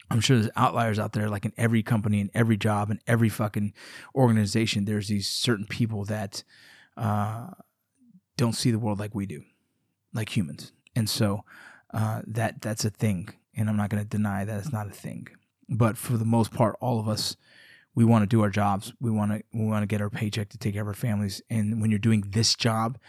I'm 0.09 0.19
sure 0.19 0.37
there's 0.37 0.51
outliers 0.55 0.99
out 0.99 1.13
there, 1.13 1.29
like 1.29 1.45
in 1.45 1.53
every 1.57 1.83
company, 1.83 2.19
in 2.21 2.31
every 2.33 2.57
job, 2.57 2.89
in 2.89 2.99
every 3.07 3.29
fucking 3.29 3.73
organization. 4.15 4.85
There's 4.85 5.09
these 5.09 5.27
certain 5.27 5.65
people 5.65 6.05
that 6.05 6.43
uh, 6.95 7.47
don't 8.35 8.53
see 8.53 8.71
the 8.71 8.79
world 8.79 8.99
like 8.99 9.13
we 9.13 9.25
do, 9.25 9.43
like 10.17 10.35
humans, 10.35 10.73
and 10.95 11.09
so 11.09 11.45
uh, 11.93 12.21
that 12.27 12.61
that's 12.61 12.83
a 12.83 12.89
thing. 12.89 13.29
And 13.55 13.69
I'm 13.69 13.77
not 13.77 13.89
going 13.89 14.03
to 14.03 14.09
deny 14.09 14.45
that 14.45 14.59
it's 14.59 14.73
not 14.73 14.87
a 14.87 14.91
thing. 14.91 15.27
But 15.67 15.97
for 15.97 16.15
the 16.17 16.25
most 16.25 16.53
part, 16.53 16.75
all 16.79 16.99
of 16.99 17.07
us 17.07 17.37
we 17.97 18.05
want 18.05 18.21
to 18.21 18.27
do 18.27 18.43
our 18.43 18.51
jobs. 18.51 18.93
We 18.99 19.09
want 19.09 19.31
to 19.31 19.43
we 19.51 19.65
want 19.65 19.81
to 19.81 19.87
get 19.87 20.01
our 20.01 20.11
paycheck 20.11 20.49
to 20.49 20.57
take 20.59 20.73
care 20.75 20.83
of 20.83 20.87
our 20.87 20.93
families. 20.93 21.41
And 21.49 21.81
when 21.81 21.89
you're 21.89 21.97
doing 21.97 22.25
this 22.27 22.53
job, 22.53 22.99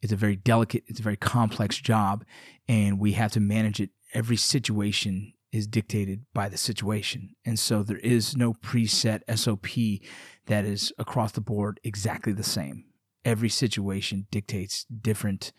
it's 0.00 0.12
a 0.12 0.16
very 0.16 0.36
delicate, 0.36 0.84
it's 0.86 1.00
a 1.00 1.02
very 1.02 1.18
complex 1.18 1.76
job, 1.76 2.24
and 2.66 2.98
we 2.98 3.12
have 3.12 3.30
to 3.32 3.40
manage 3.40 3.78
it. 3.78 3.90
Every 4.14 4.38
situation 4.38 5.34
is 5.52 5.66
dictated 5.66 6.24
by 6.32 6.48
the 6.48 6.56
situation, 6.56 7.34
and 7.44 7.58
so 7.58 7.82
there 7.82 7.98
is 7.98 8.34
no 8.34 8.54
preset 8.54 9.20
SOP 9.36 10.00
that 10.46 10.64
is 10.64 10.94
across 10.96 11.32
the 11.32 11.42
board 11.42 11.78
exactly 11.84 12.32
the 12.32 12.42
same. 12.42 12.86
Every 13.26 13.50
situation 13.50 14.28
dictates 14.30 14.84
different 14.84 15.52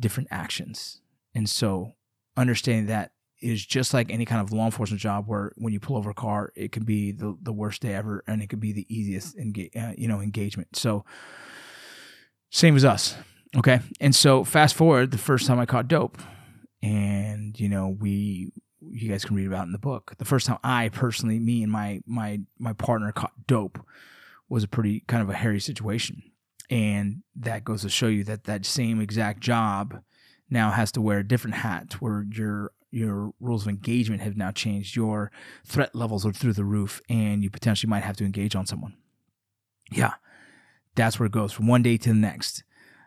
different 0.00 0.28
actions, 0.32 1.00
and 1.34 1.48
so 1.48 1.92
understanding 2.36 2.86
that 2.86 3.12
is 3.40 3.64
just 3.64 3.94
like 3.94 4.10
any 4.10 4.24
kind 4.24 4.40
of 4.40 4.52
law 4.52 4.66
enforcement 4.66 5.00
job 5.00 5.26
where 5.26 5.52
when 5.56 5.72
you 5.72 5.80
pull 5.80 5.96
over 5.96 6.10
a 6.10 6.14
car, 6.14 6.52
it 6.54 6.72
can 6.72 6.84
be 6.84 7.12
the, 7.12 7.36
the 7.42 7.52
worst 7.52 7.82
day 7.82 7.94
ever 7.94 8.22
and 8.26 8.42
it 8.42 8.48
could 8.48 8.60
be 8.60 8.72
the 8.72 8.86
easiest 8.94 9.36
enga- 9.36 9.74
uh, 9.76 9.94
you 9.96 10.08
know 10.08 10.20
engagement. 10.20 10.76
So 10.76 11.04
same 12.50 12.76
as 12.76 12.84
us. 12.84 13.16
Okay. 13.56 13.80
And 14.00 14.14
so 14.14 14.44
fast 14.44 14.74
forward 14.74 15.10
the 15.10 15.18
first 15.18 15.46
time 15.46 15.58
I 15.58 15.66
caught 15.66 15.88
dope 15.88 16.18
and 16.82 17.58
you 17.58 17.68
know 17.68 17.88
we 17.88 18.52
you 18.80 19.10
guys 19.10 19.24
can 19.24 19.36
read 19.36 19.46
about 19.46 19.66
in 19.66 19.72
the 19.72 19.78
book. 19.78 20.14
The 20.18 20.24
first 20.24 20.46
time 20.46 20.58
I 20.62 20.88
personally 20.90 21.38
me 21.38 21.62
and 21.62 21.72
my 21.72 22.00
my 22.06 22.40
my 22.58 22.72
partner 22.74 23.12
caught 23.12 23.46
dope 23.46 23.78
was 24.48 24.64
a 24.64 24.68
pretty 24.68 25.00
kind 25.06 25.22
of 25.22 25.30
a 25.30 25.34
hairy 25.34 25.60
situation. 25.60 26.22
And 26.70 27.22
that 27.34 27.64
goes 27.64 27.82
to 27.82 27.88
show 27.88 28.06
you 28.06 28.24
that 28.24 28.44
that 28.44 28.64
same 28.64 29.00
exact 29.00 29.40
job 29.40 30.02
now 30.48 30.70
has 30.70 30.92
to 30.92 31.00
wear 31.00 31.18
a 31.18 31.26
different 31.26 31.56
hat 31.56 31.94
where 32.00 32.24
you're 32.30 32.70
your 32.92 33.32
rules 33.38 33.62
of 33.62 33.68
engagement 33.68 34.22
have 34.22 34.36
now 34.36 34.50
changed. 34.50 34.96
Your 34.96 35.30
threat 35.64 35.94
levels 35.94 36.26
are 36.26 36.32
through 36.32 36.54
the 36.54 36.64
roof, 36.64 37.00
and 37.08 37.42
you 37.42 37.50
potentially 37.50 37.88
might 37.88 38.02
have 38.02 38.16
to 38.16 38.24
engage 38.24 38.56
on 38.56 38.66
someone. 38.66 38.96
Yeah, 39.92 40.14
that's 40.96 41.18
where 41.18 41.26
it 41.26 41.32
goes 41.32 41.52
from 41.52 41.66
one 41.68 41.82
day 41.82 41.96
to 41.98 42.08
the 42.08 42.14
next. 42.14 42.64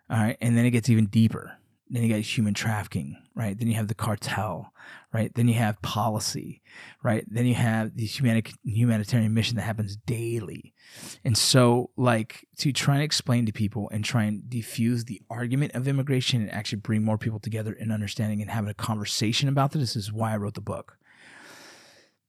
All 0.09 0.17
right, 0.17 0.37
and 0.41 0.57
then 0.57 0.65
it 0.65 0.71
gets 0.71 0.89
even 0.89 1.07
deeper. 1.07 1.57
Then 1.89 2.03
you 2.03 2.09
got 2.09 2.21
human 2.21 2.53
trafficking, 2.53 3.17
right? 3.35 3.57
Then 3.57 3.67
you 3.67 3.75
have 3.75 3.87
the 3.87 3.93
cartel, 3.93 4.73
right? 5.13 5.33
Then 5.35 5.47
you 5.47 5.53
have 5.55 5.81
policy, 5.81 6.61
right? 7.03 7.25
Then 7.29 7.45
you 7.45 7.53
have 7.53 7.95
the 7.95 8.05
humani- 8.05 8.55
humanitarian 8.63 9.33
mission 9.33 9.57
that 9.57 9.63
happens 9.63 9.95
daily. 9.95 10.73
And 11.23 11.37
so, 11.37 11.91
like, 11.95 12.47
to 12.57 12.71
try 12.71 12.95
and 12.95 13.03
explain 13.03 13.45
to 13.45 13.51
people 13.51 13.89
and 13.91 14.03
try 14.03 14.23
and 14.23 14.43
defuse 14.43 15.05
the 15.05 15.21
argument 15.29 15.73
of 15.73 15.87
immigration 15.87 16.41
and 16.41 16.51
actually 16.51 16.79
bring 16.79 17.03
more 17.03 17.17
people 17.17 17.39
together 17.39 17.73
in 17.73 17.91
understanding 17.91 18.41
and 18.41 18.49
having 18.49 18.69
a 18.69 18.75
conversation 18.75 19.47
about 19.47 19.71
this 19.71 19.95
is 19.95 20.11
why 20.11 20.33
I 20.33 20.37
wrote 20.37 20.55
the 20.55 20.61
book. 20.61 20.97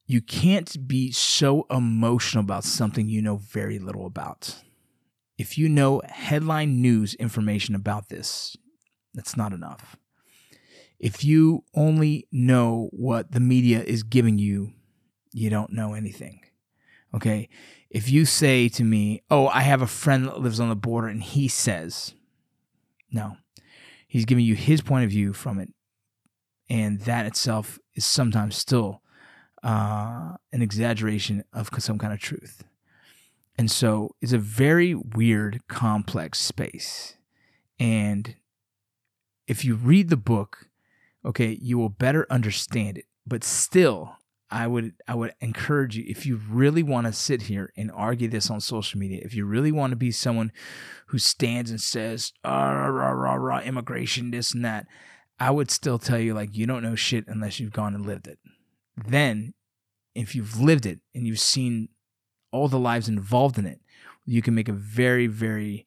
You 0.07 0.21
can't 0.21 0.87
be 0.87 1.13
so 1.13 1.67
emotional 1.71 2.45
about 2.45 2.65
something 2.65 3.09
you 3.09 3.23
know 3.23 3.37
very 3.37 3.79
little 3.79 4.05
about. 4.05 4.63
If 5.39 5.57
you 5.57 5.69
know 5.69 6.03
headline 6.07 6.83
news 6.83 7.15
information 7.15 7.75
about 7.75 8.11
this, 8.11 8.57
that's 9.15 9.37
not 9.37 9.53
enough. 9.53 9.97
If 10.99 11.25
you 11.25 11.65
only 11.75 12.27
know 12.33 12.89
what 12.93 13.33
the 13.33 13.41
media 13.41 13.83
is 13.83 14.03
giving 14.03 14.39
you, 14.39 14.73
you 15.33 15.51
don't 15.51 15.73
know 15.73 15.95
anything. 15.95 16.41
Okay. 17.15 17.49
If 17.91 18.11
you 18.11 18.25
say 18.25 18.69
to 18.71 18.85
me, 18.85 19.23
Oh, 19.31 19.49
I 19.49 19.61
have 19.61 19.83
a 19.83 19.87
friend 19.87 20.27
that 20.27 20.41
lives 20.41 20.61
on 20.61 20.69
the 20.69 20.77
border 20.77 21.09
and 21.09 21.23
he 21.23 21.47
says, 21.49 22.15
no, 23.11 23.37
he's 24.09 24.25
giving 24.25 24.45
you 24.45 24.55
his 24.55 24.81
point 24.81 25.05
of 25.05 25.11
view 25.11 25.33
from 25.33 25.59
it. 25.61 25.73
And 26.69 27.01
that 27.03 27.27
itself 27.27 27.79
is 27.95 28.05
sometimes 28.05 28.57
still 28.57 29.03
uh, 29.63 30.33
an 30.53 30.63
exaggeration 30.63 31.45
of 31.53 31.71
some 31.79 31.99
kind 31.99 32.13
of 32.13 32.19
truth. 32.19 32.65
And 33.57 33.71
so 33.71 34.17
it's 34.21 34.33
a 34.33 34.39
very 34.39 34.95
weird, 34.95 35.61
complex 35.69 36.41
space. 36.41 37.17
And 37.79 38.35
if 39.47 39.65
you 39.65 39.75
read 39.75 40.09
the 40.09 40.17
book, 40.17 40.69
okay, 41.25 41.59
you 41.61 41.79
will 41.79 41.89
better 41.89 42.27
understand 42.31 42.99
it. 42.99 43.07
But 43.27 43.45
still, 43.45 44.17
I 44.51 44.67
would 44.67 44.95
I 45.09 45.15
would 45.15 45.35
encourage 45.41 45.97
you 45.97 46.05
if 46.07 46.27
you 46.27 46.41
really 46.49 46.83
want 46.83 47.07
to 47.07 47.13
sit 47.13 47.43
here 47.43 47.73
and 47.77 47.91
argue 47.91 48.29
this 48.29 48.51
on 48.51 48.61
social 48.61 49.01
media, 49.01 49.21
if 49.25 49.35
you 49.35 49.45
really 49.45 49.73
want 49.73 49.91
to 49.91 49.97
be 49.97 50.11
someone 50.11 50.53
who 51.07 51.19
stands 51.19 51.71
and 51.71 51.81
says 51.81 52.33
ah, 52.45 52.71
rah, 52.73 52.87
rah, 52.87 53.11
rah, 53.11 53.35
rah, 53.35 53.61
immigration 53.61 54.31
this 54.31 54.55
and 54.55 54.65
that, 54.65 54.87
I 55.41 55.51
would 55.51 55.71
still 55.71 55.99
tell 55.99 56.19
you 56.19 56.35
like 56.35 56.57
you 56.57 56.67
don't 56.67 56.83
know 56.83 56.95
shit 56.95 57.25
unless 57.27 57.59
you've 57.59 57.73
gone 57.73 57.95
and 57.95 58.07
lived 58.07 58.29
it. 58.29 58.39
Then, 58.97 59.55
if 60.15 60.35
you've 60.35 60.61
lived 60.61 60.87
it 60.87 61.01
and 61.15 61.27
you've 61.27 61.41
seen 61.41 61.89
all 62.53 62.69
the 62.69 62.79
lives 62.79 63.09
involved 63.09 63.59
in 63.59 63.67
it, 63.67 63.81
you 64.25 64.43
can 64.43 64.55
make 64.55 64.69
a 64.69 64.73
very 64.73 65.27
very 65.27 65.87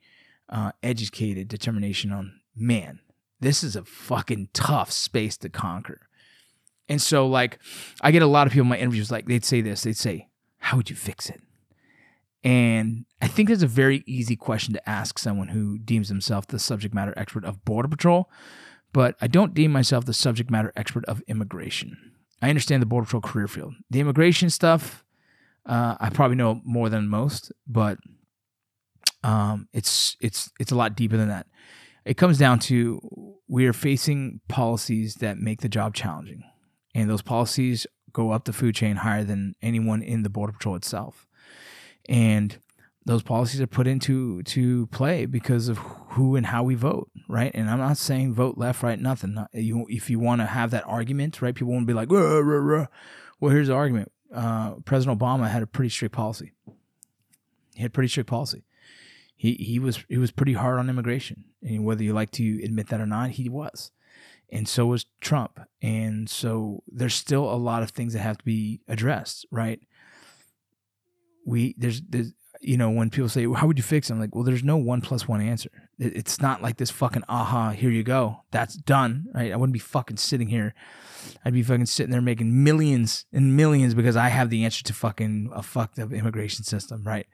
uh, 0.50 0.72
educated 0.82 1.48
determination 1.48 2.12
on 2.12 2.42
man. 2.56 3.00
This 3.40 3.64
is 3.64 3.76
a 3.76 3.84
fucking 3.84 4.50
tough 4.54 4.92
space 4.92 5.38
to 5.38 5.50
conquer 5.50 6.08
and 6.90 7.02
so, 7.02 7.28
like, 7.28 7.60
I 8.02 8.12
get 8.12 8.22
a 8.22 8.28
lot 8.28 8.48
of 8.48 8.54
people 8.54 8.64
in 8.64 8.70
my 8.70 8.78
interviews, 8.78 9.12
like, 9.12 9.26
they'd 9.26 9.46
say 9.46 9.62
this 9.62 9.84
they'd 9.84 9.98
say, 9.98 10.30
How 10.60 10.78
would 10.78 10.90
you 10.90 10.96
fix 10.96 11.30
it? 11.30 11.42
And 12.44 13.06
I 13.22 13.28
think 13.28 13.50
that's 13.50 13.64
a 13.64 13.68
very 13.68 14.04
easy 14.06 14.36
question 14.36 14.74
to 14.74 14.90
ask 14.90 15.20
someone 15.20 15.50
who 15.50 15.78
deems 15.80 16.08
himself 16.08 16.48
the 16.48 16.60
subject 16.60 16.94
matter 16.94 17.14
expert 17.18 17.44
of 17.44 17.66
Border 17.66 17.90
Patrol, 17.90 18.30
but 18.94 19.16
I 19.20 19.28
don't 19.28 19.54
deem 19.54 19.72
myself 19.72 20.06
the 20.06 20.14
subject 20.14 20.50
matter 20.50 20.72
expert 20.76 21.04
of 21.06 21.22
immigration. 21.28 22.14
I 22.42 22.50
understand 22.50 22.82
the 22.82 22.86
Border 22.86 23.06
Patrol 23.06 23.22
career 23.22 23.48
field. 23.48 23.74
The 23.90 24.00
immigration 24.00 24.50
stuff, 24.50 25.04
uh, 25.66 25.98
I 26.00 26.10
probably 26.10 26.38
know 26.38 26.62
more 26.64 26.88
than 26.88 27.10
most, 27.10 27.52
but 27.68 27.98
um, 29.24 29.68
it's 29.74 30.16
it's 30.22 30.50
it's 30.60 30.72
a 30.72 30.76
lot 30.76 30.96
deeper 30.96 31.18
than 31.18 31.28
that. 31.28 31.48
It 32.08 32.18
comes 32.18 32.38
down 32.38 32.60
to 32.60 33.02
we 33.48 33.66
are 33.66 33.74
facing 33.74 34.42
policies 34.48 35.16
that 35.16 35.38
make 35.38 35.62
the 35.62 35.70
job 35.70 35.94
challenging. 35.94 36.44
And 36.96 37.10
those 37.10 37.22
policies 37.22 37.86
go 38.12 38.32
up 38.32 38.46
the 38.46 38.54
food 38.54 38.76
chain 38.76 38.98
higher 38.98 39.24
than 39.24 39.56
anyone 39.62 40.02
in 40.02 40.24
the 40.24 40.30
border 40.30 40.54
patrol 40.54 40.76
itself. 40.76 41.28
And 42.10 42.60
those 43.06 43.24
policies 43.24 43.62
are 43.62 43.68
put 43.68 43.88
into 43.88 44.42
to 44.44 44.88
play 44.88 45.26
because 45.26 45.70
of 45.70 45.78
who 46.10 46.36
and 46.36 46.46
how 46.46 46.64
we 46.64 46.76
vote 46.76 47.10
right? 47.28 47.52
And 47.54 47.70
i'm 47.70 47.80
not 47.80 47.98
saying 47.98 48.34
vote 48.34 48.58
left 48.58 48.84
right 48.84 49.00
nothing. 49.00 49.38
You, 49.54 49.86
if 49.90 50.10
you 50.10 50.20
want 50.20 50.42
to 50.42 50.46
have 50.46 50.72
that 50.72 50.86
argument 50.86 51.42
right 51.42 51.54
people 51.54 51.74
want 51.74 51.84
to 51.84 51.88
be 51.88 51.94
like 51.94 52.10
well 52.10 53.52
here's 53.52 53.68
the 53.68 53.74
argument. 53.74 54.12
Uh, 54.34 54.76
president 54.86 55.20
obama 55.20 55.50
had 55.50 55.64
a 55.64 55.68
pretty 55.68 55.90
strict 55.90 56.14
policy. 56.14 56.52
He 57.76 57.82
had 57.82 57.94
pretty 57.94 58.10
strict 58.10 58.30
policy. 58.30 58.66
He 59.36 59.54
he 59.54 59.80
was 59.80 60.04
he 60.10 60.18
was 60.18 60.32
pretty 60.32 60.54
hard 60.54 60.80
on 60.80 60.90
immigration 60.90 61.46
and 61.68 61.86
whether 61.86 62.04
you 62.04 62.14
like 62.14 62.32
to 62.32 62.64
admit 62.64 62.88
that 62.88 63.02
or 63.02 63.06
not 63.06 63.32
he 63.32 63.50
was 63.50 63.92
and 64.50 64.68
so 64.68 64.86
was 64.86 65.06
Trump. 65.22 65.60
And 65.82 66.30
so 66.30 66.84
there's 66.88 67.16
still 67.16 67.52
a 67.52 67.56
lot 67.56 67.84
of 67.84 67.92
things 67.92 68.14
that 68.14 68.20
have 68.20 68.38
to 68.38 68.46
be 68.46 68.82
addressed, 68.88 69.46
right? 69.52 69.80
We 71.46 71.76
there's 71.78 72.02
there's 72.02 72.34
you 72.60 72.78
know 72.78 72.90
when 72.90 73.10
people 73.10 73.30
say 73.30 73.46
well, 73.46 73.60
how 73.60 73.68
would 73.68 73.78
you 73.78 73.84
fix 73.84 74.10
it? 74.10 74.14
I'm 74.14 74.20
like, 74.20 74.36
well, 74.36 74.44
there's 74.44 74.64
no 74.64 74.78
one 74.78 75.02
plus 75.02 75.28
one 75.28 75.42
answer. 75.42 75.70
It's 76.00 76.42
not 76.42 76.62
like 76.62 76.78
this 76.78 76.92
fucking 76.92 77.24
aha, 77.28 77.72
here 77.72 77.90
you 77.90 78.04
go, 78.04 78.44
that's 78.52 78.76
done, 78.76 79.28
right? 79.34 79.52
I 79.52 79.56
wouldn't 79.56 79.74
be 79.74 79.80
fucking 79.80 80.18
sitting 80.18 80.48
here. 80.48 80.76
I'd 81.44 81.54
be 81.54 81.64
fucking 81.64 81.88
sitting 81.88 82.12
there 82.12 82.22
making 82.22 82.64
millions 82.64 83.26
and 83.34 83.56
millions 83.58 83.94
because 83.96 84.16
I 84.16 84.30
have 84.30 84.50
the 84.50 84.64
answer 84.64 84.84
to 84.84 84.94
fucking 84.94 85.50
a 85.54 85.64
fucked 85.64 86.00
up 86.00 86.14
immigration 86.14 86.64
system, 86.64 87.04
right? 87.04 87.28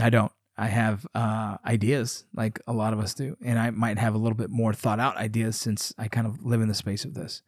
I 0.00 0.10
don't. 0.10 0.32
I 0.58 0.68
have 0.68 1.06
uh, 1.14 1.58
ideas 1.66 2.24
like 2.34 2.60
a 2.66 2.72
lot 2.72 2.92
of 2.92 2.98
us 2.98 3.12
do, 3.12 3.36
and 3.44 3.58
I 3.58 3.70
might 3.70 3.98
have 3.98 4.14
a 4.14 4.18
little 4.18 4.36
bit 4.36 4.50
more 4.50 4.72
thought 4.72 4.98
out 4.98 5.16
ideas 5.16 5.56
since 5.56 5.92
I 5.98 6.08
kind 6.08 6.26
of 6.26 6.44
live 6.44 6.62
in 6.62 6.68
the 6.68 6.74
space 6.74 7.04
of 7.04 7.14
this. 7.14 7.42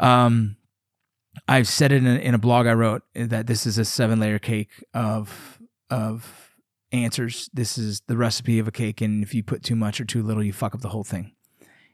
Um, 0.00 0.56
I've 1.46 1.68
said 1.68 1.92
it 1.92 1.98
in 1.98 2.06
a, 2.06 2.16
in 2.16 2.34
a 2.34 2.38
blog 2.38 2.66
I 2.66 2.72
wrote 2.72 3.02
that 3.14 3.46
this 3.46 3.64
is 3.64 3.78
a 3.78 3.84
seven 3.84 4.18
layer 4.18 4.38
cake 4.38 4.84
of 4.92 5.60
of 5.88 6.54
answers. 6.90 7.48
This 7.52 7.78
is 7.78 8.02
the 8.08 8.16
recipe 8.16 8.58
of 8.58 8.66
a 8.66 8.72
cake, 8.72 9.00
and 9.00 9.22
if 9.22 9.32
you 9.32 9.44
put 9.44 9.62
too 9.62 9.76
much 9.76 10.00
or 10.00 10.04
too 10.04 10.22
little, 10.22 10.42
you 10.42 10.52
fuck 10.52 10.74
up 10.74 10.80
the 10.80 10.88
whole 10.88 11.04
thing. 11.04 11.32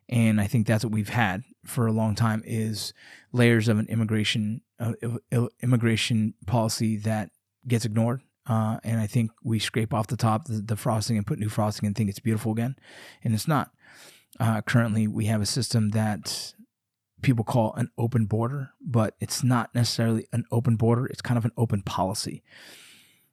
And 0.09 0.41
I 0.41 0.47
think 0.47 0.67
that's 0.67 0.85
what 0.85 0.93
we've 0.93 1.09
had 1.09 1.43
for 1.65 1.87
a 1.87 1.93
long 1.93 2.15
time 2.15 2.43
is 2.45 2.93
layers 3.33 3.69
of 3.69 3.79
an 3.79 3.87
immigration 3.89 4.63
uh, 4.79 4.93
immigration 5.63 6.35
policy 6.47 6.97
that 6.99 7.31
gets 7.67 7.85
ignored 7.85 8.23
uh, 8.47 8.79
and 8.85 9.01
I 9.01 9.07
think 9.07 9.31
we 9.43 9.59
scrape 9.59 9.95
off 9.95 10.07
the 10.07 10.17
top 10.17 10.45
the, 10.45 10.61
the, 10.61 10.77
frosting 10.77 11.17
and 11.17 11.27
put 11.27 11.39
new 11.39 11.49
frosting 11.49 11.87
and 11.87 11.97
think 11.97 12.11
it's 12.11 12.19
beautiful 12.19 12.53
again, 12.53 12.77
and 13.23 13.35
it's 13.35 13.49
not. 13.49 13.71
Uh, 14.39 14.61
currently, 14.63 15.07
we 15.07 15.27
have 15.27 15.41
a 15.41 15.47
system 15.47 15.91
that 15.91 16.55
people 17.23 17.45
call 17.45 17.73
an 17.75 17.91
open 17.97 18.27
border, 18.27 18.71
but 18.81 19.15
it's 19.21 19.43
not 19.43 19.75
necessarily 19.75 20.27
an 20.33 20.45
open 20.51 20.77
border. 20.77 21.07
It's 21.07 21.23
kind 21.23 21.39
of 21.39 21.45
an 21.45 21.53
open 21.57 21.83
policy. 21.83 22.43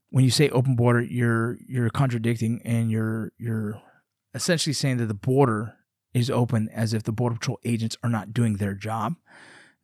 When 0.09 0.24
you 0.24 0.32
say 0.32 0.49
open 0.49 0.76
border, 0.76 1.01
you're 1.01 1.57
you're 1.68 1.89
contradicting 1.89 2.62
and 2.64 2.89
you're 2.89 3.32
you're 3.38 3.82
essentially 4.34 4.74
saying 4.74 4.97
that 4.97 5.07
the 5.07 5.14
border 5.14 5.76
is 6.14 6.30
open 6.30 6.70
as 6.70 6.93
if 6.93 7.03
the 7.03 7.12
border 7.12 7.36
patrol 7.36 7.59
agents 7.64 7.97
are 8.03 8.09
not 8.09 8.34
doing 8.34 8.57
their 8.57 8.74
job. 8.74 9.16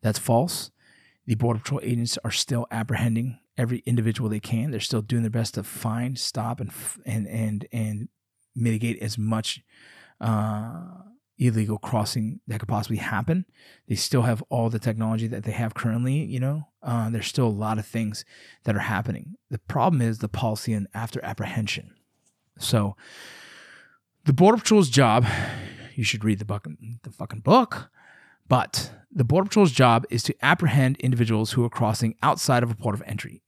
That's 0.01 0.19
false. 0.19 0.71
The 1.25 1.35
border 1.35 1.59
patrol 1.59 1.81
agents 1.83 2.17
are 2.23 2.31
still 2.31 2.65
apprehending 2.71 3.39
every 3.57 3.79
individual 3.85 4.29
they 4.29 4.39
can. 4.39 4.71
They're 4.71 4.79
still 4.79 5.01
doing 5.01 5.23
their 5.23 5.29
best 5.29 5.55
to 5.55 5.63
find, 5.63 6.17
stop, 6.17 6.59
and 6.59 6.71
and 7.05 7.27
and 7.27 7.67
and 7.71 8.09
mitigate 8.55 9.01
as 9.01 9.17
much 9.17 9.61
uh, 10.21 10.85
illegal 11.37 11.77
crossing 11.77 12.39
that 12.47 12.59
could 12.59 12.69
possibly 12.69 12.97
happen. 12.97 13.45
They 13.87 13.95
still 13.95 14.23
have 14.23 14.43
all 14.49 14.69
the 14.69 14.79
technology 14.79 15.27
that 15.27 15.43
they 15.43 15.51
have 15.51 15.73
currently. 15.73 16.23
You 16.23 16.39
know, 16.39 16.67
uh, 16.83 17.09
there's 17.09 17.27
still 17.27 17.47
a 17.47 17.49
lot 17.49 17.79
of 17.79 17.85
things 17.85 18.25
that 18.63 18.75
are 18.75 18.79
happening. 18.79 19.35
The 19.49 19.59
problem 19.59 20.01
is 20.01 20.19
the 20.19 20.29
policy 20.29 20.73
and 20.73 20.87
after 20.93 21.23
apprehension. 21.23 21.93
So, 22.59 22.95
the 24.25 24.33
border 24.33 24.57
patrol's 24.57 24.89
job. 24.89 25.25
You 25.95 26.03
should 26.03 26.23
read 26.23 26.37
the 26.37 26.45
fucking 26.45 26.99
the 27.03 27.11
fucking 27.11 27.39
book. 27.39 27.89
But 28.47 28.91
the 29.11 29.23
Border 29.23 29.47
Patrol's 29.47 29.71
job 29.71 30.05
is 30.09 30.23
to 30.23 30.35
apprehend 30.41 30.97
individuals 30.97 31.51
who 31.51 31.63
are 31.63 31.69
crossing 31.69 32.15
outside 32.21 32.63
of 32.63 32.71
a 32.71 32.75
port 32.75 32.95
of 32.95 33.03
entry. 33.05 33.41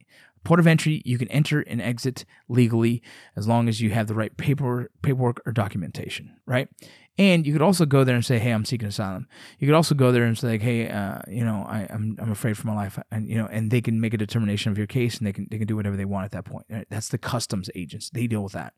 Port 0.43 0.59
of 0.59 0.67
entry, 0.67 1.01
you 1.05 1.17
can 1.17 1.27
enter 1.29 1.61
and 1.61 1.81
exit 1.81 2.25
legally 2.47 3.01
as 3.35 3.47
long 3.47 3.67
as 3.67 3.81
you 3.81 3.91
have 3.91 4.07
the 4.07 4.15
right 4.15 4.35
paperwork, 4.37 4.91
paperwork 5.01 5.41
or 5.45 5.51
documentation, 5.51 6.39
right? 6.45 6.69
And 7.19 7.45
you 7.45 7.51
could 7.51 7.61
also 7.61 7.85
go 7.85 8.05
there 8.05 8.15
and 8.15 8.23
say, 8.23 8.39
"Hey, 8.39 8.51
I'm 8.51 8.63
seeking 8.63 8.87
asylum." 8.87 9.27
You 9.59 9.67
could 9.67 9.75
also 9.75 9.93
go 9.93 10.13
there 10.13 10.23
and 10.23 10.37
say, 10.37 10.57
"Hey, 10.57 10.87
uh, 10.87 11.19
you 11.27 11.43
know, 11.43 11.65
I, 11.67 11.81
am 11.81 12.15
I'm, 12.17 12.25
I'm 12.27 12.31
afraid 12.31 12.57
for 12.57 12.67
my 12.67 12.73
life," 12.73 12.97
and 13.11 13.27
you 13.27 13.35
know, 13.35 13.45
and 13.47 13.69
they 13.69 13.81
can 13.81 13.99
make 13.99 14.13
a 14.13 14.17
determination 14.17 14.71
of 14.71 14.77
your 14.77 14.87
case, 14.87 15.17
and 15.17 15.27
they 15.27 15.33
can 15.33 15.45
they 15.51 15.57
can 15.57 15.67
do 15.67 15.75
whatever 15.75 15.97
they 15.97 16.05
want 16.05 16.23
at 16.23 16.31
that 16.31 16.45
point. 16.45 16.65
Right? 16.69 16.87
That's 16.89 17.09
the 17.09 17.17
customs 17.17 17.69
agents; 17.75 18.09
they 18.09 18.25
deal 18.25 18.41
with 18.41 18.53
that. 18.53 18.73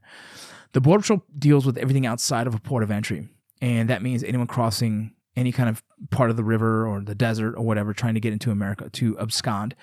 The 0.72 0.82
border 0.82 1.02
patrol 1.02 1.24
deals 1.38 1.68
with 1.68 1.78
everything 1.78 2.08
outside 2.08 2.48
of 2.48 2.56
a 2.56 2.60
port 2.60 2.82
of 2.82 2.90
entry, 2.90 3.30
and 3.62 3.88
that 3.92 4.02
means 4.02 4.24
anyone 4.24 4.48
crossing 4.48 5.14
any 5.36 5.52
kind 5.52 5.70
of 5.70 5.84
part 6.10 6.30
of 6.30 6.36
the 6.36 6.44
river 6.44 6.86
or 6.88 7.02
the 7.02 7.16
desert 7.16 7.56
or 7.56 7.64
whatever, 7.64 7.94
trying 7.94 8.14
to 8.14 8.20
get 8.20 8.34
into 8.34 8.52
America 8.52 8.90
to 8.90 9.18
abscond 9.20 9.76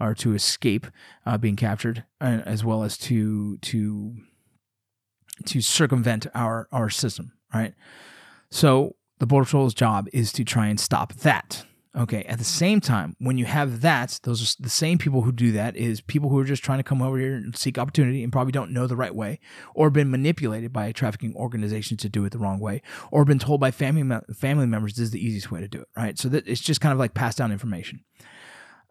or 0.00 0.14
to 0.14 0.34
escape 0.34 0.86
uh, 1.26 1.36
being 1.36 1.56
captured, 1.56 2.04
uh, 2.20 2.40
as 2.44 2.64
well 2.64 2.82
as 2.82 2.96
to 2.98 3.58
to 3.58 4.14
to 5.46 5.60
circumvent 5.60 6.26
our 6.34 6.68
our 6.72 6.90
system. 6.90 7.32
Right. 7.52 7.74
So 8.50 8.96
the 9.18 9.26
border 9.26 9.44
patrol's 9.44 9.74
job 9.74 10.08
is 10.12 10.32
to 10.32 10.44
try 10.44 10.66
and 10.66 10.80
stop 10.80 11.12
that. 11.14 11.64
Okay. 11.96 12.24
At 12.24 12.38
the 12.38 12.44
same 12.44 12.80
time, 12.80 13.14
when 13.20 13.38
you 13.38 13.44
have 13.44 13.80
that, 13.82 14.18
those 14.24 14.42
are 14.42 14.62
the 14.62 14.68
same 14.68 14.98
people 14.98 15.22
who 15.22 15.30
do 15.30 15.52
that 15.52 15.76
is 15.76 16.00
people 16.00 16.28
who 16.28 16.38
are 16.38 16.44
just 16.44 16.64
trying 16.64 16.78
to 16.78 16.84
come 16.84 17.00
over 17.00 17.18
here 17.18 17.34
and 17.34 17.56
seek 17.56 17.78
opportunity 17.78 18.24
and 18.24 18.32
probably 18.32 18.50
don't 18.50 18.72
know 18.72 18.88
the 18.88 18.96
right 18.96 19.14
way, 19.14 19.38
or 19.74 19.90
been 19.90 20.10
manipulated 20.10 20.72
by 20.72 20.86
a 20.86 20.92
trafficking 20.92 21.36
organization 21.36 21.96
to 21.98 22.08
do 22.08 22.24
it 22.24 22.30
the 22.30 22.38
wrong 22.38 22.58
way, 22.58 22.82
or 23.12 23.24
been 23.24 23.38
told 23.38 23.60
by 23.60 23.70
family 23.70 24.18
family 24.34 24.66
members 24.66 24.94
this 24.94 25.04
is 25.04 25.10
the 25.12 25.24
easiest 25.24 25.52
way 25.52 25.60
to 25.60 25.68
do 25.68 25.82
it. 25.82 25.88
Right. 25.96 26.18
So 26.18 26.28
that 26.30 26.48
it's 26.48 26.60
just 26.60 26.80
kind 26.80 26.92
of 26.92 26.98
like 26.98 27.14
passed 27.14 27.38
down 27.38 27.52
information. 27.52 28.00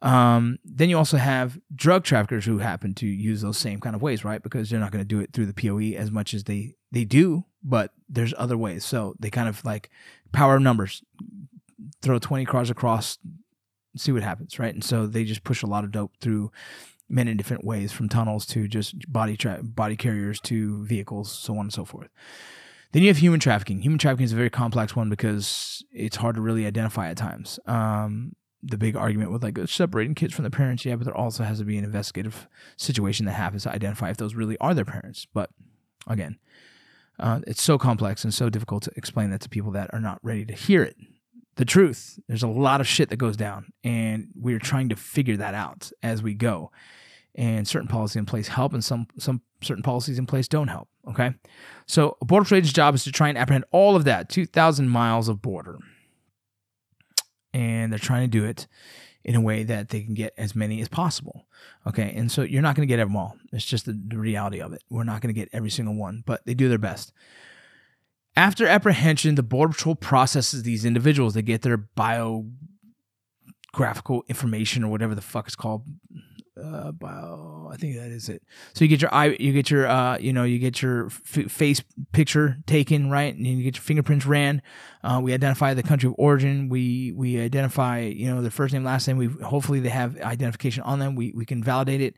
Um, 0.02 0.60
then 0.66 0.90
you 0.90 0.98
also 0.98 1.16
have 1.18 1.60
drug 1.74 2.04
traffickers 2.04 2.44
who 2.44 2.58
happen 2.58 2.94
to 2.96 3.08
use 3.08 3.42
those 3.42 3.58
same 3.58 3.80
kind 3.80 3.96
of 3.96 4.02
ways, 4.02 4.26
right? 4.26 4.44
Because 4.44 4.70
they're 4.70 4.80
not 4.80 4.92
going 4.92 5.04
to 5.04 5.08
do 5.08 5.22
it 5.22 5.32
through 5.32 5.46
the 5.46 5.54
POE 5.54 5.98
as 5.98 6.12
much 6.12 6.34
as 6.34 6.46
they 6.46 6.76
they 6.92 7.04
do, 7.04 7.46
but 7.64 7.92
there's 8.08 8.34
other 8.38 8.58
ways. 8.58 8.86
So 8.86 9.16
they 9.20 9.30
kind 9.30 9.50
of 9.50 9.64
like 9.66 9.90
power 10.32 10.56
of 10.56 10.62
numbers 10.62 11.04
throw 12.02 12.20
20 12.20 12.46
cars 12.46 12.70
across, 12.70 13.18
see 13.96 14.12
what 14.12 14.24
happens, 14.24 14.60
right? 14.60 14.74
And 14.74 14.84
so 14.84 15.08
they 15.08 15.24
just 15.24 15.44
push 15.44 15.64
a 15.64 15.68
lot 15.68 15.84
of 15.84 15.92
dope 15.92 16.14
through 16.20 16.52
many 17.10 17.34
different 17.34 17.64
ways, 17.64 17.92
from 17.92 18.10
tunnels 18.10 18.46
to 18.48 18.68
just 18.68 19.12
body 19.12 19.38
tra- 19.38 19.62
body 19.62 19.96
carriers 19.96 20.40
to 20.42 20.84
vehicles, 20.86 21.32
so 21.32 21.54
on 21.54 21.62
and 21.62 21.74
so 21.74 21.86
forth. 21.86 22.10
Then 22.92 23.02
you 23.02 23.08
have 23.08 23.18
human 23.18 23.40
trafficking. 23.40 23.82
Human 23.82 23.98
trafficking 23.98 24.26
is 24.26 24.34
a 24.34 24.36
very 24.36 24.50
complex 24.50 24.96
one 24.96 25.10
because 25.10 25.84
it's 25.92 26.16
hard 26.16 26.36
to 26.36 26.42
really 26.42 26.66
identify 26.66 27.10
at 27.10 27.18
times. 27.18 27.60
Um, 27.66 28.34
the 28.62 28.78
big 28.78 28.96
argument 28.96 29.32
with 29.32 29.44
like 29.44 29.58
separating 29.68 30.16
kids 30.16 30.34
from 30.34 30.44
their 30.44 30.50
parents, 30.50 30.86
yeah, 30.86 30.96
but 30.96 31.06
there 31.06 31.18
also 31.18 31.44
has 31.44 31.60
to 31.60 31.66
be 31.66 31.78
an 31.78 31.84
investigative 31.84 32.48
situation 32.78 33.26
that 33.26 33.34
happens 33.34 33.64
to 33.64 33.72
identify 33.72 34.10
if 34.10 34.18
those 34.18 34.36
really 34.36 34.58
are 34.60 34.74
their 34.74 34.86
parents. 34.86 35.28
But 35.34 35.50
again, 36.08 36.38
uh, 37.20 37.42
it's 37.46 37.62
so 37.62 37.78
complex 37.78 38.24
and 38.24 38.34
so 38.34 38.50
difficult 38.50 38.84
to 38.84 38.92
explain 38.96 39.32
that 39.32 39.42
to 39.42 39.50
people 39.50 39.72
that 39.72 39.90
are 39.94 40.00
not 40.00 40.20
ready 40.22 40.46
to 40.46 40.54
hear 40.54 40.84
it. 40.84 40.96
The 41.56 41.66
truth, 41.66 42.20
there's 42.28 42.44
a 42.44 42.48
lot 42.48 42.82
of 42.82 42.88
shit 42.88 43.10
that 43.10 43.18
goes 43.18 43.38
down, 43.38 43.74
and 43.84 44.30
we're 44.36 44.60
trying 44.60 44.90
to 44.90 44.96
figure 44.96 45.38
that 45.38 45.54
out 45.54 45.92
as 46.02 46.24
we 46.24 46.34
go. 46.34 46.72
And 47.36 47.68
certain 47.68 47.88
policies 47.88 48.18
in 48.18 48.26
place 48.26 48.48
help, 48.48 48.74
and 48.74 48.84
some 48.84 49.08
some 49.18 49.42
certain 49.62 49.84
policies 49.84 50.20
in 50.20 50.28
place 50.28 50.48
don't 50.48 50.68
help. 50.68 50.88
Okay, 51.10 51.34
so 51.88 52.18
a 52.22 52.26
border 52.26 52.44
patrol's 52.44 52.72
job 52.72 52.94
is 52.94 53.04
to 53.06 53.12
try 53.12 53.30
and 53.30 53.38
apprehend 53.38 53.66
all 53.72 53.96
of 53.96 54.04
that 54.04 54.30
2,000 54.30 54.88
miles 54.88 55.28
of 55.28 55.42
border, 55.42 55.80
and 57.54 57.92
they're 57.92 58.00
trying 58.00 58.30
to 58.30 58.40
do 58.40 58.46
it 58.46 58.68
in 59.24 59.36
a 59.36 59.42
way 59.42 59.64
that 59.64 59.90
they 59.90 60.02
can 60.02 60.14
get 60.14 60.34
as 60.38 60.56
many 60.56 60.82
as 60.82 60.88
possible. 60.88 61.48
Okay. 61.88 62.14
And 62.16 62.32
so 62.32 62.42
you're 62.42 62.62
not 62.62 62.76
going 62.76 62.88
to 62.88 62.92
get 62.92 62.98
them 62.98 63.16
all. 63.16 63.38
It's 63.52 63.66
just 63.66 63.86
the, 63.86 63.94
the 64.08 64.18
reality 64.18 64.60
of 64.60 64.74
it. 64.74 64.84
We're 64.90 65.04
not 65.04 65.22
going 65.22 65.34
to 65.34 65.40
get 65.40 65.50
every 65.54 65.70
single 65.70 65.96
one, 65.96 66.24
but 66.26 66.46
they 66.46 66.54
do 66.54 66.70
their 66.70 66.78
best. 66.78 67.14
After 68.36 68.66
apprehension, 68.66 69.36
the 69.36 69.44
Border 69.44 69.74
Patrol 69.74 69.96
processes 69.96 70.64
these 70.64 70.86
individuals. 70.86 71.36
They 71.36 71.44
get 71.44 71.62
their 71.62 71.78
biographical 71.78 72.54
information 74.28 74.84
or 74.84 74.90
whatever 74.90 75.14
the 75.14 75.22
fuck 75.22 75.46
it's 75.46 75.56
called, 75.56 75.88
uh, 76.64 76.92
bio, 76.92 77.70
I 77.72 77.78
think 77.78 77.96
that 77.98 78.12
is 78.12 78.30
it. 78.30 78.44
So 78.74 78.84
you 78.84 78.90
get 78.90 79.02
your 79.02 79.14
eye, 79.14 79.36
you 79.40 79.52
get 79.52 79.70
your, 79.70 79.88
uh, 79.88 80.18
you 80.18 80.32
know, 80.32 80.44
you 80.44 80.60
get 80.60 80.82
your 80.82 81.08
f- 81.08 81.52
face 81.52 81.84
picture 82.12 82.58
taken, 82.66 83.10
right, 83.10 83.36
and 83.36 83.46
you 83.46 83.62
get 83.64 83.76
your 83.76 83.84
fingerprints 83.84 84.26
ran. 84.26 84.62
Uh, 85.04 85.20
we 85.22 85.34
identify 85.34 85.74
the 85.74 85.84
country 85.84 86.08
of 86.08 86.16
origin. 86.18 86.70
We 86.70 87.12
we 87.12 87.40
identify, 87.40 88.00
you 88.00 88.34
know, 88.34 88.42
the 88.42 88.52
first 88.52 88.74
name, 88.74 88.84
last 88.84 89.08
name. 89.08 89.18
We 89.18 89.28
hopefully 89.28 89.80
they 89.82 89.90
have 89.90 90.20
identification 90.22 90.84
on 90.84 91.00
them. 91.00 91.16
We 91.16 91.34
we 91.36 91.46
can 91.46 91.64
validate 91.64 92.02
it, 92.02 92.16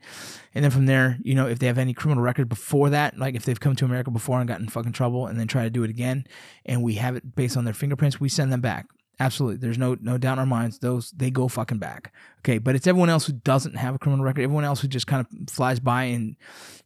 and 0.54 0.64
then 0.64 0.70
from 0.70 0.86
there, 0.86 1.18
you 1.22 1.34
know, 1.34 1.46
if 1.46 1.58
they 1.58 1.66
have 1.66 1.78
any 1.78 1.94
criminal 1.94 2.22
record 2.22 2.48
before 2.48 2.90
that, 2.90 3.18
like 3.18 3.34
if 3.34 3.44
they've 3.44 3.58
come 3.58 3.74
to 3.76 3.84
America 3.84 4.10
before 4.10 4.38
and 4.38 4.48
gotten 4.48 4.66
in 4.66 4.70
fucking 4.70 4.92
trouble, 4.92 5.26
and 5.26 5.38
then 5.40 5.48
try 5.48 5.64
to 5.64 5.70
do 5.70 5.82
it 5.82 5.90
again, 5.90 6.26
and 6.64 6.82
we 6.82 6.94
have 6.94 7.16
it 7.16 7.34
based 7.34 7.56
on 7.56 7.64
their 7.64 7.74
fingerprints, 7.74 8.20
we 8.20 8.28
send 8.28 8.52
them 8.52 8.60
back. 8.60 8.86
Absolutely. 9.18 9.56
There's 9.56 9.78
no 9.78 9.96
no 10.00 10.18
doubt 10.18 10.34
in 10.34 10.40
our 10.40 10.46
minds 10.46 10.78
those 10.78 11.10
they 11.12 11.30
go 11.30 11.48
fucking 11.48 11.78
back. 11.78 12.12
Okay, 12.40 12.58
but 12.58 12.74
it's 12.74 12.86
everyone 12.86 13.08
else 13.08 13.26
who 13.26 13.32
doesn't 13.32 13.74
have 13.74 13.94
a 13.94 13.98
criminal 13.98 14.24
record, 14.24 14.42
everyone 14.42 14.64
else 14.64 14.80
who 14.80 14.88
just 14.88 15.06
kind 15.06 15.24
of 15.24 15.50
flies 15.50 15.80
by 15.80 16.04
and 16.04 16.36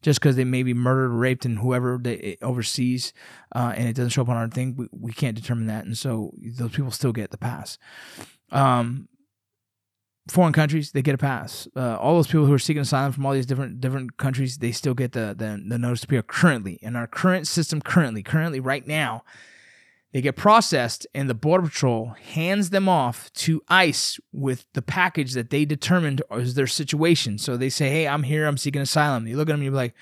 just 0.01 0.21
because 0.21 0.37
they 0.37 0.45
may 0.45 0.63
be 0.63 0.73
murdered 0.73 1.11
raped 1.11 1.45
and 1.45 1.59
whoever 1.59 1.99
they 2.01 2.37
overseas 2.41 3.13
uh, 3.55 3.73
and 3.77 3.89
it 3.89 3.97
doesn't 3.97 4.11
show 4.11 4.23
up 4.23 4.29
on 4.29 4.37
our 4.37 4.49
thing, 4.49 4.77
we, 4.77 4.87
we 4.93 5.13
can't 5.13 5.35
determine 5.35 5.67
that, 5.67 5.85
and 5.85 5.99
so 5.99 6.33
those 6.57 6.71
people 6.71 6.93
still 6.93 7.13
get 7.13 7.33
the 7.33 7.39
pass. 7.39 7.79
Um, 8.53 9.09
foreign 10.29 10.53
countries 10.53 10.93
they 10.93 11.03
get 11.03 11.17
a 11.17 11.19
pass. 11.19 11.67
Uh, 11.75 11.97
all 11.97 12.15
those 12.15 12.29
people 12.29 12.47
who 12.47 12.53
are 12.53 12.59
seeking 12.61 12.83
asylum 12.83 13.11
from 13.11 13.27
all 13.27 13.33
these 13.33 13.47
different 13.47 13.81
different 13.81 14.19
countries, 14.19 14.59
they 14.59 14.71
still 14.71 14.95
get 14.95 15.13
the 15.13 15.35
the, 15.37 15.61
the 15.69 15.79
notice 15.79 16.03
to 16.03 16.07
appear 16.07 16.23
currently 16.23 16.75
in 16.75 16.95
our 16.95 17.09
current 17.09 17.49
system. 17.49 17.81
Currently, 17.81 18.23
currently, 18.23 18.61
right 18.61 18.87
now 18.87 19.25
they 20.13 20.21
get 20.21 20.37
processed, 20.37 21.07
and 21.15 21.31
the 21.31 21.35
Border 21.35 21.69
Patrol 21.69 22.15
hands 22.33 22.71
them 22.71 22.89
off 22.89 23.33
to 23.35 23.63
ICE 23.69 24.19
with 24.33 24.67
the 24.73 24.83
package 24.83 25.35
that 25.35 25.51
they 25.51 25.65
determined 25.65 26.23
is 26.33 26.55
their 26.55 26.67
situation. 26.67 27.39
So 27.39 27.57
they 27.57 27.71
say, 27.71 27.91
Hey, 27.91 28.09
I'm 28.09 28.25
here, 28.25 28.47
I'm 28.47 28.57
seeking 28.57 28.83
asylum. 28.83 29.27
You 29.27 29.37
look 29.37 29.49
at 29.49 29.53
them, 29.53 29.63
you're 29.63 29.73
like, 29.73 29.95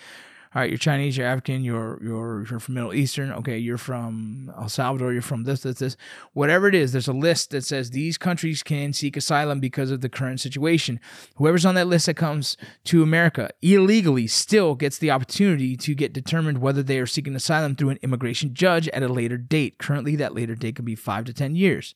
all 0.54 0.62
right, 0.62 0.70
you're 0.70 0.78
Chinese, 0.78 1.16
you're 1.16 1.26
African, 1.26 1.62
you're 1.62 1.98
you're 2.02 2.46
you're 2.48 2.60
from 2.60 2.74
Middle 2.74 2.94
Eastern, 2.94 3.30
okay, 3.32 3.58
you're 3.58 3.76
from 3.76 4.50
El 4.56 4.68
Salvador, 4.68 5.12
you're 5.12 5.20
from 5.20 5.44
this, 5.44 5.60
this, 5.60 5.78
this, 5.78 5.96
whatever 6.32 6.68
it 6.68 6.74
is. 6.74 6.92
There's 6.92 7.08
a 7.08 7.12
list 7.12 7.50
that 7.50 7.64
says 7.64 7.90
these 7.90 8.16
countries 8.16 8.62
can 8.62 8.92
seek 8.94 9.16
asylum 9.16 9.60
because 9.60 9.90
of 9.90 10.00
the 10.00 10.08
current 10.08 10.40
situation. 10.40 11.00
Whoever's 11.36 11.66
on 11.66 11.74
that 11.74 11.86
list 11.86 12.06
that 12.06 12.14
comes 12.14 12.56
to 12.84 13.02
America 13.02 13.50
illegally 13.60 14.26
still 14.26 14.74
gets 14.74 14.96
the 14.96 15.10
opportunity 15.10 15.76
to 15.76 15.94
get 15.94 16.14
determined 16.14 16.58
whether 16.58 16.82
they 16.82 16.98
are 16.98 17.06
seeking 17.06 17.36
asylum 17.36 17.76
through 17.76 17.90
an 17.90 17.98
immigration 18.02 18.54
judge 18.54 18.88
at 18.88 19.02
a 19.02 19.08
later 19.08 19.36
date. 19.36 19.78
Currently, 19.78 20.16
that 20.16 20.34
later 20.34 20.54
date 20.54 20.76
could 20.76 20.86
be 20.86 20.94
five 20.94 21.24
to 21.26 21.34
ten 21.34 21.56
years. 21.56 21.94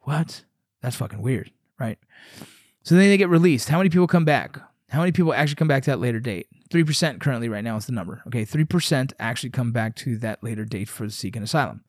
What? 0.00 0.44
That's 0.80 0.96
fucking 0.96 1.22
weird, 1.22 1.52
right? 1.78 1.98
So 2.82 2.96
then 2.96 3.08
they 3.08 3.16
get 3.16 3.28
released. 3.28 3.68
How 3.68 3.78
many 3.78 3.88
people 3.88 4.08
come 4.08 4.24
back? 4.24 4.58
How 4.92 5.00
many 5.00 5.12
people 5.12 5.32
actually 5.32 5.54
come 5.54 5.68
back 5.68 5.84
to 5.84 5.90
that 5.90 6.00
later 6.00 6.20
date? 6.20 6.48
3% 6.68 7.18
currently 7.18 7.48
right 7.48 7.64
now 7.64 7.76
is 7.76 7.86
the 7.86 7.92
number. 7.92 8.22
Okay, 8.26 8.44
3% 8.44 9.12
actually 9.18 9.48
come 9.48 9.72
back 9.72 9.96
to 9.96 10.18
that 10.18 10.44
later 10.44 10.66
date 10.66 10.90
for 10.90 11.08
seeking 11.08 11.42
asylum. 11.42 11.82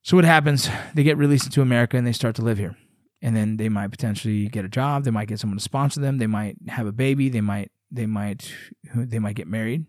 So 0.00 0.16
what 0.16 0.24
happens? 0.24 0.70
They 0.94 1.02
get 1.02 1.18
released 1.18 1.44
into 1.44 1.60
America 1.60 1.98
and 1.98 2.06
they 2.06 2.12
start 2.12 2.34
to 2.36 2.42
live 2.42 2.56
here. 2.56 2.76
And 3.20 3.36
then 3.36 3.58
they 3.58 3.68
might 3.68 3.90
potentially 3.90 4.48
get 4.48 4.64
a 4.64 4.70
job, 4.70 5.04
they 5.04 5.10
might 5.10 5.28
get 5.28 5.38
someone 5.38 5.58
to 5.58 5.62
sponsor 5.62 6.00
them, 6.00 6.16
they 6.16 6.26
might 6.26 6.56
have 6.68 6.86
a 6.86 6.92
baby, 6.92 7.28
they 7.28 7.42
might 7.42 7.70
they 7.90 8.06
might 8.06 8.54
they 8.94 9.18
might 9.18 9.36
get 9.36 9.48
married, 9.48 9.84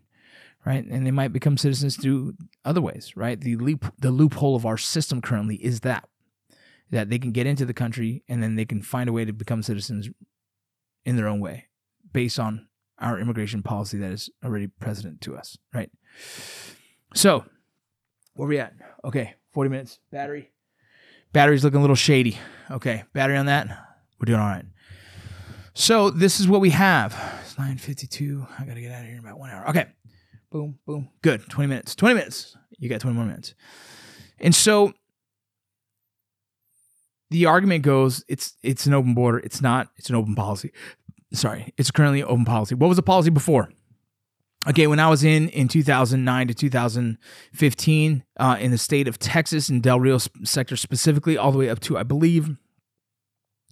right? 0.66 0.84
And 0.84 1.06
they 1.06 1.10
might 1.10 1.32
become 1.32 1.56
citizens 1.56 1.96
through 1.96 2.34
other 2.66 2.82
ways, 2.82 3.16
right? 3.16 3.40
The 3.40 3.56
loop 3.56 3.94
the 3.98 4.10
loophole 4.10 4.56
of 4.56 4.66
our 4.66 4.76
system 4.76 5.22
currently 5.22 5.56
is 5.56 5.80
that 5.80 6.06
that 6.90 7.08
they 7.08 7.18
can 7.18 7.30
get 7.30 7.46
into 7.46 7.64
the 7.64 7.72
country 7.72 8.24
and 8.28 8.42
then 8.42 8.56
they 8.56 8.66
can 8.66 8.82
find 8.82 9.08
a 9.08 9.12
way 9.12 9.24
to 9.24 9.32
become 9.32 9.62
citizens 9.62 10.10
in 11.04 11.16
their 11.16 11.28
own 11.28 11.40
way 11.40 11.66
based 12.12 12.38
on 12.38 12.68
our 12.98 13.18
immigration 13.18 13.62
policy 13.62 13.98
that 13.98 14.12
is 14.12 14.30
already 14.44 14.66
present 14.66 15.20
to 15.22 15.36
us, 15.36 15.56
right? 15.72 15.90
So, 17.14 17.44
where 18.34 18.48
we 18.48 18.58
at? 18.58 18.74
Okay, 19.04 19.34
40 19.52 19.70
minutes. 19.70 19.98
Battery. 20.12 20.52
Battery's 21.32 21.64
looking 21.64 21.78
a 21.78 21.82
little 21.82 21.96
shady. 21.96 22.38
Okay, 22.70 23.04
battery 23.12 23.36
on 23.36 23.46
that. 23.46 23.68
We're 24.20 24.26
doing 24.26 24.40
all 24.40 24.46
right. 24.46 24.64
So, 25.74 26.10
this 26.10 26.40
is 26.40 26.48
what 26.48 26.60
we 26.60 26.70
have. 26.70 27.12
It's 27.42 27.54
9.52. 27.54 28.46
I 28.58 28.64
got 28.64 28.74
to 28.74 28.80
get 28.80 28.92
out 28.92 29.00
of 29.00 29.06
here 29.06 29.14
in 29.14 29.20
about 29.20 29.38
one 29.38 29.50
hour. 29.50 29.68
Okay. 29.70 29.86
Boom, 30.50 30.78
boom. 30.84 31.08
Good. 31.22 31.48
20 31.48 31.68
minutes. 31.68 31.94
20 31.94 32.14
minutes. 32.16 32.56
You 32.78 32.88
got 32.88 33.00
20 33.00 33.16
more 33.16 33.24
minutes. 33.24 33.54
And 34.40 34.54
so, 34.54 34.92
the 37.30 37.46
argument 37.46 37.84
goes 37.84 38.24
it's 38.28 38.56
it's 38.62 38.86
an 38.86 38.94
open 38.94 39.14
border. 39.14 39.38
It's 39.38 39.60
not. 39.60 39.88
It's 39.96 40.08
an 40.10 40.16
open 40.16 40.34
policy 40.34 40.72
sorry, 41.32 41.72
it's 41.76 41.90
currently 41.90 42.22
open 42.22 42.44
policy. 42.44 42.74
What 42.74 42.88
was 42.88 42.96
the 42.96 43.02
policy 43.02 43.30
before? 43.30 43.70
Okay, 44.68 44.86
when 44.86 45.00
I 45.00 45.08
was 45.08 45.24
in 45.24 45.48
in 45.50 45.68
2009 45.68 46.48
to 46.48 46.54
2015 46.54 48.24
uh, 48.36 48.56
in 48.60 48.70
the 48.70 48.78
state 48.78 49.08
of 49.08 49.18
Texas 49.18 49.70
in 49.70 49.80
Del 49.80 49.98
Rio 49.98 50.18
sector 50.18 50.76
specifically, 50.76 51.38
all 51.38 51.50
the 51.50 51.58
way 51.58 51.70
up 51.70 51.80
to 51.80 51.96
I 51.96 52.02
believe 52.02 52.56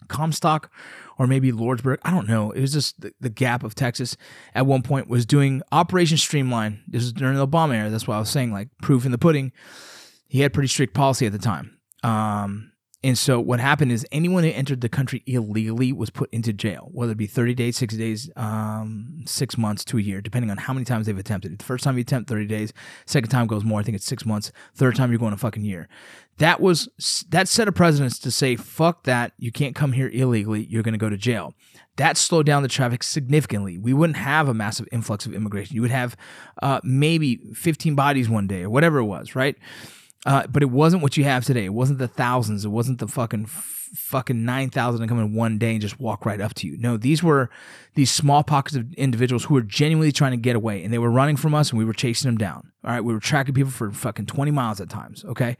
Comstock 0.09 0.72
or 1.18 1.26
maybe 1.26 1.52
Lordsburg. 1.52 1.98
I 2.04 2.11
don't 2.11 2.28
know. 2.28 2.52
It 2.52 2.61
was 2.61 2.72
just 2.72 3.00
the, 3.00 3.12
the 3.20 3.28
gap 3.28 3.64
of 3.64 3.74
Texas 3.74 4.16
at 4.54 4.64
one 4.64 4.82
point 4.82 5.09
was 5.09 5.26
doing 5.26 5.61
Operation 5.72 6.16
Streamline. 6.16 6.82
This 6.86 7.02
is 7.02 7.12
during 7.12 7.36
the 7.36 7.46
Obama 7.46 7.74
era. 7.74 7.90
That's 7.90 8.06
why 8.06 8.16
I 8.16 8.20
was 8.20 8.30
saying 8.30 8.52
like 8.52 8.68
proof 8.80 9.04
in 9.04 9.12
the 9.12 9.18
pudding. 9.18 9.52
He 10.26 10.40
had 10.40 10.54
pretty 10.54 10.68
strict 10.68 10.94
policy 10.94 11.26
at 11.26 11.32
the 11.32 11.38
time. 11.38 11.78
Um, 12.02 12.72
and 13.05 13.16
so 13.16 13.38
what 13.38 13.61
happened 13.61 13.92
is 13.92 14.05
anyone 14.11 14.42
who 14.42 14.51
entered 14.51 14.80
the 14.80 14.88
country 14.88 15.22
illegally 15.24 15.92
was 15.92 16.11
put 16.11 16.28
into 16.32 16.53
jail, 16.53 16.88
whether 16.92 17.12
it 17.12 17.18
be 17.18 17.28
30 17.28 17.55
days, 17.55 17.76
60 17.76 17.96
days, 17.96 18.28
um, 18.34 19.22
six 19.24 19.57
months 19.57 19.84
to 19.84 19.99
a 19.99 20.01
year, 20.01 20.20
depending 20.20 20.51
on 20.51 20.57
how 20.57 20.72
many 20.72 20.84
times 20.84 21.07
they've 21.07 21.16
attempted. 21.16 21.53
it. 21.53 21.59
The 21.61 21.64
first 21.64 21.84
time 21.84 21.96
you 21.96 22.01
attempt 22.01 22.28
30 22.28 22.46
days, 22.46 22.72
second 23.07 23.30
time 23.30 23.46
goes 23.46 23.62
more. 23.62 23.78
I 23.78 23.84
think 23.84 23.94
it's 23.94 24.05
six 24.05 24.26
months. 24.26 24.51
Third 24.74 24.96
time 24.96 25.12
you're 25.12 25.20
going 25.20 25.32
a 25.32 25.36
fucking 25.36 25.64
year. 25.64 25.88
That 26.38 26.61
was 26.61 26.88
that 27.30 27.46
set 27.46 27.68
of 27.68 27.74
precedents 27.74 28.18
to 28.20 28.32
say, 28.32 28.57
fuck 28.57 29.05
that. 29.05 29.32
You 29.38 29.53
can't 29.53 29.76
come 29.76 29.92
here 29.92 30.09
illegally. 30.09 30.66
You're 30.68 30.82
going 30.82 30.92
to 30.92 30.99
go 30.99 31.09
to 31.09 31.16
jail. 31.16 31.55
That 31.96 32.16
slowed 32.16 32.46
down 32.46 32.62
the 32.62 32.68
traffic 32.68 33.05
significantly. 33.05 33.78
We 33.78 33.92
wouldn't 33.92 34.18
have 34.18 34.49
a 34.49 34.55
massive 34.55 34.88
influx 34.90 35.24
of 35.24 35.34
immigration. 35.34 35.76
You 35.76 35.82
would 35.82 35.90
have 35.92 36.16
uh, 36.62 36.80
maybe 36.82 37.36
15 37.55 37.94
bodies 37.94 38.28
one 38.28 38.49
day 38.49 38.62
or 38.62 38.70
whatever 38.70 38.99
it 38.99 39.05
was, 39.05 39.36
right? 39.36 39.57
Uh, 40.26 40.46
but 40.48 40.62
it 40.62 40.70
wasn't 40.70 41.02
what 41.02 41.16
you 41.16 41.24
have 41.24 41.44
today. 41.44 41.64
It 41.64 41.72
wasn't 41.72 41.98
the 41.98 42.08
thousands. 42.08 42.64
It 42.64 42.70
wasn't 42.70 42.98
the 42.98 43.08
fucking 43.08 43.46
fucking 43.46 44.44
nine 44.44 44.68
thousand 44.68 45.00
to 45.00 45.06
come 45.06 45.18
in 45.18 45.32
one 45.32 45.56
day 45.56 45.72
and 45.72 45.80
just 45.80 45.98
walk 45.98 46.26
right 46.26 46.40
up 46.40 46.52
to 46.54 46.66
you. 46.66 46.76
No, 46.76 46.96
these 46.96 47.22
were 47.22 47.48
these 47.94 48.10
small 48.10 48.42
pockets 48.42 48.76
of 48.76 48.92
individuals 48.94 49.44
who 49.44 49.54
were 49.54 49.62
genuinely 49.62 50.12
trying 50.12 50.32
to 50.32 50.36
get 50.36 50.56
away, 50.56 50.84
and 50.84 50.92
they 50.92 50.98
were 50.98 51.10
running 51.10 51.36
from 51.36 51.54
us, 51.54 51.70
and 51.70 51.78
we 51.78 51.84
were 51.84 51.92
chasing 51.94 52.28
them 52.28 52.36
down. 52.36 52.72
All 52.84 52.90
right, 52.90 53.00
we 53.00 53.14
were 53.14 53.20
tracking 53.20 53.54
people 53.54 53.70
for 53.70 53.90
fucking 53.92 54.26
twenty 54.26 54.50
miles 54.50 54.80
at 54.80 54.90
times. 54.90 55.24
Okay. 55.24 55.56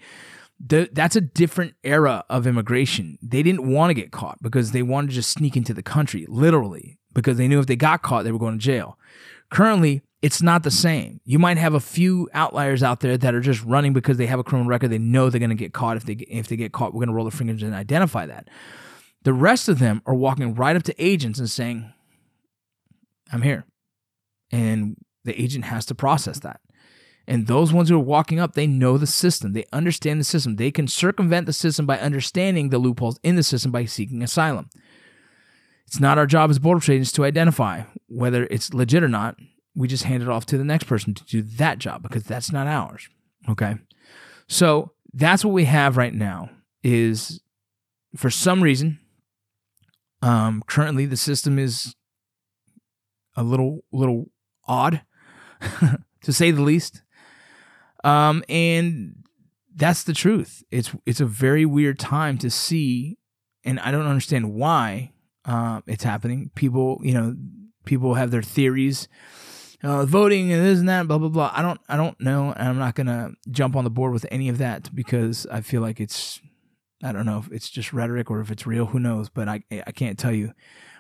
The, 0.61 0.89
that's 0.93 1.15
a 1.15 1.21
different 1.21 1.75
era 1.85 2.25
of 2.29 2.45
immigration. 2.45 3.17
They 3.23 3.45
didn't 3.45 3.71
want 3.71 3.91
to 3.91 3.95
get 3.95 4.11
caught 4.11 4.43
because 4.43 4.73
they 4.73 4.83
wanted 4.83 5.11
to 5.11 5.15
just 5.15 5.31
sneak 5.31 5.57
into 5.57 5.73
the 5.73 5.85
country, 5.85 6.27
literally, 6.29 6.99
because 7.15 7.37
they 7.37 7.47
knew 7.47 7.61
if 7.61 7.67
they 7.67 7.77
got 7.77 8.03
caught, 8.03 8.25
they 8.25 8.33
were 8.33 8.41
going 8.41 8.59
to 8.59 8.65
jail. 8.65 8.99
Currently, 9.51 10.03
it's 10.21 10.43
not 10.43 10.65
the 10.65 10.71
same. 10.71 11.21
You 11.25 11.39
might 11.39 11.59
have 11.59 11.75
a 11.75 11.81
few 11.81 12.29
outliers 12.35 12.83
out 12.83 13.01
there 13.01 13.17
that 13.17 13.35
are 13.35 13.41
just 13.41 13.63
running 13.63 13.93
because 13.93 14.17
they 14.17 14.27
have 14.27 14.41
a 14.41 14.45
criminal 14.45 14.69
record. 14.69 14.91
They 14.91 14.99
know 14.99 15.31
they're 15.31 15.39
going 15.39 15.51
to 15.51 15.57
get 15.57 15.73
caught. 15.73 15.97
If 15.97 16.05
they 16.05 16.15
if 16.15 16.49
they 16.49 16.57
get 16.57 16.73
caught, 16.73 16.93
we're 16.93 17.01
going 17.01 17.09
to 17.09 17.15
roll 17.15 17.25
their 17.25 17.31
fingers 17.31 17.63
and 17.63 17.75
identify 17.75 18.27
that. 18.27 18.49
The 19.23 19.33
rest 19.33 19.69
of 19.69 19.79
them 19.79 20.03
are 20.07 20.15
walking 20.15 20.55
right 20.55 20.77
up 20.77 20.83
to 20.85 21.03
agents 21.05 21.39
and 21.39 21.51
saying, 21.51 21.93
I'm 23.33 23.43
here. 23.43 23.65
And 24.51 24.97
the 25.25 25.41
agent 25.41 25.67
has 25.67 25.85
to 25.87 25.95
process 25.95 26.41
that. 26.41 26.61
And 27.27 27.47
those 27.47 27.73
ones 27.75 27.91
who 27.91 27.97
are 27.97 28.03
walking 28.03 28.41
up, 28.41 28.55
they 28.55 28.67
know 28.67 28.97
the 28.97 29.07
system. 29.07 29.53
They 29.53 29.67
understand 29.71 30.19
the 30.19 30.25
system. 30.25 30.57
They 30.57 30.71
can 30.71 30.89
circumvent 30.89 31.45
the 31.45 31.53
system 31.53 31.85
by 31.85 31.99
understanding 31.99 32.71
the 32.71 32.79
loopholes 32.79 33.21
in 33.23 33.37
the 33.37 33.43
system 33.43 33.71
by 33.71 33.85
seeking 33.85 34.23
asylum. 34.23 34.71
It's 35.87 36.01
not 36.01 36.17
our 36.17 36.27
job 36.27 36.49
as 36.49 36.59
border 36.59 36.81
agents 36.91 37.13
to 37.13 37.25
identify 37.25 37.83
whether 38.09 38.45
it's 38.51 38.73
legit 38.73 39.03
or 39.03 39.09
not. 39.09 39.37
We 39.79 39.87
just 39.89 40.05
hand 40.05 40.23
it 40.23 40.29
off 40.29 40.45
to 40.47 40.59
the 40.59 40.65
next 40.65 40.85
person 40.85 41.15
to 41.15 41.25
do 41.25 41.43
that 41.43 41.79
job 41.79 42.03
because 42.03 42.25
that's 42.25 42.51
not 42.51 42.67
ours. 42.67 43.09
Okay. 43.49 43.77
So 44.49 44.93
that's 45.15 45.45
what 45.45 45.55
we 45.55 45.65
have 45.65 45.97
right 45.97 46.13
now 46.13 46.51
is 46.83 47.41
for 48.17 48.29
some 48.29 48.63
reason, 48.63 48.99
um, 50.21 50.63
currently 50.67 51.07
the 51.07 51.17
system 51.17 51.59
is 51.59 51.95
a 53.37 53.45
little 53.45 53.85
little 53.93 54.31
odd 54.67 55.03
to 56.23 56.33
say 56.33 56.51
the 56.51 56.63
least. 56.63 57.03
Um, 58.05 58.43
and 58.49 59.25
that's 59.75 60.03
the 60.03 60.13
truth. 60.13 60.65
It's 60.71 60.91
it's 61.07 61.21
a 61.21 61.27
very 61.27 61.65
weird 61.65 61.99
time 61.99 62.37
to 62.39 62.51
see, 62.51 63.17
and 63.65 63.79
I 63.81 63.93
don't 63.93 64.07
understand 64.07 64.55
why 64.55 65.13
uh, 65.45 65.83
it's 65.87 66.05
happening. 66.05 66.51
People, 66.55 67.01
you 67.03 67.15
know, 67.15 67.37
people 67.85 68.15
have 68.15 68.31
their 68.31 68.43
theories, 68.43 69.09
uh, 69.83 70.05
voting 70.05 70.53
and 70.53 70.65
this 70.65 70.79
and 70.81 70.89
that, 70.89 71.07
blah 71.07 71.19
blah 71.19 71.29
blah. 71.29 71.53
I 71.55 71.63
don't, 71.63 71.81
I 71.89 71.97
don't 71.97 72.21
know, 72.21 72.53
and 72.53 72.69
I'm 72.69 72.79
not 72.79 72.95
gonna 72.95 73.33
jump 73.51 73.77
on 73.77 73.85
the 73.85 73.91
board 73.91 74.13
with 74.13 74.27
any 74.31 74.49
of 74.49 74.59
that 74.59 74.95
because 74.95 75.47
I 75.51 75.61
feel 75.61 75.81
like 75.81 76.01
it's, 76.01 76.41
I 77.03 77.13
don't 77.13 77.27
know 77.27 77.39
if 77.39 77.53
it's 77.53 77.71
just 77.71 77.93
rhetoric 77.93 78.31
or 78.31 78.41
if 78.41 78.51
it's 78.51 78.67
real. 78.67 78.87
Who 78.87 78.99
knows? 78.99 79.29
But 79.29 79.49
I, 79.49 79.63
I 79.71 79.93
can't 79.93 80.19
tell 80.19 80.33
you 80.33 80.53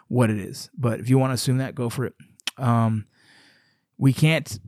what 0.08 0.30
it 0.30 0.38
is. 0.38 0.70
But 0.76 1.00
if 1.00 1.08
you 1.08 1.18
want 1.18 1.30
to 1.30 1.34
assume 1.34 1.58
that, 1.58 1.74
go 1.74 1.88
for 1.88 2.06
it. 2.06 2.14
Um, 2.56 3.06
we 3.98 4.12
can't 4.12 4.58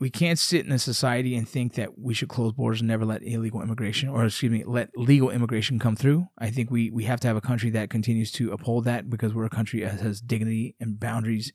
we 0.00 0.10
can't 0.10 0.38
sit 0.38 0.66
in 0.66 0.72
a 0.72 0.78
society 0.78 1.34
and 1.34 1.48
think 1.48 1.74
that 1.74 1.98
we 1.98 2.12
should 2.12 2.28
close 2.28 2.52
borders 2.52 2.80
and 2.80 2.88
never 2.88 3.04
let 3.04 3.22
illegal 3.22 3.62
immigration 3.62 4.08
or 4.08 4.24
excuse 4.24 4.52
me 4.52 4.62
let 4.66 4.90
legal 4.96 5.30
immigration 5.30 5.78
come 5.78 5.96
through 5.96 6.26
i 6.38 6.50
think 6.50 6.70
we 6.70 6.90
we 6.90 7.04
have 7.04 7.20
to 7.20 7.26
have 7.26 7.36
a 7.36 7.40
country 7.40 7.70
that 7.70 7.90
continues 7.90 8.30
to 8.30 8.52
uphold 8.52 8.84
that 8.84 9.08
because 9.08 9.32
we're 9.32 9.46
a 9.46 9.50
country 9.50 9.82
that 9.82 10.00
has 10.00 10.20
dignity 10.20 10.74
and 10.80 11.00
boundaries 11.00 11.52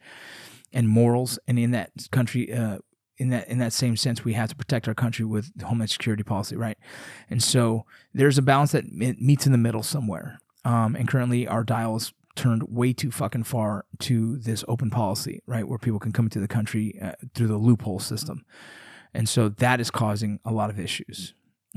and 0.74 0.88
morals 0.88 1.40
and 1.48 1.60
in 1.60 1.72
that 1.72 1.92
country 2.12 2.52
uh, 2.54 2.78
in 3.18 3.30
that 3.30 3.48
in 3.48 3.60
that 3.60 3.74
same 3.74 3.98
sense 3.98 4.24
we 4.24 4.34
have 4.34 4.50
to 4.50 4.56
protect 4.56 4.88
our 4.88 4.94
country 4.94 5.26
with 5.26 5.52
homeland 5.62 5.90
security 5.90 6.24
policy 6.24 6.56
right 6.56 6.78
and 7.30 7.44
so 7.44 7.86
there's 8.14 8.38
a 8.38 8.42
balance 8.42 8.72
that 8.72 8.92
meets 8.92 9.46
in 9.46 9.52
the 9.52 9.58
middle 9.58 9.84
somewhere 9.84 10.40
um, 10.66 10.96
and 10.96 11.08
currently 11.08 11.48
our 11.48 11.64
dial 11.64 11.96
is 11.96 12.14
turned 12.40 12.64
way 12.70 12.94
too 12.94 13.12
fucking 13.12 13.44
far 13.44 13.86
to 14.00 14.38
this 14.38 14.64
open 14.68 14.90
policy, 14.90 15.42
right, 15.46 15.68
where 15.68 15.78
people 15.78 16.00
can 16.00 16.14
come 16.14 16.26
into 16.26 16.40
the 16.40 16.48
country 16.48 16.98
uh, 17.02 17.12
through 17.34 17.48
the 17.48 17.58
loophole 17.58 18.00
system. 18.00 18.46
And 19.14 19.28
so 19.28 19.50
that 19.50 19.82
is 19.82 19.92
causing 19.92 20.40
a 20.46 20.52
lot 20.54 20.70
of 20.70 20.80
issues. 20.80 21.34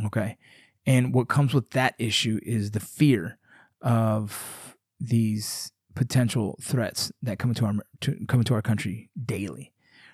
Okay. 0.06 0.36
And 0.86 1.12
what 1.12 1.28
comes 1.28 1.52
with 1.52 1.70
that 1.70 1.94
issue 1.98 2.38
is 2.44 2.70
the 2.70 2.80
fear 2.80 3.38
of 3.80 4.76
these 5.00 5.72
potential 5.94 6.58
threats 6.60 7.12
that 7.22 7.38
come 7.38 7.50
into 7.50 7.64
our 7.64 7.74
to, 8.00 8.16
come 8.28 8.40
into 8.40 8.54
our 8.54 8.62
country 8.62 9.10
daily, 9.24 9.72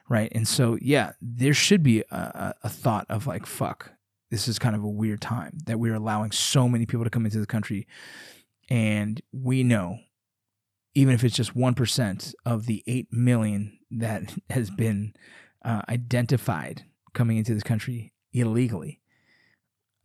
right? 0.08 0.30
And 0.34 0.46
so, 0.46 0.78
yeah, 0.80 1.12
there 1.20 1.54
should 1.54 1.82
be 1.82 2.00
a, 2.10 2.54
a 2.62 2.68
thought 2.68 3.06
of 3.08 3.26
like, 3.26 3.46
"Fuck, 3.46 3.92
this 4.30 4.48
is 4.48 4.58
kind 4.58 4.76
of 4.76 4.82
a 4.82 4.88
weird 4.88 5.20
time 5.20 5.58
that 5.66 5.78
we're 5.78 5.94
allowing 5.94 6.32
so 6.32 6.68
many 6.68 6.86
people 6.86 7.04
to 7.04 7.10
come 7.10 7.24
into 7.24 7.40
the 7.40 7.46
country, 7.46 7.86
and 8.68 9.20
we 9.32 9.62
know 9.62 9.98
even 10.94 11.14
if 11.14 11.22
it's 11.22 11.36
just 11.36 11.54
1% 11.54 12.34
of 12.44 12.66
the 12.66 12.82
8 12.88 13.12
million 13.12 13.78
that 13.90 14.34
has 14.50 14.68
been 14.68 15.14
uh, 15.64 15.82
identified 15.88 16.84
coming 17.14 17.36
into 17.36 17.54
this 17.54 17.62
country 17.62 18.12
illegally, 18.32 19.00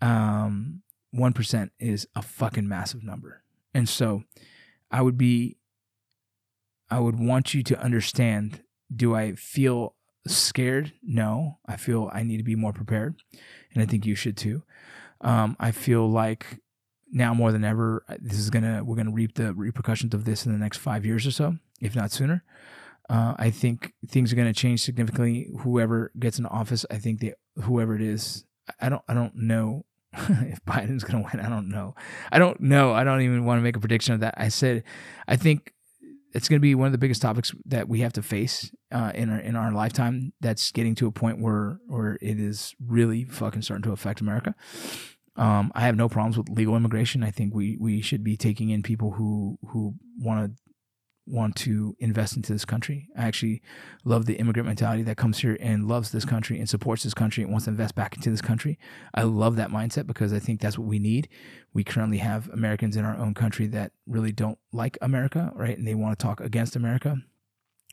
um, 0.02 0.84
1% 1.16 1.70
is 1.80 2.08
a 2.16 2.22
fucking 2.22 2.68
massive 2.68 3.04
number. 3.04 3.44
And 3.74 3.90
so 3.90 4.24
I 4.92 5.02
would 5.02 5.18
be, 5.18 5.58
I 6.94 7.00
would 7.00 7.20
want 7.20 7.56
you 7.56 7.64
to 7.64 7.82
understand 7.82 8.62
do 8.96 9.16
I 9.16 9.34
feel 9.34 9.96
scared? 10.28 10.94
No. 11.02 11.58
I 11.66 11.76
feel 11.76 12.12
I 12.14 12.22
need 12.22 12.38
to 12.38 12.44
be 12.44 12.56
more 12.56 12.72
prepared. 12.72 13.16
And 13.74 13.82
I 13.82 13.88
think 13.88 14.06
you 14.06 14.14
should 14.14 14.38
too. 14.38 14.62
Um, 15.22 15.58
I 15.60 15.72
feel 15.72 16.08
like 16.08 16.60
now 17.12 17.34
more 17.34 17.52
than 17.52 17.64
ever, 17.64 18.06
this 18.20 18.38
is 18.38 18.52
gonna 18.52 18.84
we're 18.84 18.96
gonna 18.96 19.12
reap 19.12 19.34
the 19.34 19.56
repercussions 19.56 20.14
of 20.14 20.26
this 20.26 20.46
in 20.46 20.52
the 20.52 20.60
next 20.60 20.78
five 20.78 21.04
years 21.04 21.26
or 21.26 21.32
so, 21.32 21.58
if 21.82 21.96
not 21.96 22.12
sooner. 22.12 22.44
Uh, 23.10 23.34
I 23.40 23.50
think 23.50 23.94
things 24.08 24.32
are 24.32 24.36
gonna 24.36 24.54
change 24.54 24.84
significantly. 24.84 25.50
Whoever 25.62 26.12
gets 26.20 26.38
in 26.38 26.46
office, 26.46 26.86
I 26.92 27.00
think 27.00 27.22
the 27.22 27.34
whoever 27.56 27.96
it 27.96 28.04
is, 28.04 28.46
I 28.80 28.90
don't 28.90 29.02
I 29.08 29.16
don't 29.16 29.36
know 29.36 29.86
if 30.14 30.64
Biden's 30.64 31.04
gonna 31.04 31.24
win. 31.24 31.44
I 31.44 31.50
don't 31.50 31.70
know. 31.70 31.96
I 32.32 32.38
don't 32.38 32.62
know. 32.62 32.94
I 32.94 33.04
don't 33.04 33.22
even 33.22 33.46
want 33.46 33.58
to 33.58 33.64
make 33.64 33.78
a 33.78 33.80
prediction 33.80 34.14
of 34.14 34.20
that. 34.20 34.36
I 34.38 34.50
said, 34.50 34.84
I 35.28 35.38
think 35.38 35.74
it's 36.34 36.50
going 36.50 36.60
to 36.60 36.62
be 36.62 36.76
one 36.76 36.88
of 36.88 36.92
the 36.92 36.98
biggest 36.98 37.22
topics 37.22 37.54
that 37.66 37.88
we 37.88 38.00
have 38.00 38.14
to 38.14 38.24
face 38.24 38.72
uh, 38.92 39.12
in 39.14 39.30
our 39.30 39.40
in 39.40 39.56
our 39.56 39.72
lifetime. 39.72 40.34
That's 40.42 40.72
getting 40.72 40.96
to 40.96 41.08
a 41.08 41.12
point 41.12 41.40
where 41.40 41.80
where 41.88 42.18
it 42.22 42.40
is 42.40 42.76
really 42.86 43.26
fucking 43.26 43.62
starting 43.62 43.84
to 43.84 43.92
affect 43.92 44.22
America. 44.22 44.56
Um, 45.36 45.72
I 45.74 45.82
have 45.82 45.96
no 45.96 46.10
problems 46.10 46.38
with 46.38 46.50
legal 46.50 46.76
immigration. 46.76 47.24
I 47.24 47.32
think 47.32 47.54
we 47.54 47.78
we 47.80 48.02
should 48.02 48.24
be 48.24 48.38
taking 48.38 48.70
in 48.70 48.84
people 48.84 49.12
who 49.12 49.58
who 49.68 49.96
want 50.20 50.46
to 50.46 50.63
want 51.26 51.56
to 51.56 51.96
invest 52.00 52.36
into 52.36 52.52
this 52.52 52.66
country. 52.66 53.08
I 53.18 53.24
actually 53.26 53.62
love 54.04 54.26
the 54.26 54.36
immigrant 54.36 54.68
mentality 54.68 55.04
that 55.04 55.18
comes 55.18 55.40
here 55.40 55.58
and 55.60 55.88
loves 55.88 56.12
this 56.12 56.26
country 56.26 56.60
and 56.60 56.70
supports 56.70 57.04
this 57.04 57.14
country 57.14 57.44
and 57.44 57.52
wants 57.52 57.66
to 57.66 57.72
invest 57.72 57.96
back 57.96 58.16
into 58.16 58.30
this 58.30 58.42
country. 58.42 58.78
I 59.14 59.24
love 59.24 59.56
that 59.56 59.70
mindset 59.70 60.06
because 60.06 60.34
I 60.34 60.40
think 60.40 60.60
that's 60.60 60.78
what 60.78 60.88
we 60.88 61.00
need. 61.00 61.30
We 61.74 61.84
currently 61.84 62.18
have 62.18 62.50
Americans 62.50 62.98
in 62.98 63.06
our 63.06 63.18
own 63.18 63.34
country 63.34 63.68
that 63.68 63.94
really 64.06 64.32
don't 64.32 64.60
like 64.72 64.98
America, 65.02 65.52
right? 65.56 65.78
And 65.78 65.88
they 65.88 65.96
want 65.96 66.18
to 66.18 66.24
talk 66.24 66.42
against 66.42 66.76
America, 66.76 67.18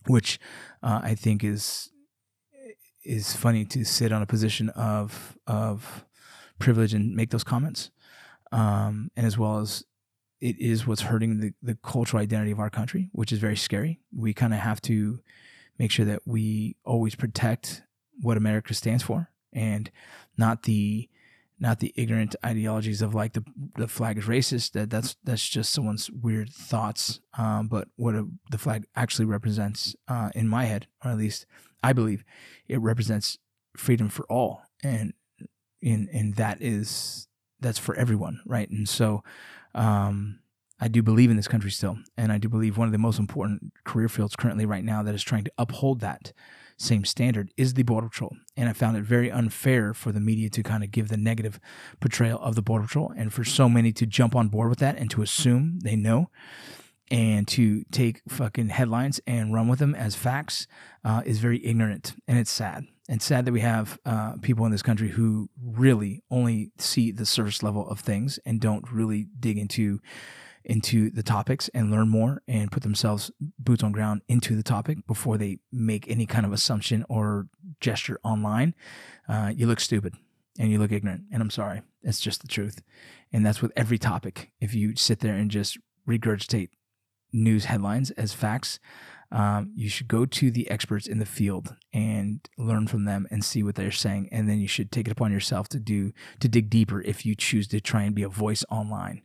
which 0.07 0.41
uh, 0.83 1.01
I 1.03 1.15
think 1.15 1.45
is 1.45 1.91
is 3.03 3.35
funny 3.35 3.65
to 3.65 3.83
sit 3.85 4.13
on 4.13 4.23
a 4.23 4.27
position 4.27 4.69
of 4.71 5.39
of 5.47 6.05
privilege 6.59 6.95
and 6.95 7.15
make 7.15 7.31
those 7.31 7.45
comments. 7.45 7.91
Um, 8.53 9.11
and 9.17 9.25
as 9.27 9.39
well 9.39 9.59
as 9.59 9.85
it 10.41 10.59
is 10.59 10.87
what's 10.87 11.03
hurting 11.03 11.41
the, 11.41 11.53
the 11.63 11.77
cultural 11.83 12.23
identity 12.23 12.51
of 12.51 12.61
our 12.61 12.71
country, 12.71 13.11
which 13.13 13.33
is 13.33 13.39
very 13.39 13.57
scary. 13.57 14.01
We 14.15 14.33
kind 14.33 14.55
of 14.55 14.61
have 14.61 14.81
to 14.83 15.21
make 15.79 15.91
sure 15.91 16.07
that 16.07 16.23
we 16.27 16.77
always 16.85 17.15
protect 17.15 17.83
what 18.21 18.37
America 18.37 18.75
stands 18.75 19.03
for 19.03 19.31
and 19.53 19.91
not 20.37 20.65
the 20.65 21.09
not 21.63 21.81
the 21.81 21.93
ignorant 21.95 22.35
ideologies 22.45 23.03
of 23.03 23.15
like 23.15 23.35
the 23.35 23.45
the 23.77 23.87
flag 23.87 24.17
is 24.17 24.25
racist. 24.25 24.73
That 24.73 24.89
that's 24.89 25.17
that's 25.23 25.47
just 25.47 25.73
someone's 25.73 26.11
weird 26.11 26.51
thoughts. 26.51 27.21
Um, 27.37 27.69
but 27.69 27.89
what 27.97 28.15
a, 28.15 28.27
the 28.51 28.59
flag 28.59 28.87
actually 28.97 29.27
represents, 29.27 29.95
uh, 30.09 30.31
in 30.35 30.49
my 30.49 30.65
head, 30.65 30.87
or 31.05 31.11
at 31.11 31.19
least 31.19 31.45
I 31.83 31.93
believe, 31.93 32.25
it 32.67 32.81
represents 32.81 33.39
freedom 33.77 34.09
for 34.09 34.25
all. 34.31 34.63
And 34.83 35.13
and 35.83 36.09
and 36.09 36.35
that 36.37 36.63
is 36.63 37.29
that's 37.61 37.79
for 37.79 37.95
everyone, 37.95 38.41
right? 38.47 38.69
And 38.71 38.89
so, 38.89 39.23
um, 39.75 40.41
I 40.81 40.89
do 40.89 41.03
believe 41.03 41.31
in 41.31 41.37
this 41.37 41.49
country 41.49 41.71
still, 41.71 41.99
and 42.17 42.33
I 42.33 42.39
do 42.39 42.49
believe 42.49 42.79
one 42.79 42.89
of 42.89 42.93
the 42.93 42.99
most 42.99 43.19
important 43.19 43.73
career 43.85 44.09
fields 44.09 44.35
currently 44.35 44.65
right 44.65 44.85
now 44.85 45.03
that 45.03 45.15
is 45.15 45.23
trying 45.23 45.45
to 45.45 45.53
uphold 45.59 46.01
that 46.01 46.33
same 46.79 47.05
standard 47.05 47.53
is 47.59 47.75
the 47.75 47.83
border 47.83 48.09
patrol. 48.09 48.35
And 48.57 48.69
I 48.69 48.73
found 48.73 48.97
it 48.97 49.03
very 49.03 49.31
unfair 49.31 49.93
for 49.93 50.13
the 50.13 50.21
media 50.21 50.49
to 50.49 50.63
kind 50.63 50.83
of 50.83 50.91
give 50.91 51.09
the 51.09 51.19
negative 51.19 51.61
portrayal 52.01 52.41
of 52.41 52.55
the 52.55 52.63
border 52.63 52.85
patrol, 52.85 53.13
and 53.15 53.33
for 53.33 53.45
so 53.45 53.69
many 53.69 53.93
to 53.93 54.07
jump 54.07 54.35
on 54.35 54.49
board 54.49 54.71
with 54.71 54.79
that 54.79 54.97
and 54.97 55.11
to 55.11 55.23
assume 55.23 55.81
they 55.81 55.97
know 55.97 56.31
and 57.11 57.47
to 57.49 57.83
take 57.91 58.23
fucking 58.29 58.69
headlines 58.69 59.21
and 59.27 59.53
run 59.53 59.69
with 59.69 59.81
them 59.81 59.95
as 59.95 60.15
facts 60.15 60.67
uh, 61.05 61.23
is 61.27 61.39
very 61.39 61.65
ignorant 61.67 62.15
and 62.29 62.39
it's 62.39 62.53
sad 62.53 62.85
and 63.11 63.21
sad 63.21 63.45
that 63.45 63.53
we 63.53 63.61
have 63.61 63.99
uh, 64.07 64.35
people 64.41 64.65
in 64.65 64.73
this 64.73 64.83
country 64.83 65.09
who 65.09 65.51
really 65.61 66.23
only 66.31 66.71
see 66.79 67.11
the 67.11 67.27
surface 67.27 67.63
level 67.63 67.87
of 67.89 67.99
things 68.01 68.39
and 68.47 68.61
don't 68.61 68.91
really 68.91 69.27
dig 69.39 69.59
into 69.59 70.01
into 70.65 71.11
the 71.11 71.23
topics 71.23 71.69
and 71.71 71.91
learn 71.91 72.09
more 72.09 72.43
and 72.47 72.71
put 72.71 72.83
themselves 72.83 73.31
boots 73.59 73.83
on 73.83 73.93
ground 73.93 74.21
into 74.29 74.55
the 74.55 74.63
topic 74.63 74.99
before 75.07 75.39
they 75.39 75.59
make 75.73 76.09
any 76.09 76.27
kind 76.27 76.45
of 76.45 76.53
assumption 76.53 77.05
or 77.09 77.49
gesture 77.81 78.21
online 78.23 78.75
uh, 79.29 79.51
you 79.55 79.67
look 79.67 79.81
stupid 79.81 80.15
and 80.59 80.71
you 80.71 80.79
look 80.79 80.93
ignorant. 80.93 81.25
And 81.33 81.43
i'm 81.43 81.51
sorry. 81.51 81.83
It's 82.03 82.21
just 82.21 82.43
the 82.43 82.49
truth. 82.49 82.83
And 83.33 83.45
that's 83.45 83.61
with 83.61 83.73
every 83.77 83.99
topic. 83.99 84.53
If 84.61 84.75
you 84.75 84.97
sit 84.97 85.21
there 85.21 85.35
and 85.35 85.51
just 85.51 85.79
regurgitate 86.09 86.71
news 87.33 87.67
headlines 87.67 88.11
as 88.13 88.33
facts 88.33 88.79
um, 89.33 89.73
you 89.77 89.89
should 89.89 90.09
go 90.09 90.27
to 90.27 90.51
the 90.51 90.69
experts 90.71 91.07
in 91.07 91.19
the 91.19 91.27
field 91.27 91.77
and 91.93 92.41
learn 92.59 92.87
from 92.87 93.05
them 93.05 93.27
and 93.31 93.45
see 93.45 93.63
what 93.63 93.77
they're 93.77 93.93
saying 93.93 94.29
and 94.33 94.49
then 94.49 94.59
you 94.59 94.69
should 94.69 94.91
take 94.91 95.07
it 95.07 95.13
upon 95.13 95.31
yourself 95.31 95.69
to 95.69 95.79
do 95.79 96.13
to 96.41 96.49
dig 96.49 96.69
deeper 96.69 97.01
if 97.03 97.25
you 97.25 97.35
choose 97.35 97.69
to 97.69 97.81
try 97.81 98.03
and 98.03 98.15
be 98.15 98.23
a 98.23 98.29
voice 98.29 98.65
online 98.71 99.23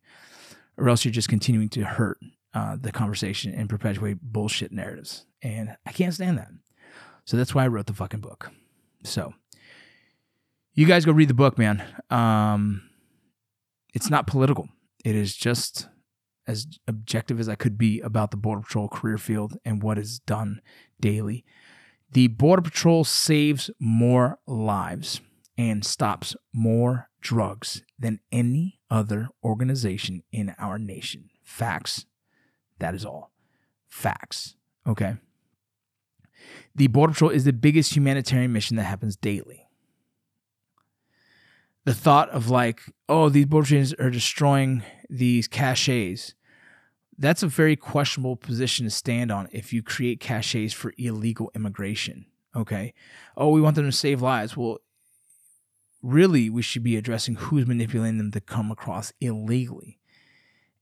or 0.78 0.90
else 0.90 1.06
you're 1.06 1.12
just 1.12 1.30
continuing 1.30 1.70
to 1.70 1.84
hurt 1.84 2.18
uh, 2.54 2.78
the 2.80 2.92
conversation 2.92 3.54
and 3.54 3.70
perpetuate 3.70 4.18
bullshit 4.22 4.72
narratives. 4.72 5.26
And 5.42 5.76
I 5.86 5.92
can't 5.92 6.14
stand 6.14 6.38
that. 6.38 6.50
So 7.26 7.38
that's 7.38 7.54
why 7.54 7.66
I 7.66 7.68
wrote 7.68 7.88
the 7.88 7.94
fucking 7.94 8.22
book. 8.22 8.52
So 9.04 9.34
you 10.74 10.86
guys 10.86 11.06
go 11.06 11.12
read 11.12 11.28
the 11.28 11.34
book, 11.34 11.58
man. 11.58 11.84
Um, 12.10 12.90
it's 13.94 14.10
not 14.10 14.28
political. 14.28 14.70
It 15.04 15.16
is 15.16 15.36
just 15.36 15.88
as 16.48 16.68
objective 16.88 17.40
as 17.40 17.50
I 17.50 17.56
could 17.56 17.78
be 17.78 18.00
about 18.02 18.32
the 18.32 18.38
Border 18.38 18.62
Patrol 18.62 18.88
career 18.88 19.18
field 19.18 19.58
and 19.66 19.82
what 19.82 19.98
is 19.98 20.20
done 20.20 20.62
daily. 21.00 21.44
The 22.12 22.28
Border 22.28 22.62
Patrol 22.62 23.04
saves 23.04 23.70
more 23.80 24.40
lives 24.48 25.22
and 25.58 25.86
stops 25.86 26.36
more 26.54 27.10
drugs 27.22 27.82
than 27.98 28.20
any 28.32 28.80
other 28.90 29.30
organization 29.44 30.24
in 30.32 30.54
our 30.60 30.78
nation. 30.78 31.30
Facts. 31.44 32.06
That 32.80 32.94
is 32.94 33.06
all. 33.06 33.32
Facts. 33.88 34.56
Okay. 34.86 35.16
The 36.76 36.88
Border 36.88 37.14
Patrol 37.14 37.32
is 37.32 37.46
the 37.46 37.54
biggest 37.54 37.96
humanitarian 37.96 38.54
mission 38.54 38.78
that 38.78 38.84
happens 38.84 39.16
daily. 39.16 39.66
The 41.86 41.94
thought 41.94 42.30
of 42.30 42.50
like, 42.50 42.82
oh, 43.08 43.30
these 43.30 43.46
border 43.46 43.66
patrols 43.66 43.94
are 43.94 44.10
destroying 44.10 44.84
these 45.10 45.48
caches. 45.48 46.36
That's 47.18 47.44
a 47.44 47.48
very 47.48 47.76
questionable 47.76 48.36
position 48.36 48.86
to 48.86 48.90
stand 48.90 49.32
on 49.32 49.48
if 49.52 49.72
you 49.72 49.82
create 49.82 50.20
caches 50.20 50.74
for 50.74 50.94
illegal 50.98 51.52
immigration. 51.56 52.26
Okay. 52.56 52.94
Oh, 53.36 53.50
we 53.50 53.62
want 53.62 53.76
them 53.76 53.86
to 53.86 53.92
save 53.92 54.22
lives. 54.22 54.56
Well, 54.56 54.80
really, 56.02 56.50
we 56.50 56.62
should 56.62 56.84
be 56.84 56.98
addressing 56.98 57.36
who's 57.36 57.66
manipulating 57.66 58.18
them 58.18 58.32
to 58.32 58.42
come 58.42 58.72
across 58.72 59.12
illegally. 59.20 60.00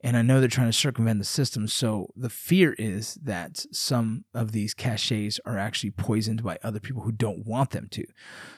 And 0.05 0.17
I 0.17 0.21
know 0.21 0.39
they're 0.39 0.49
trying 0.49 0.67
to 0.67 0.74
circumvent 0.74 1.19
the 1.19 1.26
system. 1.26 1.67
So 1.67 2.11
the 2.15 2.30
fear 2.30 2.76
is 2.78 3.15
that 3.24 3.65
some 3.71 4.26
of 4.34 4.51
these 4.51 4.74
caches 4.74 5.39
are 5.45 5.57
actually 5.57 5.91
poisoned 5.91 6.43
by 6.43 6.59
other 6.61 6.82
people 6.82 7.03
who 7.03 7.13
don't 7.13 7.45
want 7.45 7.69
them 7.69 7.88
to. 7.91 8.05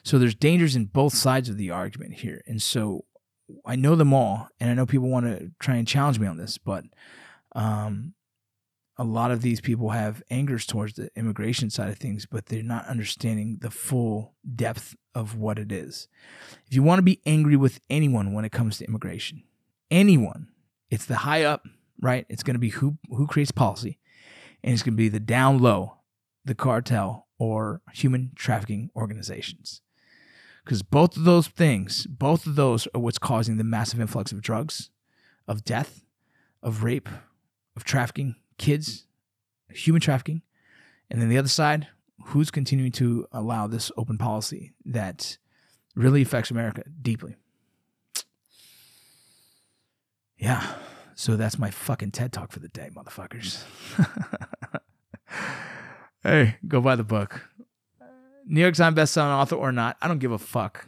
So 0.04 0.18
there's 0.18 0.34
dangers 0.34 0.76
in 0.76 0.86
both 0.86 1.14
sides 1.14 1.48
of 1.48 1.58
the 1.58 1.70
argument 1.70 2.16
here. 2.16 2.42
And 2.48 2.62
so 2.62 3.06
I 3.66 3.76
know 3.76 3.96
them 3.96 4.14
all, 4.14 4.48
and 4.60 4.70
I 4.70 4.74
know 4.74 4.86
people 4.86 5.10
want 5.10 5.26
to 5.26 5.52
try 5.60 5.76
and 5.76 5.88
challenge 5.88 6.20
me 6.20 6.28
on 6.28 6.38
this, 6.38 6.58
but 6.58 6.86
um, 7.56 8.14
a 8.98 9.04
lot 9.04 9.32
of 9.32 9.42
these 9.42 9.62
people 9.62 9.90
have 9.90 10.24
angers 10.30 10.66
towards 10.66 10.94
the 10.94 11.10
immigration 11.16 11.70
side 11.70 11.90
of 11.90 11.98
things, 11.98 12.26
but 12.26 12.48
they're 12.48 12.64
not 12.64 12.88
understanding 12.88 13.58
the 13.62 13.70
full 13.70 14.34
depth 14.56 14.96
of 15.14 15.38
what 15.38 15.60
it 15.60 15.72
is. 15.72 16.08
If 16.68 16.74
you 16.74 16.84
want 16.84 17.00
to 17.00 17.04
be 17.04 17.22
angry 17.26 17.56
with 17.56 17.80
anyone 17.90 18.34
when 18.34 18.46
it 18.46 18.52
comes 18.52 18.78
to 18.78 18.86
immigration, 18.86 19.44
anyone, 19.92 20.48
it's 20.90 21.06
the 21.06 21.18
high 21.18 21.44
up, 21.44 21.66
right? 22.02 22.26
It's 22.30 22.44
going 22.44 22.56
to 22.56 22.60
be 22.60 22.70
who 22.70 22.98
who 23.10 23.28
creates 23.28 23.52
policy, 23.52 24.00
and 24.64 24.74
it's 24.74 24.84
going 24.84 24.94
to 24.94 24.98
be 24.98 25.10
the 25.10 25.20
down 25.20 25.60
low, 25.60 25.98
the 26.44 26.56
cartel 26.56 27.28
or 27.38 27.82
human 27.94 28.32
trafficking 28.36 28.90
organizations. 28.96 29.82
Because 30.66 30.82
both 30.82 31.16
of 31.16 31.26
those 31.26 31.48
things, 31.48 32.08
both 32.08 32.48
of 32.48 32.56
those 32.56 32.88
are 32.96 33.00
what's 33.00 33.20
causing 33.20 33.58
the 33.58 33.64
massive 33.64 34.02
influx 34.02 34.32
of 34.32 34.42
drugs, 34.42 34.90
of 35.48 35.64
death, 35.64 36.04
of 36.64 36.84
rape, 36.84 37.08
of 37.76 37.84
trafficking, 37.84 38.36
kids, 38.58 39.06
human 39.70 40.02
trafficking. 40.02 40.42
And 41.10 41.22
then 41.22 41.30
the 41.30 41.38
other 41.38 41.48
side, 41.48 41.88
who's 42.26 42.50
continuing 42.50 42.92
to 42.94 43.28
allow 43.32 43.68
this 43.68 43.92
open 43.96 44.18
policy 44.18 44.74
that 44.86 45.38
really 45.96 46.24
affects 46.24 46.50
America 46.50 46.84
deeply. 47.00 47.36
Yeah. 50.40 50.66
So 51.14 51.36
that's 51.36 51.60
my 51.60 51.70
fucking 51.70 52.12
TED 52.12 52.34
talk 52.34 52.52
for 52.52 52.60
the 52.60 52.70
day, 52.70 52.90
motherfuckers. 52.94 53.64
hey, 56.24 56.58
go 56.68 56.82
buy 56.82 56.96
the 56.96 57.04
book. 57.04 57.50
New 58.48 58.62
York 58.62 58.76
Times 58.76 58.96
bestselling 58.96 59.36
author 59.36 59.56
or 59.56 59.72
not, 59.72 59.98
I 60.02 60.08
don't 60.08 60.20
give 60.20 60.32
a 60.32 60.38
fuck. 60.38 60.88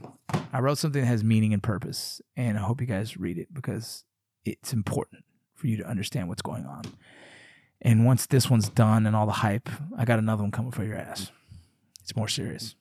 I 0.53 0.59
wrote 0.59 0.77
something 0.77 1.01
that 1.01 1.07
has 1.07 1.23
meaning 1.23 1.53
and 1.53 1.63
purpose, 1.63 2.21
and 2.35 2.57
I 2.57 2.61
hope 2.61 2.81
you 2.81 2.87
guys 2.87 3.17
read 3.17 3.37
it 3.37 3.53
because 3.53 4.03
it's 4.45 4.73
important 4.73 5.23
for 5.55 5.67
you 5.67 5.77
to 5.77 5.87
understand 5.87 6.29
what's 6.29 6.43
going 6.43 6.65
on. 6.65 6.83
And 7.81 8.05
once 8.05 8.25
this 8.27 8.49
one's 8.49 8.69
done 8.69 9.05
and 9.05 9.15
all 9.15 9.25
the 9.25 9.31
hype, 9.31 9.69
I 9.97 10.05
got 10.05 10.19
another 10.19 10.43
one 10.43 10.51
coming 10.51 10.71
for 10.71 10.83
your 10.83 10.97
ass. 10.97 11.31
It's 12.01 12.15
more 12.15 12.27
serious. 12.27 12.75